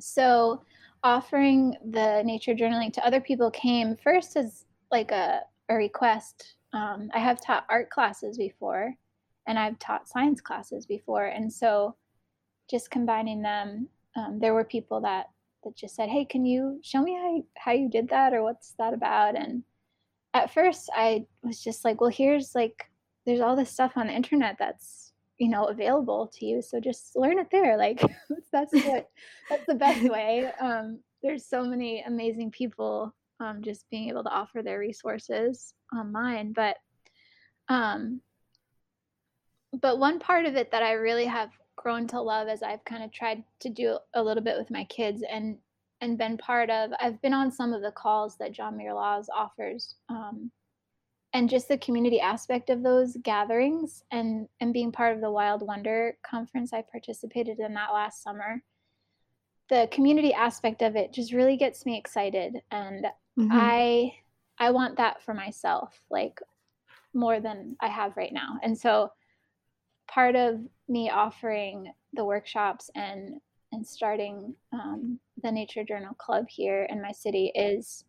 so 0.00 0.62
offering 1.02 1.76
the 1.90 2.22
nature 2.24 2.54
journaling 2.54 2.92
to 2.92 3.06
other 3.06 3.20
people 3.20 3.50
came 3.50 3.96
first 3.96 4.36
as 4.36 4.64
like 4.90 5.10
a, 5.10 5.40
a 5.68 5.74
request. 5.74 6.56
Um, 6.72 7.10
I 7.14 7.18
have 7.18 7.40
taught 7.40 7.66
art 7.68 7.90
classes 7.90 8.36
before 8.36 8.94
and 9.46 9.58
I've 9.58 9.78
taught 9.78 10.08
science 10.08 10.40
classes 10.40 10.86
before. 10.86 11.26
And 11.26 11.52
so 11.52 11.96
just 12.70 12.90
combining 12.90 13.42
them, 13.42 13.88
um, 14.16 14.38
there 14.38 14.54
were 14.54 14.64
people 14.64 15.00
that 15.02 15.26
that 15.64 15.76
just 15.76 15.94
said, 15.94 16.08
"Hey, 16.08 16.24
can 16.24 16.46
you 16.46 16.80
show 16.82 17.02
me 17.02 17.14
how 17.14 17.34
you, 17.36 17.46
how 17.56 17.72
you 17.72 17.90
did 17.90 18.08
that 18.08 18.32
or 18.32 18.42
what's 18.42 18.72
that 18.78 18.94
about?" 18.94 19.36
And 19.36 19.62
at 20.32 20.52
first, 20.52 20.88
I 20.94 21.26
was 21.42 21.62
just 21.62 21.84
like, 21.84 22.00
"Well, 22.00 22.10
here's 22.10 22.54
like 22.54 22.90
there's 23.26 23.40
all 23.40 23.56
this 23.56 23.70
stuff 23.70 23.92
on 23.96 24.06
the 24.06 24.12
internet 24.12 24.56
that's 24.58 25.09
you 25.40 25.48
know 25.48 25.64
available 25.64 26.30
to 26.34 26.46
you, 26.46 26.62
so 26.62 26.78
just 26.78 27.16
learn 27.16 27.40
it 27.40 27.48
there." 27.50 27.76
Like 27.76 28.00
that's 28.52 28.72
what 28.72 29.08
that's 29.48 29.66
the 29.66 29.74
best 29.74 30.02
way. 30.10 30.50
Um, 30.60 31.00
there's 31.22 31.46
so 31.46 31.64
many 31.64 32.02
amazing 32.06 32.52
people 32.52 33.14
um, 33.40 33.62
just 33.62 33.88
being 33.90 34.08
able 34.08 34.22
to 34.22 34.30
offer 34.30 34.62
their 34.62 34.78
resources 34.78 35.74
online, 35.96 36.52
but 36.52 36.76
um, 37.68 38.20
but 39.80 39.98
one 39.98 40.18
part 40.18 40.46
of 40.46 40.56
it 40.56 40.70
that 40.70 40.82
I 40.82 40.92
really 40.92 41.26
have 41.26 41.50
grown 41.76 42.06
to 42.08 42.20
love 42.20 42.48
as 42.48 42.62
I've 42.62 42.84
kind 42.84 43.02
of 43.02 43.12
tried 43.12 43.42
to 43.60 43.70
do 43.70 43.98
a 44.14 44.22
little 44.22 44.42
bit 44.42 44.58
with 44.58 44.70
my 44.70 44.84
kids 44.84 45.22
and 45.28 45.56
and 46.02 46.18
been 46.18 46.36
part 46.36 46.70
of 46.70 46.90
I've 47.00 47.20
been 47.22 47.34
on 47.34 47.50
some 47.50 47.72
of 47.72 47.82
the 47.82 47.92
calls 47.92 48.36
that 48.38 48.52
John 48.52 48.76
Muir 48.76 48.94
Laws 48.94 49.28
offers 49.34 49.94
um, 50.08 50.50
and 51.32 51.48
just 51.48 51.68
the 51.68 51.78
community 51.78 52.20
aspect 52.20 52.70
of 52.70 52.82
those 52.82 53.16
gatherings 53.22 54.02
and 54.10 54.48
and 54.60 54.72
being 54.72 54.92
part 54.92 55.14
of 55.14 55.20
the 55.20 55.30
Wild 55.30 55.62
Wonder 55.62 56.16
conference 56.22 56.72
I 56.72 56.82
participated 56.82 57.58
in 57.58 57.74
that 57.74 57.92
last 57.92 58.22
summer 58.22 58.62
the 59.68 59.88
community 59.92 60.34
aspect 60.34 60.82
of 60.82 60.96
it 60.96 61.12
just 61.12 61.32
really 61.32 61.56
gets 61.56 61.86
me 61.86 61.96
excited 61.96 62.60
and 62.70 63.06
mm-hmm. 63.38 63.48
I 63.52 64.14
I 64.58 64.70
want 64.70 64.96
that 64.96 65.22
for 65.22 65.34
myself 65.34 66.00
like 66.10 66.40
more 67.14 67.40
than 67.40 67.76
I 67.80 67.88
have 67.88 68.16
right 68.16 68.32
now 68.32 68.58
and 68.62 68.76
so 68.76 69.12
part 70.08 70.34
of 70.34 70.60
me 70.88 71.10
offering 71.10 71.92
the 72.12 72.24
workshops 72.24 72.90
and 72.94 73.40
and 73.72 73.86
starting 73.86 74.54
um, 74.72 75.20
the 75.44 75.52
Nature 75.52 75.84
Journal 75.84 76.14
Club 76.14 76.46
here 76.48 76.88
in 76.90 77.00
my 77.00 77.12
city 77.12 77.52
is 77.54 78.04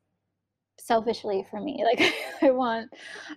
selfishly 0.80 1.46
for 1.50 1.60
me. 1.60 1.84
Like 1.92 2.14
I 2.42 2.52
want 2.52 2.92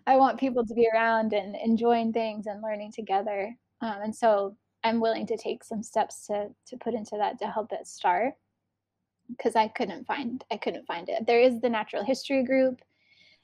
I 0.06 0.16
want 0.16 0.40
people 0.40 0.64
to 0.66 0.74
be 0.74 0.88
around 0.92 1.32
and 1.32 1.56
enjoying 1.56 2.12
things 2.12 2.46
and 2.46 2.62
learning 2.62 2.92
together. 2.92 3.54
Um, 3.80 3.96
and 4.04 4.16
so 4.16 4.56
I'm 4.82 5.00
willing 5.00 5.26
to 5.28 5.36
take 5.36 5.64
some 5.64 5.82
steps 5.82 6.26
to 6.26 6.48
to 6.66 6.76
put 6.76 6.94
into 6.94 7.16
that 7.18 7.38
to 7.40 7.46
help 7.46 7.72
it 7.72 7.86
start 7.86 8.34
because 9.28 9.56
I 9.56 9.68
couldn't 9.68 10.06
find 10.06 10.44
I 10.50 10.56
couldn't 10.56 10.86
find 10.86 11.08
it. 11.08 11.26
There 11.26 11.40
is 11.40 11.60
the 11.60 11.68
natural 11.68 12.04
history 12.04 12.44
group. 12.44 12.80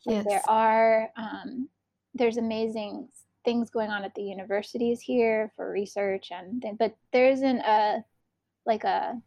Yes. 0.07 0.25
There 0.27 0.43
are 0.49 1.11
um, 1.17 1.69
there's 2.15 2.37
amazing 2.37 3.09
things 3.45 3.71
going 3.71 3.91
on 3.91 4.05
at 4.05 4.15
the 4.15 4.23
universities 4.23 5.01
here 5.01 5.51
for 5.57 5.71
research 5.71 6.31
and 6.31 6.65
but 6.79 6.95
there 7.13 7.31
isn't 7.31 7.61
a 7.61 8.05
like 8.67 8.85
a 8.85 9.21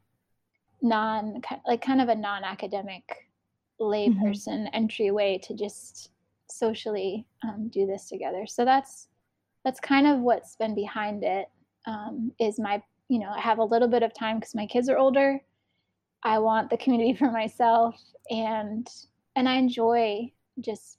non 0.81 1.41
like 1.65 1.81
kind 1.81 2.01
of 2.01 2.09
a 2.09 2.15
non-academic 2.15 3.22
layperson 3.83 4.65
mm-hmm. 4.65 4.75
entryway 4.75 5.39
to 5.41 5.53
just 5.53 6.11
socially 6.49 7.25
um, 7.43 7.69
do 7.69 7.85
this 7.85 8.09
together 8.09 8.45
so 8.45 8.65
that's 8.65 9.07
that's 9.63 9.79
kind 9.79 10.07
of 10.07 10.19
what's 10.19 10.55
been 10.55 10.75
behind 10.75 11.23
it 11.23 11.49
um, 11.85 12.31
is 12.39 12.59
my 12.59 12.81
you 13.09 13.19
know 13.19 13.29
i 13.29 13.39
have 13.39 13.59
a 13.59 13.63
little 13.63 13.87
bit 13.87 14.03
of 14.03 14.13
time 14.13 14.39
because 14.39 14.55
my 14.55 14.65
kids 14.65 14.89
are 14.89 14.97
older 14.97 15.39
i 16.23 16.39
want 16.39 16.69
the 16.69 16.77
community 16.77 17.13
for 17.17 17.31
myself 17.31 17.99
and 18.29 18.87
and 19.35 19.47
i 19.49 19.55
enjoy 19.55 20.31
just 20.61 20.97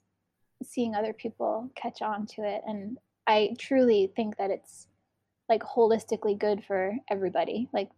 seeing 0.63 0.95
other 0.95 1.13
people 1.13 1.69
catch 1.75 2.01
on 2.01 2.25
to 2.25 2.41
it 2.41 2.61
and 2.67 2.97
I 3.27 3.55
truly 3.57 4.11
think 4.15 4.37
that 4.37 4.51
it's 4.51 4.87
like 5.49 5.61
holistically 5.61 6.37
good 6.37 6.63
for 6.63 6.95
everybody. 7.09 7.69
Like 7.73 7.89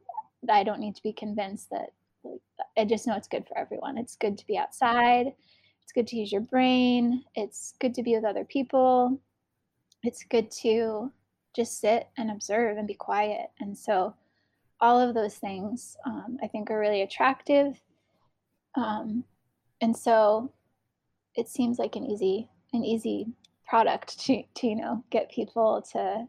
I 0.49 0.63
don't 0.63 0.79
need 0.79 0.95
to 0.95 1.03
be 1.03 1.13
convinced 1.13 1.69
that 1.71 1.91
I 2.77 2.85
just 2.85 3.07
know 3.07 3.15
it's 3.15 3.27
good 3.27 3.47
for 3.47 3.57
everyone. 3.57 3.97
It's 3.97 4.15
good 4.15 4.37
to 4.37 4.47
be 4.47 4.57
outside. 4.57 5.27
It's 5.81 5.91
good 5.93 6.07
to 6.07 6.17
use 6.17 6.31
your 6.31 6.41
brain. 6.41 7.23
It's 7.35 7.73
good 7.79 7.93
to 7.95 8.03
be 8.03 8.15
with 8.15 8.25
other 8.25 8.45
people. 8.45 9.19
It's 10.03 10.23
good 10.23 10.51
to 10.61 11.11
just 11.55 11.79
sit 11.79 12.09
and 12.17 12.29
observe 12.29 12.77
and 12.77 12.87
be 12.87 12.93
quiet. 12.93 13.47
And 13.59 13.77
so 13.77 14.13
all 14.79 14.99
of 14.99 15.15
those 15.15 15.35
things 15.35 15.97
um, 16.05 16.37
I 16.43 16.47
think 16.47 16.69
are 16.69 16.79
really 16.79 17.01
attractive. 17.01 17.81
Um, 18.75 19.23
and 19.81 19.95
so 19.95 20.51
it 21.35 21.47
seems 21.47 21.79
like 21.79 21.95
an 21.95 22.05
easy 22.05 22.49
an 22.73 22.83
easy 22.83 23.27
product 23.65 24.19
to, 24.19 24.43
to 24.55 24.67
you 24.67 24.75
know 24.75 25.03
get 25.09 25.31
people 25.31 25.81
to 25.93 26.25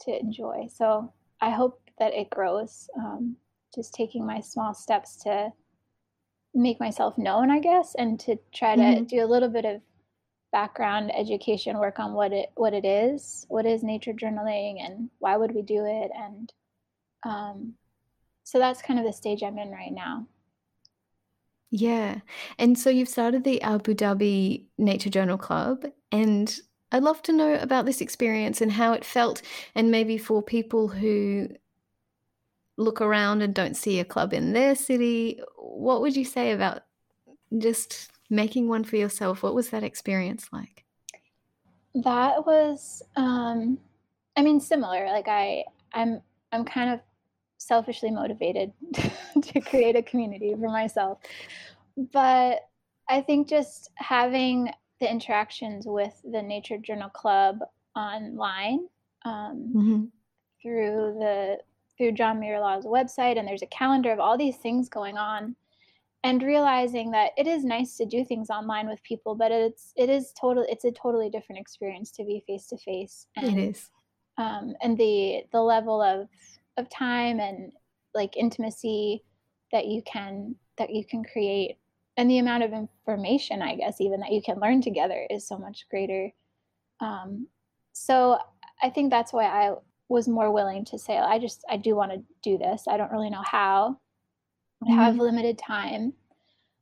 to 0.00 0.18
enjoy 0.18 0.66
so 0.72 1.12
i 1.40 1.50
hope 1.50 1.80
that 1.98 2.14
it 2.14 2.30
grows 2.30 2.88
um, 2.96 3.36
just 3.74 3.94
taking 3.94 4.26
my 4.26 4.40
small 4.40 4.74
steps 4.74 5.16
to 5.16 5.52
make 6.54 6.80
myself 6.80 7.16
known 7.18 7.50
i 7.50 7.58
guess 7.58 7.94
and 7.96 8.18
to 8.18 8.36
try 8.52 8.74
to 8.74 8.82
mm-hmm. 8.82 9.04
do 9.04 9.24
a 9.24 9.26
little 9.26 9.48
bit 9.48 9.64
of 9.64 9.80
background 10.50 11.12
education 11.14 11.78
work 11.78 11.98
on 11.98 12.14
what 12.14 12.32
it 12.32 12.50
what 12.54 12.72
it 12.72 12.84
is 12.84 13.44
what 13.48 13.66
is 13.66 13.82
nature 13.82 14.14
journaling 14.14 14.76
and 14.84 15.10
why 15.18 15.36
would 15.36 15.54
we 15.54 15.62
do 15.62 15.84
it 15.84 16.10
and 16.16 16.52
um, 17.24 17.74
so 18.44 18.58
that's 18.58 18.80
kind 18.80 18.98
of 18.98 19.04
the 19.04 19.12
stage 19.12 19.42
i'm 19.42 19.58
in 19.58 19.70
right 19.70 19.92
now 19.92 20.26
yeah. 21.70 22.20
And 22.58 22.78
so 22.78 22.90
you've 22.90 23.08
started 23.08 23.44
the 23.44 23.60
Abu 23.62 23.94
Dhabi 23.94 24.64
Nature 24.78 25.10
Journal 25.10 25.36
Club, 25.36 25.84
and 26.10 26.58
I'd 26.92 27.02
love 27.02 27.22
to 27.22 27.32
know 27.32 27.54
about 27.54 27.84
this 27.84 28.00
experience 28.00 28.60
and 28.60 28.72
how 28.72 28.92
it 28.94 29.04
felt, 29.04 29.42
and 29.74 29.90
maybe 29.90 30.16
for 30.16 30.42
people 30.42 30.88
who 30.88 31.48
look 32.78 33.00
around 33.00 33.42
and 33.42 33.54
don't 33.54 33.76
see 33.76 33.98
a 33.98 34.04
club 34.04 34.32
in 34.32 34.52
their 34.52 34.74
city, 34.74 35.40
what 35.56 36.00
would 36.00 36.16
you 36.16 36.24
say 36.24 36.52
about 36.52 36.84
just 37.58 38.10
making 38.30 38.68
one 38.68 38.84
for 38.84 38.96
yourself? 38.96 39.42
What 39.42 39.54
was 39.54 39.70
that 39.70 39.82
experience 39.82 40.48
like? 40.52 40.84
That 41.94 42.46
was, 42.46 43.02
um, 43.16 43.78
I 44.36 44.42
mean, 44.42 44.60
similar. 44.60 45.06
Like 45.06 45.26
I, 45.26 45.64
I'm, 45.92 46.22
I'm 46.52 46.64
kind 46.64 46.90
of 46.90 47.00
selfishly 47.58 48.12
motivated 48.12 48.72
to 49.42 49.60
create 49.60 49.96
a 49.96 50.02
community 50.02 50.54
for 50.54 50.68
myself. 50.68 51.18
But 52.12 52.60
I 53.08 53.20
think 53.22 53.48
just 53.48 53.90
having 53.96 54.70
the 55.00 55.10
interactions 55.10 55.84
with 55.86 56.14
the 56.30 56.42
Nature 56.42 56.78
Journal 56.78 57.08
Club 57.08 57.58
online 57.96 58.86
um, 59.24 59.72
mm-hmm. 59.74 60.04
through 60.62 61.16
the 61.18 61.58
through 61.98 62.12
John 62.12 62.40
Muir 62.40 62.60
Laws' 62.60 62.86
website, 62.86 63.38
and 63.38 63.46
there's 63.46 63.62
a 63.62 63.66
calendar 63.66 64.12
of 64.12 64.20
all 64.20 64.38
these 64.38 64.56
things 64.56 64.88
going 64.88 65.18
on, 65.18 65.56
and 66.24 66.42
realizing 66.42 67.10
that 67.10 67.32
it 67.36 67.46
is 67.46 67.64
nice 67.64 67.96
to 67.96 68.06
do 68.06 68.24
things 68.24 68.48
online 68.48 68.88
with 68.88 69.02
people, 69.02 69.34
but 69.34 69.52
it's 69.52 69.92
it 69.96 70.08
is 70.08 70.32
total 70.40 70.64
it's 70.68 70.84
a 70.84 70.92
totally 70.92 71.28
different 71.28 71.60
experience 71.60 72.10
to 72.12 72.24
be 72.24 72.42
face 72.46 72.68
to 72.68 72.78
face. 72.78 73.26
It 73.36 73.56
is, 73.56 73.90
um, 74.38 74.74
and 74.80 74.96
the 74.96 75.42
the 75.52 75.60
level 75.60 76.00
of 76.00 76.28
of 76.78 76.88
time 76.88 77.40
and 77.40 77.72
like 78.14 78.36
intimacy 78.36 79.24
that 79.72 79.86
you 79.86 80.02
can 80.02 80.54
that 80.78 80.90
you 80.90 81.04
can 81.04 81.24
create 81.24 81.76
and 82.16 82.30
the 82.30 82.38
amount 82.38 82.62
of 82.62 82.72
information 82.72 83.60
i 83.62 83.74
guess 83.74 84.00
even 84.00 84.20
that 84.20 84.32
you 84.32 84.40
can 84.42 84.58
learn 84.60 84.80
together 84.80 85.26
is 85.30 85.46
so 85.46 85.58
much 85.58 85.86
greater 85.90 86.30
um, 87.00 87.46
so 87.92 88.38
i 88.82 88.88
think 88.88 89.10
that's 89.10 89.32
why 89.32 89.44
i 89.44 89.74
was 90.08 90.28
more 90.28 90.52
willing 90.52 90.84
to 90.84 90.98
say 90.98 91.16
i 91.18 91.38
just 91.38 91.64
i 91.68 91.76
do 91.76 91.94
want 91.94 92.12
to 92.12 92.22
do 92.42 92.58
this 92.58 92.84
i 92.88 92.96
don't 92.96 93.12
really 93.12 93.30
know 93.30 93.42
how 93.44 93.98
i 94.86 94.92
have 94.92 95.14
mm-hmm. 95.14 95.22
limited 95.22 95.58
time 95.58 96.12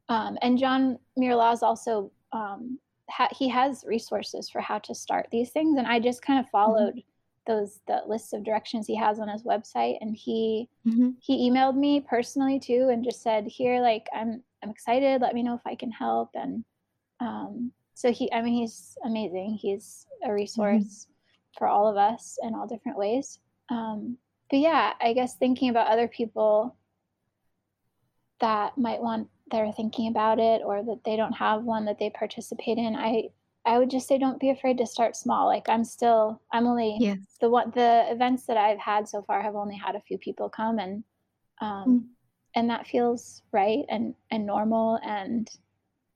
um, 0.08 0.38
and 0.42 0.58
john 0.58 0.98
Muir 1.16 1.34
Laws 1.34 1.62
also 1.62 2.12
um, 2.32 2.78
ha- 3.10 3.28
he 3.36 3.48
has 3.48 3.84
resources 3.86 4.48
for 4.48 4.60
how 4.60 4.78
to 4.80 4.94
start 4.94 5.28
these 5.30 5.50
things 5.50 5.78
and 5.78 5.86
i 5.86 5.98
just 5.98 6.22
kind 6.22 6.38
of 6.38 6.46
mm-hmm. 6.46 6.52
followed 6.52 6.94
mm-hmm 6.94 7.10
those 7.46 7.80
the 7.86 8.02
lists 8.06 8.32
of 8.32 8.44
directions 8.44 8.86
he 8.86 8.96
has 8.96 9.18
on 9.18 9.28
his 9.28 9.44
website 9.44 9.96
and 10.00 10.16
he 10.16 10.68
mm-hmm. 10.86 11.10
he 11.20 11.48
emailed 11.48 11.76
me 11.76 12.00
personally 12.00 12.58
too 12.58 12.88
and 12.92 13.04
just 13.04 13.22
said 13.22 13.46
here 13.46 13.80
like 13.80 14.06
i'm 14.12 14.42
i'm 14.62 14.70
excited 14.70 15.20
let 15.20 15.34
me 15.34 15.42
know 15.42 15.54
if 15.54 15.66
i 15.66 15.74
can 15.74 15.90
help 15.90 16.30
and 16.34 16.64
um, 17.20 17.72
so 17.94 18.12
he 18.12 18.30
i 18.32 18.42
mean 18.42 18.54
he's 18.54 18.98
amazing 19.04 19.56
he's 19.60 20.06
a 20.24 20.32
resource 20.32 20.82
mm-hmm. 20.82 21.12
For 21.58 21.68
all 21.68 21.88
of 21.88 21.96
us 21.96 22.38
in 22.42 22.54
all 22.54 22.66
different 22.66 22.98
ways 22.98 23.38
um, 23.70 24.16
but 24.50 24.58
yeah 24.58 24.92
i 25.00 25.12
guess 25.12 25.36
thinking 25.36 25.70
about 25.70 25.88
other 25.88 26.08
people 26.08 26.76
that 28.40 28.76
might 28.76 29.00
want 29.00 29.28
they're 29.50 29.72
thinking 29.72 30.08
about 30.08 30.38
it 30.38 30.60
or 30.64 30.82
that 30.82 31.00
they 31.04 31.16
don't 31.16 31.32
have 31.32 31.62
one 31.62 31.84
that 31.84 31.98
they 31.98 32.10
participate 32.10 32.78
in 32.78 32.94
i 32.96 33.24
I 33.66 33.78
would 33.78 33.90
just 33.90 34.06
say 34.06 34.16
don't 34.16 34.38
be 34.38 34.50
afraid 34.50 34.78
to 34.78 34.86
start 34.86 35.16
small. 35.16 35.46
Like 35.46 35.68
I'm 35.68 35.84
still 35.84 36.40
I'm 36.52 36.66
only 36.66 36.96
yes. 37.00 37.18
the 37.40 37.50
what 37.50 37.74
the 37.74 38.04
events 38.08 38.46
that 38.46 38.56
I've 38.56 38.78
had 38.78 39.08
so 39.08 39.22
far 39.22 39.42
have 39.42 39.56
only 39.56 39.76
had 39.76 39.96
a 39.96 40.00
few 40.00 40.18
people 40.18 40.48
come 40.48 40.78
and 40.78 41.02
um 41.60 41.84
mm. 41.86 42.02
and 42.54 42.70
that 42.70 42.86
feels 42.86 43.42
right 43.52 43.84
and 43.88 44.14
and 44.30 44.46
normal 44.46 45.00
and 45.04 45.50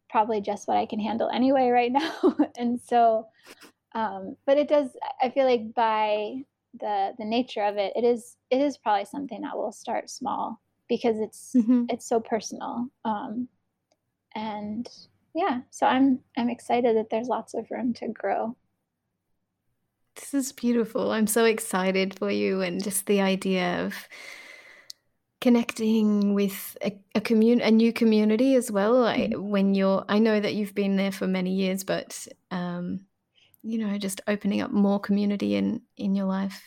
probably 0.08 0.40
just 0.40 0.68
what 0.68 0.76
I 0.76 0.86
can 0.86 1.00
handle 1.00 1.28
anyway 1.28 1.70
right 1.70 1.92
now. 1.92 2.36
and 2.56 2.80
so 2.80 3.26
um 3.94 4.36
but 4.46 4.58
it 4.58 4.68
does 4.68 4.88
I 5.22 5.30
feel 5.30 5.44
like 5.44 5.74
by 5.74 6.42
the 6.78 7.12
the 7.18 7.24
nature 7.24 7.64
of 7.64 7.76
it 7.76 7.92
it 7.96 8.04
is 8.04 8.36
it 8.50 8.60
is 8.60 8.78
probably 8.78 9.04
something 9.04 9.42
that 9.42 9.56
will 9.56 9.72
start 9.72 10.08
small 10.08 10.60
because 10.88 11.18
it's 11.18 11.52
mm-hmm. 11.56 11.84
it's 11.88 12.06
so 12.06 12.20
personal. 12.20 12.88
Um 13.04 13.48
and 14.34 14.88
yeah, 15.34 15.60
so 15.70 15.86
I'm 15.86 16.20
I'm 16.36 16.50
excited 16.50 16.96
that 16.96 17.10
there's 17.10 17.28
lots 17.28 17.54
of 17.54 17.70
room 17.70 17.94
to 17.94 18.08
grow. 18.08 18.56
This 20.16 20.34
is 20.34 20.52
beautiful. 20.52 21.12
I'm 21.12 21.26
so 21.26 21.44
excited 21.44 22.18
for 22.18 22.30
you 22.30 22.60
and 22.60 22.82
just 22.82 23.06
the 23.06 23.20
idea 23.20 23.84
of 23.84 23.94
connecting 25.40 26.34
with 26.34 26.76
a, 26.84 26.98
a 27.14 27.20
commun 27.20 27.60
a 27.60 27.70
new 27.70 27.92
community 27.92 28.54
as 28.54 28.70
well. 28.70 28.96
Mm-hmm. 28.96 29.34
I, 29.34 29.36
when 29.36 29.74
you're, 29.74 30.04
I 30.08 30.18
know 30.18 30.38
that 30.38 30.54
you've 30.54 30.74
been 30.74 30.96
there 30.96 31.12
for 31.12 31.26
many 31.26 31.54
years, 31.54 31.84
but 31.84 32.26
um, 32.50 33.00
you 33.62 33.78
know, 33.78 33.98
just 33.98 34.20
opening 34.26 34.60
up 34.60 34.70
more 34.70 34.98
community 34.98 35.54
in 35.54 35.82
in 35.96 36.14
your 36.14 36.26
life 36.26 36.62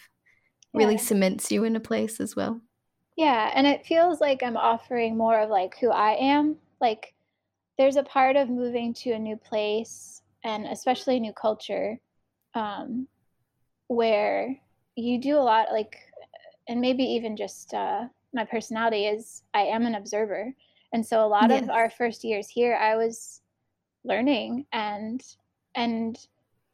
really 0.73 0.97
cements 0.97 1.51
you 1.51 1.63
in 1.63 1.75
a 1.75 1.79
place 1.79 2.19
as 2.19 2.35
well. 2.35 2.59
Yeah, 3.15 3.51
and 3.53 3.67
it 3.67 3.85
feels 3.85 4.19
like 4.19 4.41
I'm 4.41 4.57
offering 4.57 5.15
more 5.15 5.39
of 5.39 5.49
like 5.49 5.77
who 5.79 5.91
I 5.91 6.13
am. 6.13 6.57
Like 6.81 7.13
there's 7.77 7.95
a 7.95 8.03
part 8.03 8.35
of 8.35 8.49
moving 8.49 8.93
to 8.95 9.11
a 9.11 9.19
new 9.19 9.37
place 9.37 10.21
and 10.43 10.65
especially 10.65 11.17
a 11.17 11.19
new 11.19 11.33
culture 11.33 11.99
um, 12.55 13.07
where 13.87 14.55
you 14.95 15.19
do 15.19 15.37
a 15.37 15.39
lot 15.39 15.71
like 15.71 15.97
and 16.67 16.79
maybe 16.81 17.03
even 17.03 17.35
just 17.35 17.73
uh, 17.73 18.05
my 18.33 18.45
personality 18.45 19.05
is 19.05 19.43
I 19.53 19.61
am 19.61 19.85
an 19.85 19.95
observer. 19.95 20.53
And 20.91 21.05
so 21.05 21.25
a 21.25 21.27
lot 21.27 21.51
of 21.51 21.69
our 21.69 21.89
first 21.89 22.23
years 22.23 22.47
here 22.47 22.75
I 22.75 22.95
was 22.95 23.41
learning 24.03 24.65
and 24.71 25.23
and 25.75 26.17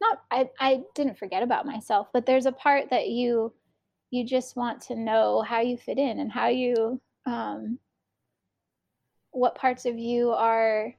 not 0.02 0.22
I, 0.32 0.50
I 0.60 0.82
didn't 0.95 1.18
forget 1.18 1.43
about 1.43 1.66
myself, 1.66 2.08
but 2.14 2.26
there's 2.26 2.45
a 2.45 2.52
part 2.52 2.89
that 2.89 3.10
you 3.10 3.54
you 4.12 4.26
just 4.26 4.56
want 4.56 4.82
to 4.82 4.95
know 4.95 5.41
how 5.41 5.60
you 5.62 5.78
fit 5.78 5.97
in 5.97 6.20
and 6.20 6.32
how 6.32 6.47
you 6.47 7.00
um, 7.26 7.78
what 9.32 9.56
parts 9.56 9.86
of 9.86 9.97
you 9.97 10.32
are 10.32 10.93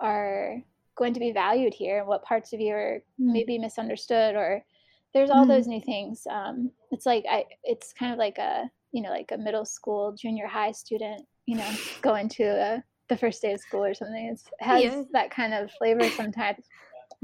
are 0.00 0.62
going 0.96 1.14
to 1.14 1.20
be 1.20 1.32
valued 1.32 1.74
here 1.74 1.98
and 1.98 2.06
what 2.08 2.24
parts 2.24 2.52
of 2.52 2.60
you 2.60 2.72
are 2.72 3.02
Mm. 3.20 3.32
maybe 3.32 3.58
misunderstood 3.58 4.34
or 4.34 4.64
there's 5.12 5.30
all 5.30 5.44
Mm. 5.44 5.48
those 5.48 5.66
new 5.66 5.80
things 5.80 6.26
um, 6.30 6.70
it's 6.90 7.06
like 7.06 7.24
i 7.30 7.44
it's 7.62 7.92
kind 7.92 8.12
of 8.12 8.18
like 8.18 8.38
a 8.38 8.68
you 8.92 9.02
know 9.02 9.10
like 9.10 9.30
a 9.32 9.38
middle 9.38 9.64
school 9.64 10.12
junior 10.12 10.46
high 10.46 10.72
student 10.72 11.22
you 11.46 11.56
know 11.56 11.70
going 12.00 12.28
to 12.28 12.44
a, 12.44 12.82
the 13.08 13.16
first 13.16 13.42
day 13.42 13.52
of 13.52 13.60
school 13.60 13.84
or 13.84 13.94
something 13.94 14.26
it's, 14.32 14.46
it 14.60 14.64
has 14.64 14.82
Yeah. 14.82 15.02
that 15.12 15.30
kind 15.30 15.54
of 15.54 15.70
flavor 15.72 16.08
sometimes 16.10 16.64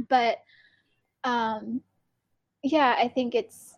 but 0.08 0.38
um 1.24 1.80
yeah 2.62 2.94
i 2.98 3.08
think 3.08 3.34
it's 3.34 3.74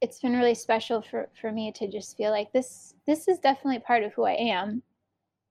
it's 0.00 0.20
been 0.20 0.36
really 0.36 0.54
special 0.54 1.02
for 1.02 1.28
for 1.40 1.52
me 1.52 1.72
to 1.72 1.88
just 1.88 2.16
feel 2.16 2.30
like 2.30 2.52
this 2.52 2.94
this 3.06 3.28
is 3.28 3.38
definitely 3.38 3.80
part 3.80 4.02
of 4.02 4.12
who 4.14 4.24
i 4.24 4.32
am. 4.32 4.82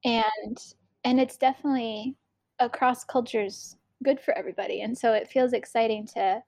And 0.05 0.57
and 1.03 1.19
it's 1.19 1.37
definitely 1.37 2.15
across 2.59 3.03
cultures 3.03 3.77
good 4.03 4.19
for 4.19 4.37
everybody. 4.37 4.81
And 4.81 4.97
so 4.97 5.13
it 5.13 5.29
feels 5.29 5.53
exciting 5.53 6.07
to 6.15 6.41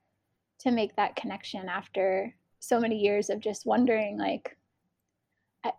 to 0.59 0.71
make 0.71 0.95
that 0.95 1.15
connection 1.15 1.67
after 1.67 2.33
so 2.59 2.79
many 2.79 2.97
years 2.97 3.29
of 3.29 3.39
just 3.39 3.65
wondering 3.65 4.17
like 4.17 4.57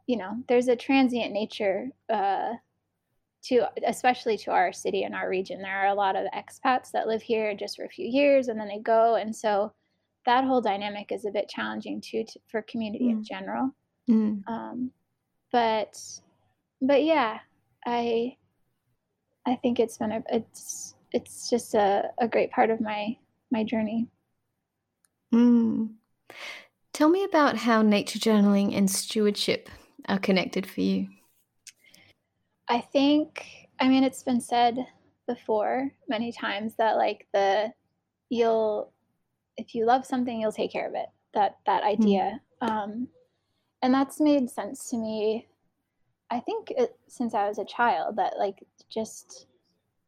you 0.06 0.16
know 0.16 0.36
there's 0.48 0.68
a 0.68 0.76
transient 0.76 1.32
nature 1.32 1.88
uh 2.08 2.52
to 3.45 3.62
especially 3.86 4.36
to 4.38 4.51
our 4.51 4.72
city 4.72 5.03
and 5.05 5.14
our 5.14 5.28
region 5.28 5.61
there 5.61 5.76
are 5.84 5.88
a 5.88 5.95
lot 5.95 6.16
of 6.16 6.26
expats 6.34 6.90
that 6.93 7.07
live 7.09 7.22
here 7.22 7.55
just 7.55 7.76
for 7.76 7.84
a 7.84 7.88
few 7.88 8.07
years 8.07 8.49
and 8.49 8.59
then 8.59 8.68
they 8.68 8.78
go 8.78 9.16
and 9.16 9.34
so 9.34 9.72
that 10.26 10.45
whole 10.45 10.61
dynamic 10.61 11.11
is 11.11 11.24
a 11.24 11.30
bit 11.30 11.49
challenging 11.49 12.01
too 12.01 12.22
to, 12.24 12.38
for 12.49 12.62
community 12.62 13.09
in 13.11 13.18
Mm. 13.20 13.24
general 13.24 13.74
Mm. 14.09 14.43
um, 14.49 14.90
but 15.53 16.01
but 16.80 17.05
yeah 17.05 17.38
i 17.86 18.36
i 19.47 19.55
think 19.57 19.78
it's 19.80 19.99
been 19.99 20.12
a 20.12 20.22
it's 20.30 20.95
it's 21.12 21.51
just 21.51 21.74
a, 21.74 22.11
a 22.18 22.26
great 22.28 22.51
part 22.51 22.70
of 22.70 22.80
my 22.80 23.16
my 23.51 23.64
journey 23.64 24.07
Mm. 25.34 25.95
Tell 26.93 27.09
me 27.09 27.24
about 27.24 27.57
how 27.57 27.80
nature 27.80 28.18
journaling 28.18 28.76
and 28.76 28.90
stewardship 28.90 29.70
are 30.09 30.18
connected 30.18 30.66
for 30.66 30.82
you. 30.82 31.09
I 32.73 32.81
think 32.81 33.68
i 33.81 33.87
mean 33.87 34.03
it's 34.03 34.23
been 34.23 34.41
said 34.41 34.79
before 35.29 35.91
many 36.09 36.33
times 36.33 36.75
that 36.77 36.97
like 36.97 37.27
the 37.35 37.70
you'll 38.31 38.91
if 39.59 39.75
you 39.75 39.85
love 39.85 40.07
something 40.07 40.41
you'll 40.41 40.51
take 40.51 40.73
care 40.73 40.89
of 40.89 40.95
it 40.95 41.09
that 41.35 41.59
that 41.66 41.83
idea. 41.83 42.41
Um 42.62 43.09
and 43.83 43.93
that's 43.93 44.20
made 44.20 44.49
sense 44.49 44.89
to 44.91 44.97
me 44.97 45.47
i 46.31 46.41
think 46.41 46.70
it, 46.70 46.97
since 47.09 47.35
i 47.35 47.47
was 47.47 47.59
a 47.59 47.64
child 47.64 48.16
that 48.16 48.39
like 48.39 48.64
just 48.89 49.47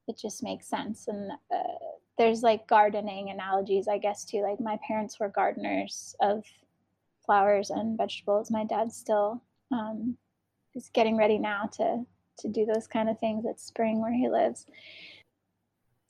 it 0.07 0.19
just 0.19 0.43
makes 0.43 0.69
sense. 0.69 1.09
And 1.09 1.33
uh, 1.51 1.79
there's 2.19 2.43
like 2.43 2.69
gardening 2.69 3.31
analogies 3.31 3.89
i 3.89 3.99
guess 3.99 4.25
too. 4.25 4.43
Like 4.43 4.61
my 4.61 4.79
parents 4.87 5.19
were 5.21 5.29
gardeners 5.29 6.15
of 6.21 6.45
flowers 7.25 7.71
and 7.71 7.97
vegetables. 7.97 8.51
My 8.51 8.65
dad 8.65 8.93
still 8.93 9.43
um, 9.71 10.17
is 10.75 10.91
getting 10.93 11.17
ready 11.17 11.39
now 11.39 11.69
to 11.79 12.05
to 12.39 12.49
do 12.49 12.65
those 12.65 12.87
kind 12.87 13.09
of 13.09 13.19
things 13.19 13.47
at 13.47 13.61
spring 13.61 14.01
where 14.01 14.13
he 14.13 14.29
lives. 14.29 14.67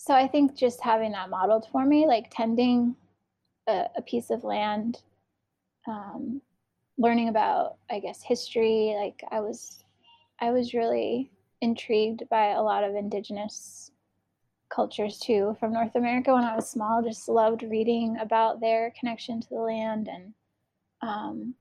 So 0.05 0.13
i 0.15 0.29
think 0.29 0.55
just 0.55 0.83
having 0.83 1.13
that 1.13 1.31
modeled 1.31 1.67
for 1.73 1.87
me 1.87 2.07
like 2.07 2.27
tending 2.31 2.95
a, 3.67 3.87
a 3.97 4.03
piece 4.03 4.29
of 4.29 4.45
land 4.45 5.01
um, 5.89 6.43
learning 6.99 7.29
about 7.29 7.77
i 7.91 7.99
guess 8.01 8.23
history 8.23 8.95
like 8.99 9.23
i 9.31 9.41
was 9.41 9.83
i 10.41 10.51
was 10.51 10.75
really 10.75 11.31
intrigued 11.63 12.29
by 12.29 12.49
a 12.49 12.61
lot 12.61 12.85
of 12.85 12.95
indigenous 12.95 13.93
cultures 14.69 15.19
too 15.19 15.57
from 15.59 15.73
north 15.73 15.95
america 15.95 16.35
when 16.35 16.45
i 16.45 16.55
was 16.55 16.69
small. 16.69 17.03
Just 17.03 17.27
loved 17.27 17.63
reading 17.63 18.19
about 18.21 18.61
their 18.61 18.93
connection 19.01 19.41
to 19.41 19.49
the 19.49 19.57
land 19.57 20.09
and 20.09 20.35
um, 21.01 21.55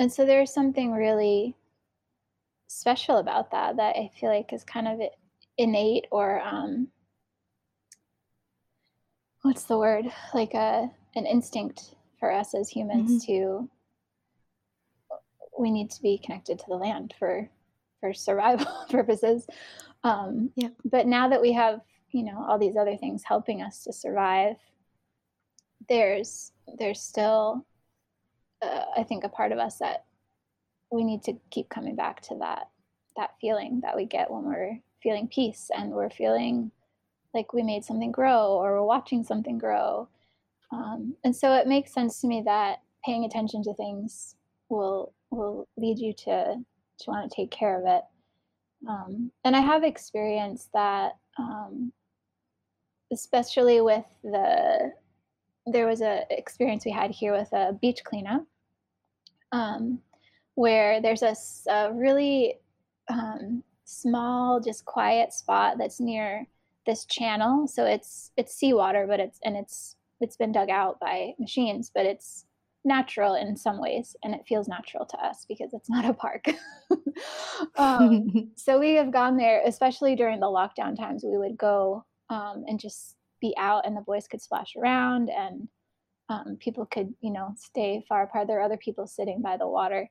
and 0.00 0.12
so 0.12 0.24
there's 0.26 0.52
something 0.52 0.90
really 0.92 1.54
special 2.68 3.16
about 3.18 3.50
that 3.50 3.76
that 3.76 3.96
i 3.96 4.10
feel 4.20 4.30
like 4.30 4.52
is 4.52 4.62
kind 4.64 4.86
of 4.86 5.00
innate 5.58 6.06
or 6.12 6.40
um, 6.40 6.88
what's 9.42 9.64
the 9.64 9.78
word? 9.78 10.06
Like 10.34 10.54
a 10.54 10.90
an 11.14 11.26
instinct 11.26 11.94
for 12.20 12.32
us 12.32 12.54
as 12.54 12.68
humans 12.68 13.24
to 13.26 13.68
we 15.58 15.70
need 15.70 15.90
to 15.90 16.02
be 16.02 16.18
connected 16.18 16.58
to 16.58 16.64
the 16.68 16.76
land 16.76 17.14
for 17.18 17.48
for 18.00 18.12
survival 18.14 18.66
purposes. 18.90 19.46
Um 20.04 20.50
Yeah. 20.54 20.68
but 20.84 21.06
now 21.06 21.28
that 21.28 21.40
we 21.40 21.52
have 21.52 21.80
you 22.10 22.24
know 22.24 22.44
all 22.48 22.58
these 22.58 22.76
other 22.76 22.96
things 22.96 23.22
helping 23.24 23.62
us 23.62 23.84
to 23.84 23.92
survive 23.92 24.56
there's 25.88 26.52
there's 26.78 27.00
still 27.00 27.66
uh, 28.62 28.84
i 28.96 29.02
think 29.02 29.24
a 29.24 29.28
part 29.28 29.52
of 29.52 29.58
us 29.58 29.78
that 29.78 30.04
we 30.90 31.04
need 31.04 31.22
to 31.24 31.34
keep 31.50 31.68
coming 31.68 31.96
back 31.96 32.20
to 32.22 32.36
that 32.36 32.68
that 33.16 33.30
feeling 33.40 33.80
that 33.82 33.96
we 33.96 34.04
get 34.04 34.30
when 34.30 34.44
we're 34.44 34.78
feeling 35.02 35.28
peace 35.28 35.70
and 35.76 35.90
we're 35.90 36.10
feeling 36.10 36.70
like 37.34 37.52
we 37.52 37.62
made 37.62 37.84
something 37.84 38.12
grow 38.12 38.52
or 38.52 38.72
we're 38.72 38.86
watching 38.86 39.24
something 39.24 39.58
grow. 39.58 40.08
Um, 40.72 41.16
and 41.24 41.34
so 41.34 41.54
it 41.54 41.66
makes 41.66 41.92
sense 41.92 42.20
to 42.20 42.26
me 42.26 42.42
that 42.46 42.80
paying 43.04 43.24
attention 43.24 43.62
to 43.64 43.74
things 43.74 44.36
will 44.68 45.12
will 45.30 45.68
lead 45.76 45.98
you 45.98 46.12
to 46.12 46.56
to 47.00 47.10
want 47.10 47.30
to 47.30 47.36
take 47.36 47.50
care 47.50 47.78
of 47.78 47.86
it. 47.86 48.02
Um, 48.88 49.32
and 49.44 49.56
i 49.56 49.60
have 49.60 49.82
experienced 49.82 50.70
that 50.72 51.16
um, 51.38 51.92
especially 53.12 53.80
with 53.80 54.04
the 54.22 54.92
there 55.66 55.86
was 55.86 56.00
a 56.00 56.22
experience 56.30 56.84
we 56.84 56.92
had 56.92 57.10
here 57.10 57.32
with 57.32 57.52
a 57.52 57.72
beach 57.80 58.02
cleanup. 58.04 58.44
Um, 59.52 60.00
where 60.58 61.00
there's 61.00 61.22
a 61.22 61.92
really 61.92 62.54
um, 63.08 63.62
small 63.84 64.58
just 64.58 64.84
quiet 64.84 65.32
spot 65.32 65.78
that's 65.78 66.00
near 66.00 66.44
this 66.84 67.04
channel. 67.04 67.68
So 67.68 67.84
it's 67.84 68.32
it's 68.36 68.56
seawater 68.56 69.06
but 69.06 69.20
it's 69.20 69.38
and 69.44 69.56
it's 69.56 69.94
it's 70.20 70.36
been 70.36 70.50
dug 70.50 70.68
out 70.68 70.98
by 70.98 71.34
machines 71.38 71.92
but 71.94 72.06
it's 72.06 72.44
natural 72.84 73.34
in 73.34 73.56
some 73.56 73.80
ways 73.80 74.16
and 74.24 74.34
it 74.34 74.40
feels 74.48 74.66
natural 74.66 75.06
to 75.06 75.16
us 75.18 75.46
because 75.48 75.72
it's 75.74 75.88
not 75.96 76.04
a 76.04 76.12
park. 76.12 76.46
Um, 77.76 78.52
so 78.54 78.78
we 78.78 78.94
have 78.94 79.12
gone 79.12 79.36
there 79.36 79.62
especially 79.66 80.14
during 80.14 80.38
the 80.40 80.46
lockdown 80.46 80.96
times. 80.96 81.24
We 81.24 81.36
would 81.36 81.56
go 81.56 82.04
um, 82.30 82.64
and 82.68 82.78
just 82.78 83.16
be 83.40 83.54
out 83.58 83.86
and 83.86 83.96
the 83.96 84.00
boys 84.00 84.28
could 84.28 84.42
splash 84.42 84.74
around 84.76 85.28
and 85.28 85.68
um, 86.28 86.56
people 86.60 86.86
could 86.86 87.14
you 87.20 87.30
know 87.32 87.54
stay 87.56 88.04
far 88.08 88.24
apart. 88.24 88.48
There 88.48 88.58
are 88.58 88.64
other 88.64 88.76
people 88.76 89.06
sitting 89.06 89.40
by 89.40 89.56
the 89.56 89.66
water 89.66 90.08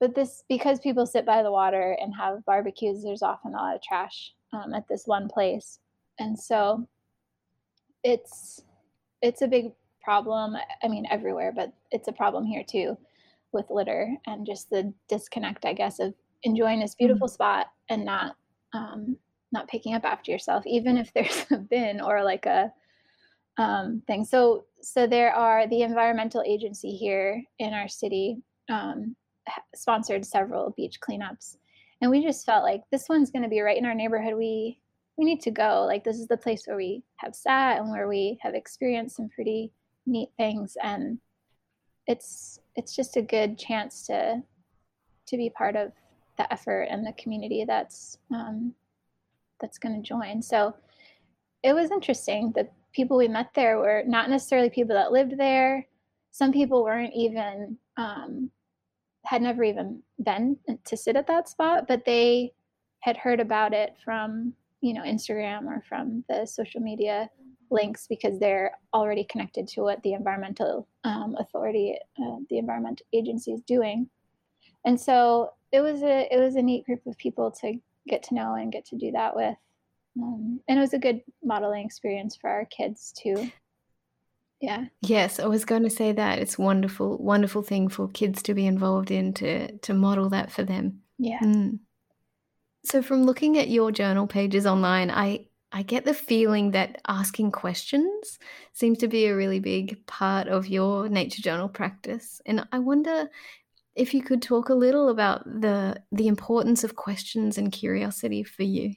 but 0.00 0.14
this 0.14 0.44
because 0.48 0.80
people 0.80 1.06
sit 1.06 1.26
by 1.26 1.42
the 1.42 1.52
water 1.52 1.96
and 2.00 2.14
have 2.14 2.44
barbecues 2.44 3.02
there's 3.02 3.22
often 3.22 3.54
a 3.54 3.56
lot 3.56 3.74
of 3.74 3.82
trash 3.82 4.32
um, 4.52 4.74
at 4.74 4.86
this 4.88 5.06
one 5.06 5.28
place. 5.28 5.80
And 6.18 6.38
so 6.38 6.86
it's 8.02 8.62
it's 9.22 9.42
a 9.42 9.48
big 9.48 9.72
problem 10.02 10.54
i 10.82 10.88
mean 10.88 11.06
everywhere 11.10 11.50
but 11.50 11.72
it's 11.90 12.08
a 12.08 12.12
problem 12.12 12.44
here 12.44 12.62
too 12.62 12.94
with 13.52 13.64
litter 13.70 14.14
and 14.26 14.44
just 14.44 14.68
the 14.68 14.92
disconnect 15.08 15.64
i 15.64 15.72
guess 15.72 15.98
of 15.98 16.12
enjoying 16.42 16.78
this 16.78 16.94
beautiful 16.94 17.26
spot 17.26 17.68
and 17.88 18.04
not 18.04 18.36
um, 18.74 19.16
not 19.52 19.66
picking 19.66 19.94
up 19.94 20.04
after 20.04 20.30
yourself 20.30 20.62
even 20.66 20.98
if 20.98 21.10
there's 21.14 21.46
a 21.50 21.56
bin 21.56 22.02
or 22.02 22.22
like 22.22 22.44
a 22.44 22.70
um, 23.56 24.02
thing. 24.06 24.24
So 24.24 24.66
so 24.82 25.06
there 25.06 25.32
are 25.32 25.66
the 25.68 25.82
environmental 25.82 26.42
agency 26.46 26.90
here 26.90 27.42
in 27.58 27.72
our 27.72 27.88
city 27.88 28.42
um, 28.68 29.16
sponsored 29.74 30.24
several 30.24 30.70
beach 30.76 31.00
cleanups 31.00 31.56
and 32.00 32.10
we 32.10 32.22
just 32.22 32.46
felt 32.46 32.64
like 32.64 32.82
this 32.90 33.08
one's 33.08 33.30
going 33.30 33.42
to 33.42 33.48
be 33.48 33.60
right 33.60 33.78
in 33.78 33.86
our 33.86 33.94
neighborhood 33.94 34.34
we 34.34 34.78
we 35.16 35.24
need 35.24 35.40
to 35.40 35.50
go 35.50 35.84
like 35.86 36.02
this 36.02 36.18
is 36.18 36.28
the 36.28 36.36
place 36.36 36.66
where 36.66 36.76
we 36.76 37.02
have 37.16 37.34
sat 37.34 37.78
and 37.78 37.90
where 37.90 38.08
we 38.08 38.38
have 38.40 38.54
experienced 38.54 39.16
some 39.16 39.28
pretty 39.28 39.70
neat 40.06 40.28
things 40.36 40.76
and 40.82 41.18
it's 42.06 42.58
it's 42.76 42.94
just 42.94 43.16
a 43.16 43.22
good 43.22 43.58
chance 43.58 44.06
to 44.06 44.42
to 45.26 45.36
be 45.36 45.50
part 45.50 45.76
of 45.76 45.92
the 46.36 46.52
effort 46.52 46.88
and 46.90 47.06
the 47.06 47.12
community 47.12 47.64
that's 47.64 48.18
um, 48.32 48.74
that's 49.60 49.78
going 49.78 50.00
to 50.00 50.06
join. 50.06 50.42
So 50.42 50.74
it 51.62 51.72
was 51.72 51.90
interesting. 51.90 52.52
The 52.54 52.68
people 52.92 53.16
we 53.16 53.28
met 53.28 53.50
there 53.54 53.78
were 53.78 54.02
not 54.06 54.30
necessarily 54.30 54.70
people 54.70 54.94
that 54.94 55.12
lived 55.12 55.38
there. 55.38 55.86
Some 56.30 56.52
people 56.52 56.82
weren't 56.82 57.14
even 57.14 57.78
um, 57.96 58.50
had 59.24 59.42
never 59.42 59.64
even 59.64 60.02
been 60.22 60.58
to 60.84 60.96
sit 60.96 61.16
at 61.16 61.26
that 61.26 61.48
spot, 61.48 61.86
but 61.88 62.04
they 62.04 62.52
had 63.00 63.16
heard 63.16 63.40
about 63.40 63.72
it 63.72 63.94
from 64.04 64.54
you 64.80 64.92
know 64.94 65.02
Instagram 65.02 65.66
or 65.66 65.82
from 65.88 66.24
the 66.28 66.46
social 66.46 66.80
media 66.80 67.30
links 67.70 68.06
because 68.06 68.38
they're 68.38 68.72
already 68.92 69.24
connected 69.24 69.66
to 69.68 69.82
what 69.82 70.02
the 70.02 70.12
environmental 70.12 70.88
um, 71.04 71.36
authority, 71.38 71.96
uh, 72.18 72.36
the 72.50 72.58
environment 72.58 73.02
agency 73.12 73.52
is 73.52 73.60
doing. 73.62 74.08
And 74.84 75.00
so 75.00 75.50
it 75.72 75.80
was 75.80 76.02
a 76.02 76.28
it 76.30 76.38
was 76.38 76.56
a 76.56 76.62
neat 76.62 76.84
group 76.86 77.06
of 77.06 77.16
people 77.18 77.50
to 77.60 77.74
get 78.06 78.22
to 78.24 78.34
know 78.34 78.54
and 78.54 78.72
get 78.72 78.84
to 78.86 78.96
do 78.96 79.10
that 79.12 79.34
with. 79.34 79.56
Um, 80.16 80.60
and 80.68 80.78
it 80.78 80.80
was 80.80 80.94
a 80.94 80.98
good 80.98 81.22
modeling 81.42 81.84
experience 81.84 82.36
for 82.36 82.48
our 82.48 82.66
kids 82.66 83.12
too. 83.16 83.50
Yeah. 84.60 84.86
Yes, 85.02 85.38
I 85.38 85.46
was 85.46 85.64
going 85.64 85.82
to 85.82 85.90
say 85.90 86.12
that 86.12 86.38
it's 86.38 86.58
wonderful, 86.58 87.18
wonderful 87.18 87.62
thing 87.62 87.88
for 87.88 88.08
kids 88.08 88.42
to 88.44 88.54
be 88.54 88.66
involved 88.66 89.10
in 89.10 89.34
to 89.34 89.76
to 89.78 89.94
model 89.94 90.30
that 90.30 90.50
for 90.50 90.62
them. 90.62 91.02
Yeah. 91.18 91.40
Mm. 91.40 91.80
So 92.84 93.02
from 93.02 93.24
looking 93.24 93.58
at 93.58 93.68
your 93.68 93.92
journal 93.92 94.26
pages 94.26 94.66
online, 94.66 95.10
I 95.10 95.46
I 95.72 95.82
get 95.82 96.04
the 96.04 96.14
feeling 96.14 96.70
that 96.70 97.00
asking 97.08 97.50
questions 97.50 98.38
seems 98.72 98.98
to 98.98 99.08
be 99.08 99.26
a 99.26 99.34
really 99.34 99.58
big 99.58 100.06
part 100.06 100.46
of 100.46 100.68
your 100.68 101.08
nature 101.08 101.42
journal 101.42 101.68
practice. 101.68 102.40
And 102.46 102.66
I 102.70 102.78
wonder 102.78 103.28
if 103.96 104.14
you 104.14 104.22
could 104.22 104.40
talk 104.40 104.68
a 104.68 104.74
little 104.74 105.08
about 105.08 105.44
the 105.44 106.00
the 106.12 106.28
importance 106.28 106.84
of 106.84 106.96
questions 106.96 107.58
and 107.58 107.72
curiosity 107.72 108.44
for 108.44 108.62
you. 108.62 108.94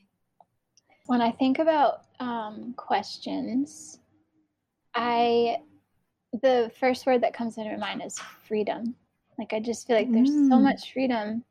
When 1.07 1.21
I 1.21 1.31
think 1.31 1.59
about 1.59 2.01
um, 2.19 2.73
questions, 2.77 3.99
I 4.97 5.57
the 6.41 6.71
first 6.79 7.05
word 7.05 7.21
that 7.21 7.33
comes 7.33 7.57
into 7.57 7.71
my 7.71 7.77
mind 7.77 8.01
is 8.05 8.19
freedom. 8.47 8.95
Like 9.37 9.53
I 9.53 9.59
just 9.59 9.87
feel 9.87 9.95
like 9.95 10.11
there's 10.11 10.29
mm. 10.29 10.49
so 10.49 10.59
much 10.59 10.91
freedom 10.91 11.43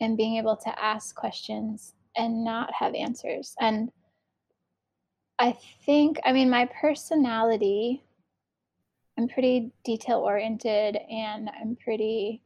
in 0.00 0.16
being 0.16 0.36
able 0.36 0.56
to 0.56 0.82
ask 0.82 1.14
questions 1.14 1.94
and 2.16 2.44
not 2.44 2.72
have 2.72 2.94
answers. 2.94 3.54
And 3.60 3.90
I 5.38 5.56
think, 5.84 6.18
I 6.24 6.32
mean, 6.32 6.50
my 6.50 6.68
personality, 6.80 8.02
I'm 9.16 9.28
pretty 9.28 9.70
detail 9.84 10.18
oriented 10.18 10.96
and 10.96 11.50
I'm 11.60 11.76
pretty 11.76 12.42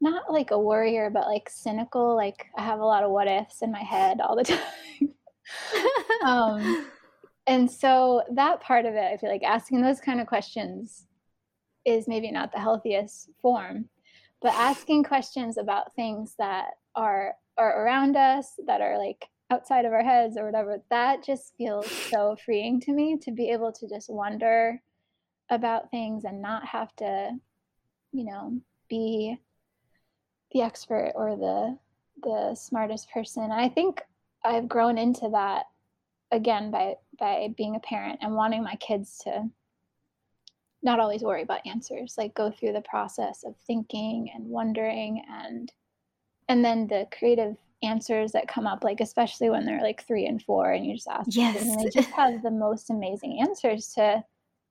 not 0.00 0.32
like 0.32 0.50
a 0.50 0.58
worrier, 0.58 1.10
but 1.10 1.26
like 1.26 1.48
cynical. 1.48 2.16
Like 2.16 2.46
I 2.56 2.62
have 2.62 2.80
a 2.80 2.84
lot 2.84 3.04
of 3.04 3.10
what 3.10 3.28
ifs 3.28 3.62
in 3.62 3.70
my 3.70 3.82
head 3.82 4.20
all 4.20 4.36
the 4.36 4.44
time. 4.44 5.14
um, 6.24 6.86
and 7.46 7.70
so 7.70 8.22
that 8.32 8.60
part 8.60 8.86
of 8.86 8.94
it, 8.94 9.12
I 9.12 9.16
feel 9.16 9.30
like 9.30 9.42
asking 9.42 9.82
those 9.82 10.00
kind 10.00 10.20
of 10.20 10.26
questions 10.26 11.06
is 11.84 12.08
maybe 12.08 12.30
not 12.30 12.52
the 12.52 12.58
healthiest 12.58 13.30
form, 13.42 13.88
but 14.40 14.54
asking 14.54 15.04
questions 15.04 15.58
about 15.58 15.94
things 15.94 16.34
that 16.38 16.70
are 16.94 17.34
are 17.56 17.84
around 17.84 18.16
us 18.16 18.54
that 18.66 18.80
are 18.80 18.98
like 18.98 19.28
outside 19.50 19.84
of 19.84 19.92
our 19.92 20.02
heads 20.02 20.36
or 20.36 20.44
whatever 20.44 20.78
that 20.90 21.22
just 21.22 21.54
feels 21.56 21.88
so 21.88 22.36
freeing 22.44 22.80
to 22.80 22.92
me 22.92 23.16
to 23.16 23.30
be 23.30 23.50
able 23.50 23.70
to 23.70 23.86
just 23.88 24.10
wonder 24.10 24.80
about 25.50 25.90
things 25.90 26.24
and 26.24 26.42
not 26.42 26.66
have 26.66 26.94
to 26.96 27.30
you 28.12 28.24
know 28.24 28.58
be 28.88 29.36
the 30.52 30.62
expert 30.62 31.12
or 31.14 31.36
the 31.36 31.78
the 32.22 32.54
smartest 32.54 33.10
person. 33.10 33.50
I 33.52 33.68
think 33.68 34.00
i've 34.44 34.68
grown 34.68 34.98
into 34.98 35.28
that 35.30 35.64
again 36.30 36.70
by 36.70 36.94
by 37.18 37.48
being 37.56 37.76
a 37.76 37.80
parent 37.80 38.18
and 38.22 38.34
wanting 38.34 38.62
my 38.62 38.76
kids 38.76 39.18
to 39.24 39.48
not 40.82 41.00
always 41.00 41.22
worry 41.22 41.42
about 41.42 41.66
answers 41.66 42.14
like 42.18 42.34
go 42.34 42.50
through 42.50 42.72
the 42.72 42.80
process 42.82 43.42
of 43.42 43.54
thinking 43.66 44.30
and 44.34 44.46
wondering 44.46 45.24
and 45.30 45.72
and 46.48 46.64
then 46.64 46.86
the 46.86 47.06
creative 47.16 47.56
answers 47.84 48.32
that 48.32 48.48
come 48.48 48.66
up, 48.66 48.82
like 48.82 49.00
especially 49.00 49.50
when 49.50 49.64
they're 49.64 49.82
like 49.82 50.06
three 50.06 50.26
and 50.26 50.42
four, 50.42 50.72
and 50.72 50.84
you 50.84 50.94
just 50.94 51.08
ask 51.08 51.28
yes. 51.32 51.58
them, 51.58 51.70
and 51.70 51.80
they 51.80 51.90
just 51.90 52.10
have 52.10 52.42
the 52.42 52.50
most 52.50 52.90
amazing 52.90 53.40
answers 53.40 53.92
to 53.94 54.24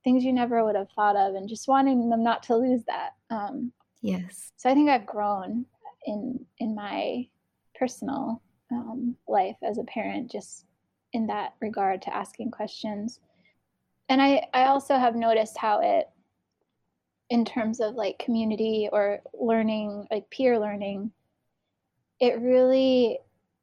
things 0.04 0.24
you 0.24 0.34
never 0.34 0.64
would 0.64 0.76
have 0.76 0.90
thought 0.96 1.16
of, 1.16 1.36
and 1.36 1.48
just 1.48 1.68
wanting 1.68 2.10
them 2.10 2.24
not 2.24 2.44
to 2.44 2.56
lose 2.56 2.84
that. 2.86 3.12
Um, 3.30 3.72
yes. 4.02 4.52
So 4.58 4.70
I 4.70 4.74
think 4.74 4.90
I've 4.90 5.06
grown 5.06 5.66
in 6.06 6.46
in 6.60 6.76
my 6.76 7.28
personal 7.76 8.42
um, 8.72 9.16
life 9.28 9.58
as 9.64 9.78
a 9.78 9.84
parent, 9.84 10.32
just 10.32 10.66
in 11.14 11.28
that 11.28 11.54
regard 11.62 12.02
to 12.04 12.16
asking 12.16 12.52
questions. 12.52 13.20
And 14.10 14.22
I 14.22 14.48
I 14.54 14.66
also 14.66 14.98
have 14.98 15.16
noticed 15.16 15.58
how 15.58 15.80
it 15.82 16.10
in 17.30 17.46
terms 17.46 17.80
of 17.80 17.96
like 17.96 18.20
community 18.20 18.90
or 18.92 19.20
learning 19.34 20.06
like 20.12 20.30
peer 20.30 20.60
learning 20.60 21.12
it 22.20 22.40
really 22.40 23.18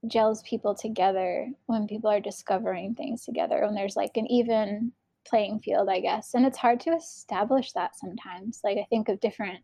gels 0.07 0.42
people 0.42 0.74
together 0.74 1.48
when 1.66 1.86
people 1.86 2.11
are 2.11 2.20
discovering 2.20 2.94
things 2.94 3.24
together 3.24 3.61
when 3.62 3.74
there's 3.74 3.96
like 3.96 4.16
an 4.16 4.26
even 4.30 4.90
playing 5.26 5.61
field 5.61 5.88
i 5.88 6.01
guess 6.01 6.34
and 6.34 6.46
it's 6.46 6.59
hard 6.59 6.80
to 6.80 6.90
establish 6.90 7.72
that 7.72 7.96
sometimes 7.96 8.61
like 8.64 8.78
i 8.78 8.86
think 8.88 9.09
of 9.09 9.20
different 9.20 9.61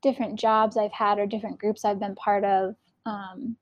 different 0.00 0.38
jobs 0.38 0.76
i've 0.76 0.92
had 0.92 1.18
or 1.18 1.26
different 1.26 1.58
groups 1.58 1.84
i've 1.84 2.00
been 2.00 2.14
part 2.14 2.44
of 2.44 2.74
um, 3.06 3.56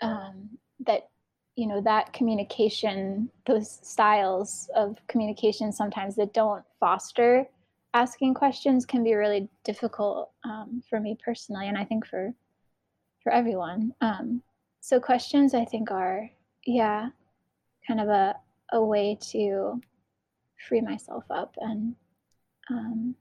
um, 0.00 0.48
that 0.86 1.08
you 1.56 1.66
know 1.66 1.80
that 1.80 2.12
communication 2.12 3.28
those 3.46 3.80
styles 3.82 4.70
of 4.74 4.96
communication 5.08 5.72
sometimes 5.72 6.16
that 6.16 6.32
don't 6.32 6.64
foster 6.78 7.46
asking 7.92 8.32
questions 8.34 8.86
can 8.86 9.02
be 9.02 9.14
really 9.14 9.48
difficult 9.64 10.30
um, 10.44 10.82
for 10.88 11.00
me 11.00 11.16
personally 11.24 11.68
and 11.68 11.76
i 11.76 11.84
think 11.84 12.06
for 12.06 12.32
for 13.22 13.32
everyone. 13.32 13.92
Um, 14.00 14.42
so 14.80 15.00
questions 15.00 15.54
I 15.54 15.64
think 15.64 15.90
are 15.90 16.30
yeah, 16.66 17.08
kind 17.86 18.00
of 18.00 18.08
a 18.08 18.36
a 18.72 18.84
way 18.84 19.18
to 19.32 19.80
free 20.68 20.80
myself 20.80 21.24
up 21.30 21.56
and 21.58 21.94
um, 22.70 23.14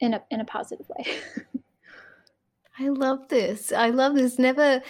in 0.00 0.14
a 0.14 0.22
in 0.30 0.40
a 0.40 0.44
positive 0.44 0.88
way. 0.88 1.06
I 2.78 2.88
love 2.88 3.28
this. 3.28 3.70
I 3.70 3.90
love 3.90 4.14
this. 4.14 4.38
Never 4.38 4.82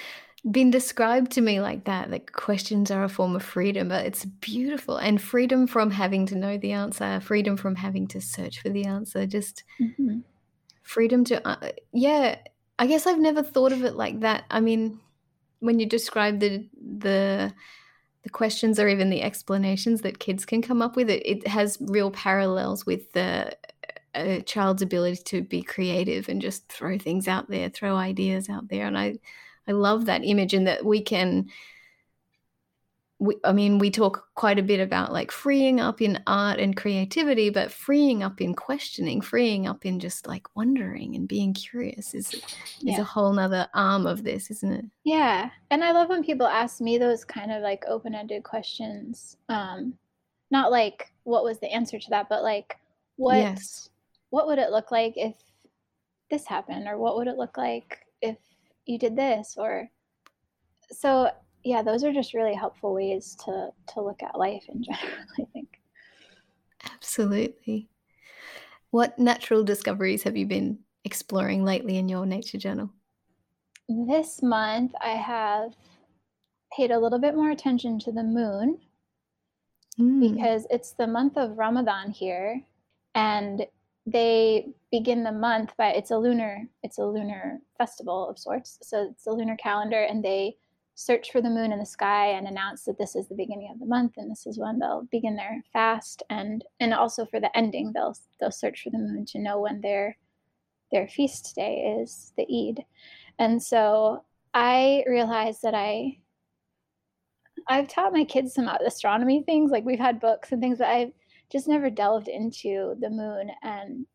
been 0.50 0.70
described 0.70 1.32
to 1.32 1.40
me 1.40 1.60
like 1.60 1.84
that. 1.84 2.10
that 2.10 2.32
questions 2.32 2.90
are 2.90 3.04
a 3.04 3.08
form 3.08 3.36
of 3.36 3.42
freedom, 3.42 3.88
but 3.88 4.04
it's 4.04 4.24
beautiful 4.24 4.96
and 4.96 5.20
freedom 5.20 5.66
from 5.66 5.90
having 5.90 6.26
to 6.26 6.34
know 6.36 6.58
the 6.58 6.72
answer, 6.72 7.20
freedom 7.20 7.56
from 7.56 7.76
having 7.76 8.08
to 8.08 8.20
search 8.20 8.60
for 8.60 8.68
the 8.68 8.84
answer. 8.84 9.26
Just 9.26 9.62
mm-hmm. 9.80 10.18
freedom 10.82 11.24
to, 11.24 11.46
uh, 11.46 11.70
yeah, 11.92 12.38
I 12.78 12.86
guess 12.86 13.06
I've 13.06 13.20
never 13.20 13.42
thought 13.42 13.72
of 13.72 13.84
it 13.84 13.94
like 13.94 14.20
that. 14.20 14.44
I 14.50 14.60
mean, 14.60 14.98
when 15.60 15.78
you 15.78 15.86
describe 15.86 16.40
the 16.40 16.68
the 16.76 17.52
the 18.24 18.30
questions 18.30 18.78
or 18.78 18.88
even 18.88 19.10
the 19.10 19.22
explanations 19.22 20.02
that 20.02 20.20
kids 20.20 20.44
can 20.44 20.62
come 20.62 20.80
up 20.80 20.94
with, 20.94 21.10
it, 21.10 21.26
it 21.26 21.46
has 21.48 21.76
real 21.80 22.10
parallels 22.10 22.86
with 22.86 23.12
the 23.12 23.56
a 24.14 24.42
child's 24.42 24.82
ability 24.82 25.22
to 25.24 25.42
be 25.42 25.62
creative 25.62 26.28
and 26.28 26.42
just 26.42 26.68
throw 26.68 26.98
things 26.98 27.28
out 27.28 27.48
there, 27.48 27.68
throw 27.68 27.96
ideas 27.96 28.48
out 28.48 28.68
there. 28.68 28.86
And 28.86 28.98
I 28.98 29.18
I 29.68 29.72
love 29.72 30.06
that 30.06 30.24
image 30.24 30.54
and 30.54 30.66
that 30.66 30.84
we 30.84 31.02
can 31.02 31.48
we, 33.22 33.36
I 33.44 33.52
mean, 33.52 33.78
we 33.78 33.92
talk 33.92 34.26
quite 34.34 34.58
a 34.58 34.64
bit 34.64 34.80
about 34.80 35.12
like 35.12 35.30
freeing 35.30 35.78
up 35.78 36.02
in 36.02 36.20
art 36.26 36.58
and 36.58 36.76
creativity, 36.76 37.50
but 37.50 37.70
freeing 37.70 38.24
up 38.24 38.40
in 38.40 38.52
questioning, 38.52 39.20
freeing 39.20 39.68
up 39.68 39.86
in 39.86 40.00
just 40.00 40.26
like 40.26 40.44
wondering 40.56 41.14
and 41.14 41.28
being 41.28 41.54
curious 41.54 42.14
is 42.14 42.34
yeah. 42.80 42.94
is 42.94 42.98
a 42.98 43.04
whole 43.04 43.32
nother 43.32 43.68
arm 43.74 44.08
of 44.08 44.24
this, 44.24 44.50
isn't 44.50 44.72
it? 44.72 44.84
Yeah, 45.04 45.50
and 45.70 45.84
I 45.84 45.92
love 45.92 46.08
when 46.08 46.24
people 46.24 46.48
ask 46.48 46.80
me 46.80 46.98
those 46.98 47.24
kind 47.24 47.52
of 47.52 47.62
like 47.62 47.84
open 47.86 48.12
ended 48.12 48.42
questions. 48.42 49.36
Um, 49.48 49.94
not 50.50 50.72
like 50.72 51.12
what 51.22 51.44
was 51.44 51.60
the 51.60 51.72
answer 51.72 52.00
to 52.00 52.10
that, 52.10 52.28
but 52.28 52.42
like 52.42 52.76
what 53.14 53.36
yes. 53.36 53.88
what 54.30 54.48
would 54.48 54.58
it 54.58 54.72
look 54.72 54.90
like 54.90 55.12
if 55.16 55.34
this 56.28 56.44
happened, 56.44 56.88
or 56.88 56.98
what 56.98 57.16
would 57.16 57.28
it 57.28 57.36
look 57.36 57.56
like 57.56 58.04
if 58.20 58.36
you 58.86 58.98
did 58.98 59.16
this, 59.16 59.56
or 59.58 59.90
so 60.90 61.30
yeah, 61.64 61.82
those 61.82 62.04
are 62.04 62.12
just 62.12 62.34
really 62.34 62.54
helpful 62.54 62.94
ways 62.94 63.36
to 63.44 63.70
to 63.94 64.00
look 64.02 64.22
at 64.22 64.38
life 64.38 64.64
in 64.68 64.82
general, 64.84 65.26
I 65.38 65.44
think. 65.52 65.80
Absolutely. 66.84 67.88
What 68.90 69.18
natural 69.18 69.64
discoveries 69.64 70.22
have 70.24 70.36
you 70.36 70.46
been 70.46 70.80
exploring 71.04 71.64
lately 71.64 71.96
in 71.98 72.08
your 72.08 72.26
nature 72.26 72.58
journal? 72.58 72.90
This 73.88 74.42
month 74.42 74.92
I 75.00 75.10
have 75.10 75.74
paid 76.76 76.90
a 76.90 76.98
little 76.98 77.18
bit 77.18 77.34
more 77.34 77.50
attention 77.50 77.98
to 78.00 78.12
the 78.12 78.22
moon. 78.22 78.78
mm. 79.98 80.20
because 80.20 80.66
it's 80.70 80.92
the 80.92 81.06
month 81.06 81.36
of 81.36 81.58
Ramadan 81.58 82.10
here, 82.10 82.62
and 83.14 83.66
they 84.06 84.68
begin 84.90 85.22
the 85.22 85.32
month 85.32 85.76
by 85.76 85.90
it's 85.90 86.10
a 86.10 86.18
lunar 86.18 86.62
it's 86.82 86.98
a 86.98 87.04
lunar 87.04 87.60
festival 87.78 88.28
of 88.28 88.38
sorts. 88.38 88.78
So 88.82 89.08
it's 89.10 89.26
a 89.26 89.30
lunar 89.30 89.56
calendar, 89.56 90.02
and 90.02 90.24
they 90.24 90.56
search 90.94 91.32
for 91.32 91.40
the 91.40 91.50
moon 91.50 91.72
in 91.72 91.78
the 91.78 91.86
sky 91.86 92.28
and 92.28 92.46
announce 92.46 92.84
that 92.84 92.98
this 92.98 93.16
is 93.16 93.28
the 93.28 93.34
beginning 93.34 93.70
of 93.72 93.80
the 93.80 93.86
month 93.86 94.12
and 94.18 94.30
this 94.30 94.46
is 94.46 94.58
when 94.58 94.78
they'll 94.78 95.08
begin 95.10 95.34
their 95.36 95.64
fast 95.72 96.22
and 96.28 96.64
and 96.80 96.92
also 96.92 97.24
for 97.24 97.40
the 97.40 97.56
ending 97.56 97.92
they'll 97.94 98.14
they'll 98.38 98.50
search 98.50 98.82
for 98.82 98.90
the 98.90 98.98
moon 98.98 99.24
to 99.24 99.38
know 99.38 99.58
when 99.58 99.80
their 99.80 100.16
their 100.92 101.08
feast 101.08 101.54
day 101.56 101.98
is 102.00 102.32
the 102.36 102.42
Eid. 102.42 102.84
And 103.38 103.60
so 103.60 104.24
I 104.54 105.02
realized 105.08 105.62
that 105.62 105.74
I 105.74 106.18
I've 107.66 107.88
taught 107.88 108.12
my 108.12 108.24
kids 108.24 108.54
some 108.54 108.68
astronomy 108.68 109.42
things 109.42 109.70
like 109.70 109.84
we've 109.84 109.98
had 109.98 110.20
books 110.20 110.52
and 110.52 110.60
things 110.60 110.78
but 110.78 110.88
I've 110.88 111.12
just 111.52 111.68
never 111.68 111.90
delved 111.90 112.28
into 112.28 112.96
the 112.98 113.10
moon. 113.10 113.50
And 113.62 114.06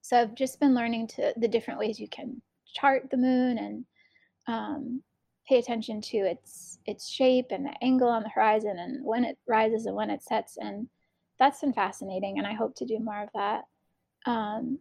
so 0.00 0.20
I've 0.20 0.34
just 0.36 0.60
been 0.60 0.74
learning 0.74 1.08
to 1.08 1.34
the 1.36 1.48
different 1.48 1.80
ways 1.80 1.98
you 1.98 2.08
can 2.08 2.40
chart 2.72 3.08
the 3.10 3.16
moon 3.16 3.58
and 3.58 3.84
um, 4.46 5.02
pay 5.48 5.58
attention 5.58 6.00
to 6.00 6.18
its 6.18 6.78
its 6.86 7.08
shape 7.08 7.46
and 7.50 7.66
the 7.66 7.74
angle 7.82 8.08
on 8.08 8.22
the 8.22 8.28
horizon 8.28 8.78
and 8.78 9.04
when 9.04 9.24
it 9.24 9.36
rises 9.46 9.86
and 9.86 9.96
when 9.96 10.08
it 10.08 10.22
sets. 10.22 10.56
And 10.56 10.88
that's 11.38 11.60
been 11.60 11.72
fascinating 11.72 12.38
and 12.38 12.46
i 12.46 12.52
hope 12.54 12.76
to 12.76 12.86
do 12.86 12.98
more 13.00 13.22
of 13.22 13.28
that. 13.34 13.64
Um, 14.24 14.78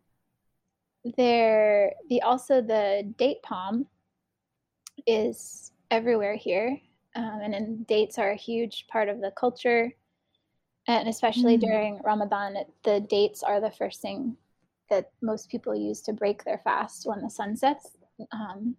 there 1.17 1.93
the 2.09 2.21
also 2.21 2.61
the 2.61 3.11
date 3.17 3.41
palm 3.41 3.87
is 5.07 5.71
everywhere 5.89 6.35
here 6.35 6.79
um, 7.15 7.39
and 7.41 7.53
then 7.53 7.85
dates 7.87 8.19
are 8.19 8.31
a 8.31 8.35
huge 8.35 8.85
part 8.87 9.09
of 9.09 9.19
the 9.19 9.31
culture 9.31 9.91
and 10.99 11.09
especially 11.09 11.57
mm. 11.57 11.61
during 11.61 12.01
ramadan 12.03 12.55
the 12.83 12.99
dates 13.01 13.43
are 13.43 13.59
the 13.59 13.71
first 13.71 14.01
thing 14.01 14.35
that 14.89 15.11
most 15.21 15.49
people 15.49 15.75
use 15.75 16.01
to 16.01 16.13
break 16.13 16.43
their 16.43 16.59
fast 16.63 17.05
when 17.05 17.21
the 17.21 17.29
sun 17.29 17.55
sets 17.55 17.91
um, 18.31 18.75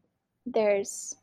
there's 0.47 1.17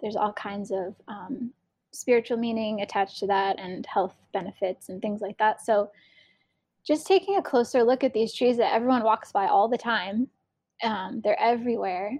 there's 0.00 0.16
all 0.16 0.32
kinds 0.32 0.70
of 0.72 0.94
um, 1.08 1.52
spiritual 1.92 2.36
meaning 2.36 2.80
attached 2.80 3.18
to 3.20 3.26
that 3.28 3.58
and 3.58 3.86
health 3.86 4.14
benefits 4.32 4.88
and 4.88 5.00
things 5.00 5.20
like 5.20 5.38
that. 5.38 5.64
So, 5.64 5.90
just 6.84 7.06
taking 7.06 7.36
a 7.36 7.42
closer 7.42 7.84
look 7.84 8.02
at 8.02 8.12
these 8.12 8.34
trees 8.34 8.56
that 8.56 8.74
everyone 8.74 9.04
walks 9.04 9.30
by 9.30 9.46
all 9.46 9.68
the 9.68 9.78
time, 9.78 10.28
um, 10.82 11.20
they're 11.22 11.40
everywhere. 11.40 12.18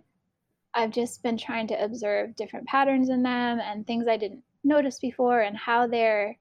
I've 0.74 0.92
just 0.92 1.22
been 1.22 1.36
trying 1.36 1.66
to 1.68 1.84
observe 1.84 2.36
different 2.36 2.68
patterns 2.68 3.08
in 3.08 3.24
them 3.24 3.60
and 3.60 3.84
things 3.84 4.06
I 4.06 4.16
didn't 4.16 4.44
notice 4.62 5.00
before 5.00 5.40
and 5.40 5.56
how 5.56 5.88
they're 5.88 6.38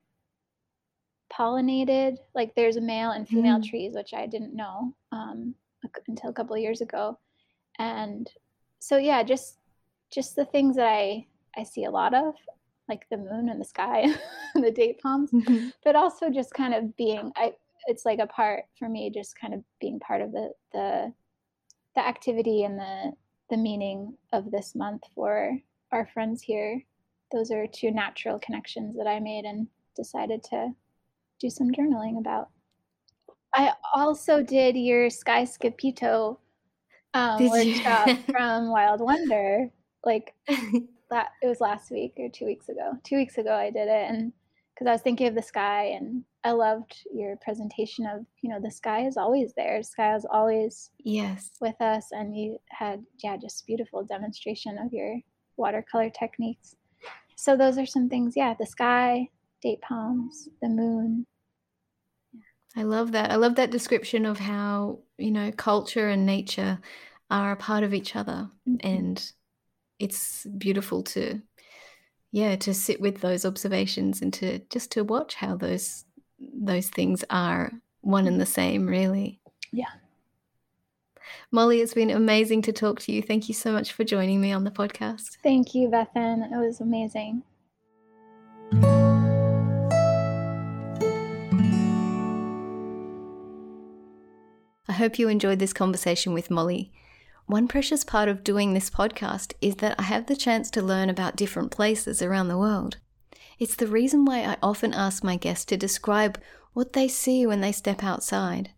pollinated. 1.32 2.18
Like 2.36 2.54
there's 2.56 2.78
a 2.78 2.82
male 2.82 3.12
and 3.12 3.28
female 3.28 3.60
mm. 3.60 3.70
trees, 3.70 3.94
which 3.96 4.14
I 4.14 4.26
didn't 4.26 4.56
know 4.56 4.94
um, 5.12 5.56
until 6.08 6.30
a 6.30 6.34
couple 6.34 6.56
of 6.56 6.62
years 6.62 6.82
ago. 6.82 7.18
And 7.80 8.30
so, 8.80 8.98
yeah, 8.98 9.24
just 9.24 9.58
just 10.12 10.36
the 10.36 10.46
things 10.46 10.76
that 10.76 10.88
I 10.88 11.26
I 11.58 11.64
see 11.64 11.86
a 11.86 11.92
lot 11.92 12.14
of, 12.14 12.36
like 12.88 13.08
the 13.10 13.18
moon 13.18 13.50
and 13.50 13.60
the 13.60 13.66
sky 13.66 14.14
and 14.56 14.64
the 14.64 14.72
date 14.72 15.02
palms, 15.02 15.32
mm-hmm. 15.32 15.70
but 15.84 15.96
also 15.96 16.30
just 16.30 16.54
kind 16.54 16.74
of 16.74 16.96
being 16.96 17.32
I 17.36 17.54
it's 17.88 18.06
like 18.06 18.20
a 18.20 18.28
part 18.28 18.66
for 18.78 18.88
me 18.88 19.10
just 19.10 19.40
kind 19.40 19.54
of 19.54 19.64
being 19.80 20.00
part 20.00 20.22
of 20.22 20.32
the 20.32 20.52
the 20.74 21.14
the 21.96 22.06
activity 22.06 22.64
and 22.64 22.78
the 22.78 23.14
the 23.50 23.58
meaning 23.58 24.18
of 24.32 24.52
this 24.52 24.76
month 24.76 25.04
for 25.14 25.58
our 25.92 26.08
friends 26.14 26.42
here. 26.42 26.82
Those 27.32 27.52
are 27.52 27.66
two 27.68 27.92
natural 27.92 28.40
connections 28.40 28.96
that 28.98 29.08
I 29.08 29.20
made 29.20 29.46
and 29.46 29.68
decided 29.96 30.44
to 30.46 30.72
do 31.42 31.50
some 31.50 31.72
journaling 31.72 32.20
about. 32.20 32.50
I 33.54 33.74
also 33.94 34.42
did 34.42 34.78
your 34.78 35.10
Sky 35.10 35.44
Skipito 35.44 36.38
um, 37.14 37.50
workshop 37.50 38.10
from 38.32 38.70
Wild 38.70 39.02
Wonder. 39.02 39.70
Like 40.06 40.34
that 41.10 41.30
it 41.42 41.48
was 41.48 41.60
last 41.60 41.92
week 41.92 42.14
or 42.18 42.30
two 42.30 42.46
weeks 42.46 42.70
ago. 42.70 42.94
Two 43.04 43.18
weeks 43.18 43.38
ago 43.38 43.54
I 43.54 43.70
did 43.70 43.88
it, 43.88 44.10
and 44.10 44.32
because 44.74 44.88
I 44.88 44.94
was 44.94 45.02
thinking 45.02 45.28
of 45.28 45.36
the 45.36 45.42
sky, 45.42 45.96
and 45.98 46.24
I 46.44 46.52
loved 46.52 47.04
your 47.14 47.36
presentation 47.38 48.06
of 48.06 48.26
you 48.42 48.50
know 48.50 48.60
the 48.62 48.72
sky 48.72 49.06
is 49.06 49.18
always 49.18 49.54
there. 49.56 49.80
The 49.80 49.84
sky 49.84 50.16
is 50.16 50.26
always 50.32 50.92
yes 51.00 51.52
with 51.60 51.80
us, 51.82 52.08
and 52.12 52.36
you 52.36 52.58
had 52.70 53.04
yeah 53.24 53.38
just 53.38 53.68
beautiful 53.68 54.04
demonstration 54.04 54.78
of 54.78 54.94
your 54.94 55.20
watercolor 55.58 56.10
techniques. 56.10 56.76
So 57.36 57.58
those 57.58 57.78
are 57.78 57.86
some 57.86 58.08
things. 58.08 58.34
Yeah, 58.36 58.56
the 58.58 58.66
sky, 58.66 59.28
date 59.62 59.82
palms, 59.82 60.48
the 60.62 60.70
moon. 60.70 61.26
I 62.76 62.84
love 62.84 63.12
that. 63.12 63.32
I 63.32 63.36
love 63.36 63.56
that 63.56 63.72
description 63.72 64.26
of 64.26 64.40
how 64.40 65.00
you 65.18 65.32
know 65.32 65.52
culture 65.52 66.10
and 66.10 66.26
nature 66.26 66.80
are 67.30 67.52
a 67.52 67.58
part 67.58 67.84
of 67.84 67.94
each 67.94 68.16
other, 68.16 68.50
mm-hmm. 68.68 68.88
and 68.88 69.32
it's 70.00 70.46
beautiful 70.58 71.04
to 71.04 71.42
yeah 72.32 72.56
to 72.56 72.74
sit 72.74 73.02
with 73.02 73.22
those 73.22 73.46
observations 73.46 74.22
and 74.22 74.34
to 74.34 74.60
just 74.70 74.92
to 74.92 75.04
watch 75.04 75.36
how 75.36 75.56
those 75.56 76.06
those 76.40 76.90
things 76.90 77.24
are 77.30 77.72
one 78.02 78.28
and 78.28 78.40
the 78.40 78.46
same 78.46 78.88
really. 78.88 79.40
Yeah. 79.72 79.86
Molly 81.52 81.82
it's 81.82 81.94
been 81.94 82.10
amazing 82.10 82.62
to 82.64 82.72
talk 82.72 83.00
to 83.02 83.12
you. 83.12 83.22
Thank 83.22 83.50
you 83.50 83.54
so 83.54 83.72
much 83.74 83.92
for 83.92 84.04
joining 84.04 84.40
me 84.40 84.54
on 84.54 84.64
the 84.64 84.72
podcast. 84.72 85.38
Thank 85.44 85.76
you 85.76 85.90
bethan. 85.90 86.52
It 86.52 86.58
was 86.58 86.80
amazing 86.80 87.44
I 94.92 94.96
hope 94.96 95.18
you 95.18 95.30
enjoyed 95.30 95.60
this 95.60 95.72
conversation 95.72 96.34
with 96.34 96.52
Molly. 96.52 96.92
One 97.46 97.70
precious 97.70 98.04
part 98.04 98.28
of 98.28 98.44
doing 98.44 98.74
this 98.74 98.90
podcast 98.90 99.54
is 99.62 99.76
that 99.76 99.98
I 99.98 100.02
have 100.02 100.26
the 100.26 100.36
chance 100.36 100.70
to 100.72 100.82
learn 100.82 101.10
about 101.10 101.38
different 101.38 101.72
places 101.72 102.22
around 102.22 102.50
the 102.50 102.58
world. 102.58 102.98
It's 103.58 103.78
the 103.78 103.88
reason 103.88 104.26
why 104.26 104.40
I 104.40 104.58
often 104.62 104.94
ask 104.94 105.24
my 105.24 105.38
guests 105.38 105.64
to 105.68 105.78
describe 105.78 106.38
what 106.74 106.92
they 106.92 107.08
see 107.08 107.46
when 107.46 107.62
they 107.62 107.72
step 107.72 108.04
outside. 108.04 108.72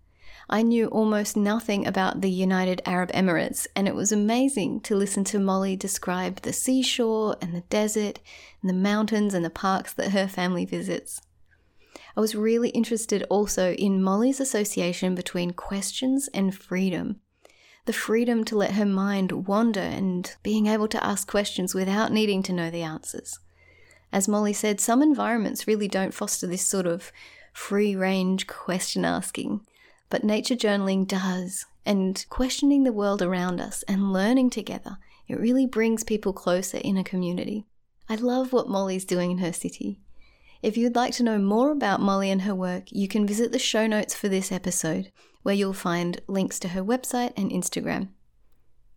I 0.47 0.61
knew 0.61 0.85
almost 0.85 1.35
nothing 1.35 1.87
about 1.87 2.21
the 2.21 2.29
United 2.29 2.83
Arab 2.85 3.11
Emirates, 3.11 3.65
and 3.75 3.87
it 3.87 3.95
was 3.95 4.11
amazing 4.11 4.81
to 4.81 4.95
listen 4.95 5.23
to 5.23 5.39
Molly 5.39 5.75
describe 5.75 6.41
the 6.41 6.53
seashore 6.53 7.37
and 7.41 7.55
the 7.55 7.61
desert 7.71 8.19
and 8.61 8.69
the 8.69 8.75
mountains 8.75 9.33
and 9.33 9.43
the 9.43 9.49
parks 9.49 9.91
that 9.93 10.11
her 10.11 10.27
family 10.27 10.63
visits. 10.63 11.21
I 12.15 12.21
was 12.21 12.35
really 12.35 12.69
interested 12.69 13.23
also 13.29 13.73
in 13.73 14.03
Molly's 14.03 14.39
association 14.39 15.15
between 15.15 15.51
questions 15.51 16.29
and 16.33 16.55
freedom 16.55 17.21
the 17.85 17.93
freedom 17.93 18.45
to 18.45 18.55
let 18.55 18.71
her 18.71 18.85
mind 18.85 19.47
wander 19.47 19.81
and 19.81 20.35
being 20.41 20.67
able 20.67 20.87
to 20.87 21.03
ask 21.03 21.27
questions 21.27 21.75
without 21.75 22.11
needing 22.11 22.41
to 22.43 22.53
know 22.53 22.69
the 22.69 22.81
answers. 22.81 23.39
As 24.11 24.27
Molly 24.27 24.53
said, 24.53 24.79
some 24.79 25.01
environments 25.01 25.67
really 25.67 25.87
don't 25.87 26.13
foster 26.13 26.47
this 26.47 26.65
sort 26.65 26.85
of 26.85 27.11
free 27.51 27.95
range 27.95 28.47
question 28.47 29.03
asking, 29.03 29.61
but 30.09 30.23
nature 30.23 30.55
journaling 30.55 31.07
does, 31.07 31.65
and 31.85 32.25
questioning 32.29 32.83
the 32.83 32.93
world 32.93 33.21
around 33.21 33.59
us 33.59 33.83
and 33.83 34.13
learning 34.13 34.49
together, 34.49 34.97
it 35.27 35.39
really 35.39 35.65
brings 35.65 36.03
people 36.03 36.31
closer 36.31 36.77
in 36.77 36.97
a 36.97 37.03
community. 37.03 37.65
I 38.07 38.15
love 38.15 38.53
what 38.53 38.69
Molly's 38.69 39.05
doing 39.05 39.31
in 39.31 39.37
her 39.39 39.53
city. 39.53 39.99
If 40.63 40.77
you'd 40.77 40.95
like 40.95 41.13
to 41.15 41.23
know 41.23 41.37
more 41.37 41.71
about 41.71 41.99
Molly 41.99 42.31
and 42.31 42.43
her 42.43 42.55
work, 42.55 42.85
you 42.89 43.09
can 43.09 43.27
visit 43.27 43.51
the 43.51 43.59
show 43.59 43.85
notes 43.85 44.15
for 44.15 44.29
this 44.29 44.49
episode 44.49 45.11
where 45.41 45.53
you'll 45.53 45.73
find 45.73 46.21
links 46.25 46.57
to 46.59 46.69
her 46.69 46.81
website 46.81 47.33
and 47.35 47.51
Instagram. 47.51 48.07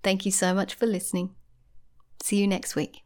Thank 0.04 0.24
you 0.24 0.30
so 0.30 0.54
much 0.54 0.74
for 0.74 0.86
listening. 0.86 1.34
See 2.22 2.36
you 2.36 2.46
next 2.46 2.76
week. 2.76 3.05